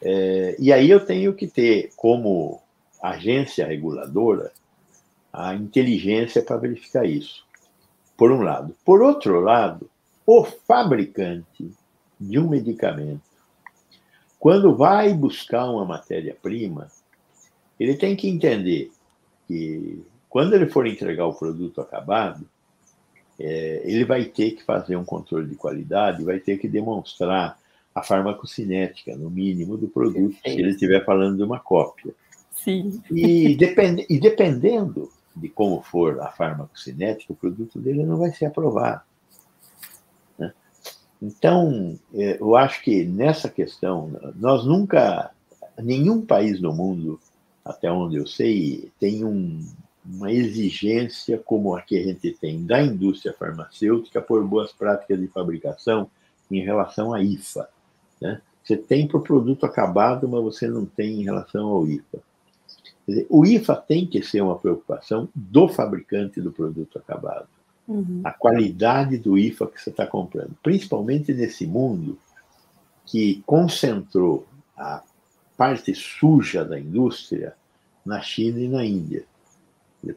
É, 0.00 0.56
e 0.58 0.72
aí 0.72 0.88
eu 0.88 1.04
tenho 1.04 1.34
que 1.34 1.46
ter, 1.46 1.90
como 1.96 2.62
agência 3.02 3.66
reguladora, 3.66 4.52
a 5.32 5.54
inteligência 5.54 6.42
para 6.42 6.56
verificar 6.56 7.04
isso, 7.04 7.44
por 8.16 8.30
um 8.30 8.40
lado. 8.40 8.74
Por 8.84 9.02
outro 9.02 9.40
lado, 9.40 9.90
o 10.26 10.44
fabricante 10.44 11.70
de 12.20 12.38
um 12.38 12.48
medicamento, 12.48 13.22
quando 14.38 14.74
vai 14.76 15.14
buscar 15.14 15.66
uma 15.70 15.84
matéria-prima, 15.84 16.88
ele 17.78 17.94
tem 17.94 18.16
que 18.16 18.28
entender 18.28 18.90
que 19.46 20.02
quando 20.28 20.54
ele 20.54 20.66
for 20.66 20.86
entregar 20.86 21.26
o 21.26 21.34
produto 21.34 21.80
acabado, 21.80 22.46
é, 23.38 23.82
ele 23.84 24.04
vai 24.04 24.24
ter 24.24 24.52
que 24.52 24.64
fazer 24.64 24.96
um 24.96 25.04
controle 25.04 25.48
de 25.48 25.54
qualidade, 25.54 26.24
vai 26.24 26.40
ter 26.40 26.58
que 26.58 26.68
demonstrar 26.68 27.58
a 27.94 28.02
farmacocinética, 28.02 29.16
no 29.16 29.30
mínimo, 29.30 29.76
do 29.76 29.88
produto, 29.88 30.36
se 30.42 30.50
ele 30.50 30.70
estiver 30.70 31.04
falando 31.04 31.36
de 31.38 31.42
uma 31.42 31.58
cópia. 31.58 32.14
Sim. 32.52 33.00
E, 33.10 33.54
depend, 33.56 34.04
e 34.08 34.18
dependendo 34.18 35.10
de 35.34 35.48
como 35.48 35.80
for 35.82 36.20
a 36.20 36.28
farmacocinética, 36.28 37.32
o 37.32 37.36
produto 37.36 37.78
dele 37.78 38.04
não 38.04 38.16
vai 38.16 38.32
ser 38.32 38.46
aprovado. 38.46 39.02
Então, 41.20 41.98
é, 42.14 42.38
eu 42.40 42.56
acho 42.56 42.82
que 42.82 43.04
nessa 43.04 43.48
questão, 43.48 44.12
nós 44.36 44.64
nunca, 44.64 45.30
nenhum 45.78 46.24
país 46.24 46.60
do 46.60 46.72
mundo, 46.72 47.18
até 47.64 47.90
onde 47.90 48.16
eu 48.16 48.26
sei, 48.26 48.90
tem 49.00 49.24
um, 49.24 49.66
uma 50.04 50.30
exigência 50.30 51.38
como 51.38 51.74
a 51.74 51.82
que 51.82 51.98
a 51.98 52.02
gente 52.02 52.32
tem 52.32 52.64
da 52.64 52.82
indústria 52.82 53.34
farmacêutica 53.36 54.20
por 54.20 54.44
boas 54.44 54.72
práticas 54.72 55.18
de 55.18 55.26
fabricação 55.28 56.08
em 56.50 56.60
relação 56.60 57.12
à 57.12 57.22
IFA. 57.22 57.68
Né? 58.20 58.40
Você 58.62 58.76
tem 58.76 59.08
para 59.08 59.16
o 59.16 59.22
produto 59.22 59.64
acabado, 59.64 60.28
mas 60.28 60.42
você 60.42 60.68
não 60.68 60.84
tem 60.84 61.20
em 61.20 61.24
relação 61.24 61.66
ao 61.68 61.86
IFA. 61.86 62.18
Dizer, 63.08 63.26
o 63.30 63.46
IFA 63.46 63.76
tem 63.76 64.06
que 64.06 64.22
ser 64.22 64.42
uma 64.42 64.58
preocupação 64.58 65.28
do 65.34 65.68
fabricante 65.68 66.40
do 66.40 66.52
produto 66.52 66.98
acabado 66.98 67.48
uhum. 67.86 68.20
a 68.24 68.30
qualidade 68.30 69.18
do 69.18 69.38
IFA 69.38 69.66
que 69.66 69.80
você 69.80 69.90
está 69.90 70.06
comprando, 70.06 70.56
principalmente 70.62 71.32
nesse 71.32 71.66
mundo 71.66 72.18
que 73.04 73.42
concentrou 73.46 74.46
a 74.76 75.02
parte 75.56 75.94
suja 75.94 76.64
da 76.64 76.78
indústria 76.78 77.54
na 78.04 78.20
China 78.20 78.60
e 78.60 78.68
na 78.68 78.84
Índia. 78.84 79.24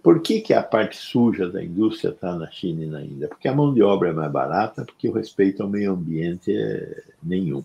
Por 0.04 0.22
que, 0.22 0.42
que 0.42 0.54
a 0.54 0.62
parte 0.62 0.98
suja 0.98 1.50
da 1.50 1.64
indústria 1.64 2.12
está 2.12 2.36
na 2.36 2.50
China 2.52 2.84
e 2.84 2.88
na 2.88 3.04
Índia? 3.04 3.28
Porque 3.28 3.48
a 3.48 3.56
mão 3.56 3.74
de 3.74 3.82
obra 3.82 4.10
é 4.10 4.14
mais 4.14 4.32
barata, 4.32 4.86
porque 4.86 5.10
o 5.10 5.14
respeito 5.14 5.64
ao 5.64 5.70
meio 5.70 5.94
ambiente 5.94 6.56
é 6.56 7.04
nenhum. 7.24 7.64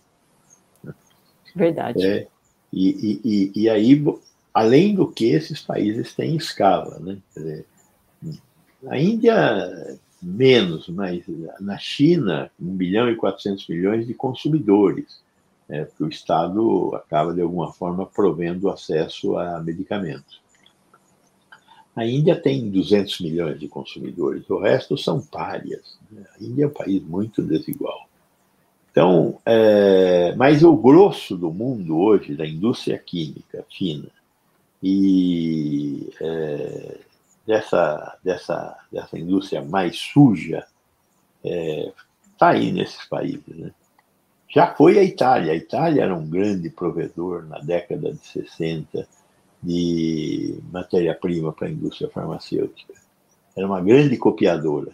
Verdade. 1.55 2.05
É, 2.05 2.26
e, 2.72 3.20
e, 3.24 3.52
e, 3.55 3.68
aí, 3.68 4.02
além 4.52 4.94
do 4.94 5.07
que, 5.07 5.26
esses 5.26 5.61
países 5.61 6.14
têm 6.14 6.36
escala. 6.36 6.98
Né? 6.98 7.18
Dizer, 7.36 7.66
a 8.89 8.99
Índia, 8.99 9.99
menos, 10.22 10.89
mas 10.89 11.24
na 11.61 11.78
China, 11.78 12.51
1 12.61 12.76
bilhão 12.76 13.11
e 13.11 13.16
400 13.16 13.68
milhões 13.68 14.07
de 14.07 14.14
consumidores. 14.14 15.22
É, 15.66 15.87
que 15.87 16.05
o 16.05 16.09
Estado 16.09 16.95
acaba, 16.95 17.32
de 17.32 17.41
alguma 17.41 17.72
forma, 17.72 18.05
provendo 18.05 18.68
acesso 18.68 19.39
a 19.39 19.62
medicamentos. 19.62 20.43
A 21.97 22.05
Índia 22.05 22.37
tem 22.37 22.68
200 22.68 23.20
milhões 23.20 23.59
de 23.59 23.66
consumidores, 23.66 24.49
o 24.51 24.59
resto 24.59 24.99
são 24.99 25.22
párias. 25.22 25.99
Né? 26.11 26.22
A 26.39 26.45
Índia 26.45 26.64
é 26.64 26.66
um 26.66 26.70
país 26.70 27.03
muito 27.03 27.41
desigual. 27.41 28.09
Então, 28.91 29.39
é, 29.47 30.35
mas 30.37 30.62
o 30.62 30.76
grosso 30.76 31.37
do 31.37 31.51
mundo 31.51 31.97
hoje, 31.99 32.37
da 32.37 32.47
indústria 32.47 32.99
química 32.99 33.64
fina 33.70 34.09
e 34.82 36.11
é, 36.20 36.99
dessa, 37.47 38.18
dessa, 38.22 38.76
dessa 38.90 39.18
indústria 39.18 39.62
mais 39.62 39.99
suja, 39.99 40.66
está 41.45 41.49
é, 41.49 41.92
tá 42.38 42.49
aí 42.51 42.72
nesses 42.72 43.05
países. 43.07 43.42
Né? 43.49 43.70
Já 44.49 44.74
foi 44.74 44.99
a 44.99 45.05
Itália. 45.05 45.53
A 45.53 45.57
Itália 45.57 46.03
era 46.03 46.14
um 46.14 46.28
grande 46.28 46.70
provedor 46.70 47.45
na 47.45 47.59
década 47.59 48.12
de 48.12 48.26
60 48.26 49.07
de 49.62 50.59
matéria-prima 50.70 51.53
para 51.53 51.68
a 51.68 51.70
indústria 51.70 52.11
farmacêutica. 52.11 52.95
Era 53.57 53.66
uma 53.66 53.80
grande 53.80 54.16
copiadora. 54.16 54.92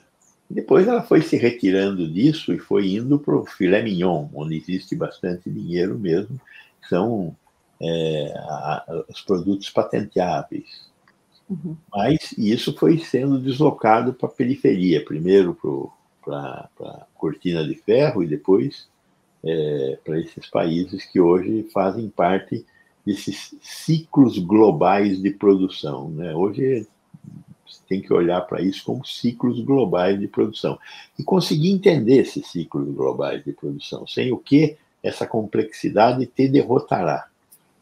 Depois 0.48 0.86
ela 0.86 1.02
foi 1.02 1.22
se 1.22 1.36
retirando 1.36 2.08
disso 2.08 2.52
e 2.52 2.58
foi 2.58 2.94
indo 2.94 3.18
para 3.18 3.36
o 3.36 3.46
filé 3.46 3.82
mignon, 3.82 4.28
onde 4.34 4.56
existe 4.56 4.96
bastante 4.96 5.48
dinheiro 5.48 5.98
mesmo, 5.98 6.40
que 6.82 6.88
são 6.88 7.36
é, 7.80 8.34
a, 8.36 9.04
os 9.08 9.20
produtos 9.22 9.70
patenteáveis. 9.70 10.89
Uhum. 11.50 11.76
Mas 11.92 12.32
isso 12.38 12.72
foi 12.76 12.98
sendo 12.98 13.38
deslocado 13.38 14.14
para 14.14 14.28
a 14.28 14.32
periferia, 14.32 15.04
primeiro 15.04 15.58
para 16.24 16.68
a 16.80 17.06
cortina 17.16 17.66
de 17.66 17.74
ferro 17.74 18.22
e 18.22 18.26
depois 18.26 18.86
é, 19.42 19.98
para 20.04 20.20
esses 20.20 20.46
países 20.48 21.04
que 21.04 21.20
hoje 21.20 21.66
fazem 21.72 22.08
parte 22.08 22.64
desses 23.04 23.54
ciclos 23.60 24.38
globais 24.38 25.20
de 25.20 25.30
produção. 25.30 26.08
Né? 26.10 26.34
Hoje 26.34 26.86
tem 27.88 28.00
que 28.00 28.12
olhar 28.12 28.42
para 28.42 28.62
isso 28.62 28.84
como 28.84 29.04
ciclos 29.04 29.60
globais 29.60 30.18
de 30.18 30.28
produção 30.28 30.78
e 31.18 31.24
conseguir 31.24 31.72
entender 31.72 32.18
esses 32.18 32.46
ciclos 32.46 32.88
globais 32.94 33.44
de 33.44 33.52
produção, 33.52 34.06
sem 34.06 34.30
o 34.30 34.38
que 34.38 34.76
essa 35.02 35.26
complexidade 35.26 36.24
te 36.26 36.46
derrotará. 36.46 37.26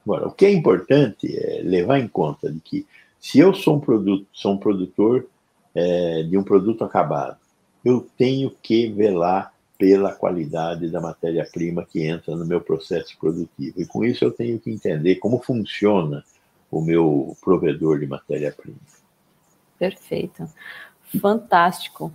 Agora, 0.05 0.29
o 0.29 0.33
que 0.33 0.47
é 0.47 0.53
importante 0.53 1.37
é 1.37 1.61
levar 1.63 1.99
em 1.99 2.09
conta 2.09 2.51
de 2.51 2.61
que 2.61 2.87
se 3.21 3.39
eu 3.39 3.55
sou 3.55 3.77
um, 3.77 3.81
produto, 3.81 4.27
sou 4.33 4.53
um 4.53 4.59
produtor 4.59 5.27
é, 5.75 6.23
de 6.23 6.37
um 6.37 6.43
produto 6.43 6.85
acabado, 6.85 7.37
eu 7.85 8.07
tenho 8.17 8.51
que 8.63 8.89
velar 8.89 9.53
pela 9.79 10.13
qualidade 10.13 10.91
da 10.91 11.01
matéria-prima 11.01 11.87
que 11.87 12.05
entra 12.05 12.35
no 12.35 12.45
meu 12.45 12.61
processo 12.61 13.17
produtivo. 13.19 13.81
E 13.81 13.87
com 13.87 14.05
isso 14.05 14.25
eu 14.25 14.33
tenho 14.33 14.59
que 14.59 14.71
entender 14.71 15.17
como 15.17 15.39
funciona 15.39 16.25
o 16.71 16.81
meu 16.81 17.37
provedor 17.41 18.01
de 18.01 18.07
matéria-prima. 18.07 18.79
Perfeito. 19.79 20.49
Fantástico. 21.21 22.13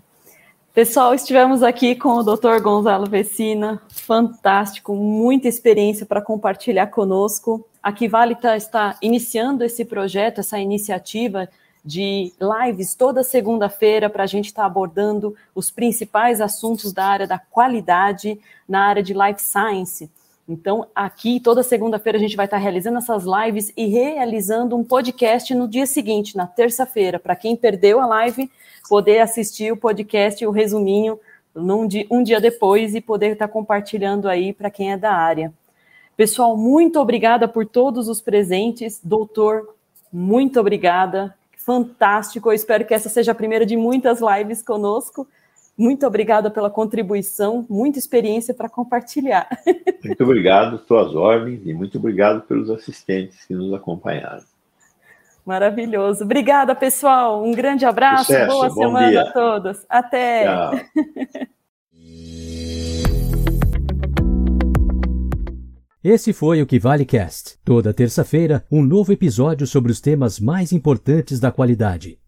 Pessoal, 0.73 1.13
estivemos 1.13 1.63
aqui 1.63 1.95
com 1.95 2.09
o 2.09 2.23
Dr. 2.23 2.59
Gonzalo 2.61 3.05
Vecina, 3.05 3.81
fantástico, 3.89 4.95
muita 4.95 5.47
experiência 5.47 6.05
para 6.05 6.21
compartilhar 6.21 6.87
conosco. 6.87 7.65
A 7.83 7.91
Kivalita 7.91 8.55
está 8.55 8.97
iniciando 9.01 9.61
esse 9.61 9.83
projeto, 9.83 10.39
essa 10.39 10.57
iniciativa 10.57 11.49
de 11.83 12.31
lives 12.39 12.95
toda 12.95 13.25
segunda-feira 13.25 14.09
para 14.09 14.23
a 14.23 14.27
gente 14.27 14.45
estar 14.45 14.61
tá 14.61 14.65
abordando 14.65 15.35
os 15.53 15.69
principais 15.69 16.39
assuntos 16.39 16.93
da 16.93 17.03
área 17.03 17.27
da 17.27 17.37
qualidade 17.37 18.39
na 18.65 18.85
área 18.85 19.03
de 19.03 19.13
life 19.13 19.41
science. 19.41 20.09
Então, 20.47 20.87
aqui, 20.95 21.41
toda 21.41 21.61
segunda-feira, 21.61 22.17
a 22.17 22.21
gente 22.21 22.37
vai 22.37 22.45
estar 22.45 22.55
tá 22.55 22.63
realizando 22.63 22.99
essas 22.99 23.25
lives 23.25 23.73
e 23.75 23.87
realizando 23.87 24.77
um 24.77 24.83
podcast 24.83 25.53
no 25.53 25.67
dia 25.67 25.85
seguinte, 25.85 26.37
na 26.37 26.47
terça-feira, 26.47 27.19
para 27.19 27.35
quem 27.35 27.53
perdeu 27.53 27.99
a 27.99 28.05
live, 28.05 28.49
poder 28.87 29.19
assistir 29.19 29.73
o 29.73 29.77
podcast, 29.77 30.45
o 30.45 30.51
resuminho, 30.51 31.19
num 31.53 31.85
dia, 31.85 32.07
um 32.09 32.23
dia 32.23 32.39
depois 32.39 32.95
e 32.95 33.01
poder 33.01 33.33
estar 33.33 33.47
tá 33.47 33.53
compartilhando 33.53 34.29
aí 34.29 34.53
para 34.53 34.71
quem 34.71 34.93
é 34.93 34.97
da 34.97 35.11
área. 35.11 35.53
Pessoal, 36.15 36.55
muito 36.55 36.99
obrigada 36.99 37.47
por 37.47 37.65
todos 37.65 38.07
os 38.07 38.21
presentes. 38.21 38.99
Doutor, 39.03 39.75
muito 40.11 40.59
obrigada 40.59 41.35
fantástico. 41.57 42.49
Eu 42.49 42.53
espero 42.53 42.85
que 42.85 42.93
essa 42.93 43.09
seja 43.09 43.31
a 43.31 43.35
primeira 43.35 43.65
de 43.65 43.75
muitas 43.75 44.19
lives 44.21 44.61
conosco. 44.61 45.27
Muito 45.75 46.05
obrigada 46.05 46.51
pela 46.51 46.69
contribuição, 46.69 47.65
muita 47.67 47.97
experiência 47.97 48.53
para 48.53 48.69
compartilhar. 48.69 49.49
Muito 50.05 50.23
obrigado, 50.23 50.77
tuas 50.79 51.15
ordens, 51.15 51.61
e 51.65 51.73
muito 51.73 51.97
obrigado 51.97 52.41
pelos 52.41 52.69
assistentes 52.69 53.45
que 53.45 53.53
nos 53.53 53.73
acompanharam. 53.73 54.43
Maravilhoso. 55.45 56.25
Obrigada, 56.25 56.75
pessoal. 56.75 57.41
Um 57.41 57.53
grande 57.53 57.85
abraço. 57.85 58.25
Sucesso, 58.25 58.51
Boa 58.51 58.69
semana 58.69 59.09
dia. 59.09 59.21
a 59.21 59.31
todos. 59.31 59.85
Até. 59.89 60.43
Tchau. 60.43 60.71
Esse 66.03 66.33
foi 66.33 66.61
o 66.61 66.65
Que 66.65 66.77
Vale 66.77 67.05
Cast. 67.05 67.55
Toda 67.63 67.93
terça-feira, 67.93 68.65
um 68.69 68.83
novo 68.83 69.13
episódio 69.13 69.65
sobre 69.65 69.89
os 69.89 70.01
temas 70.01 70.37
mais 70.37 70.73
importantes 70.73 71.39
da 71.39 71.49
qualidade. 71.49 72.19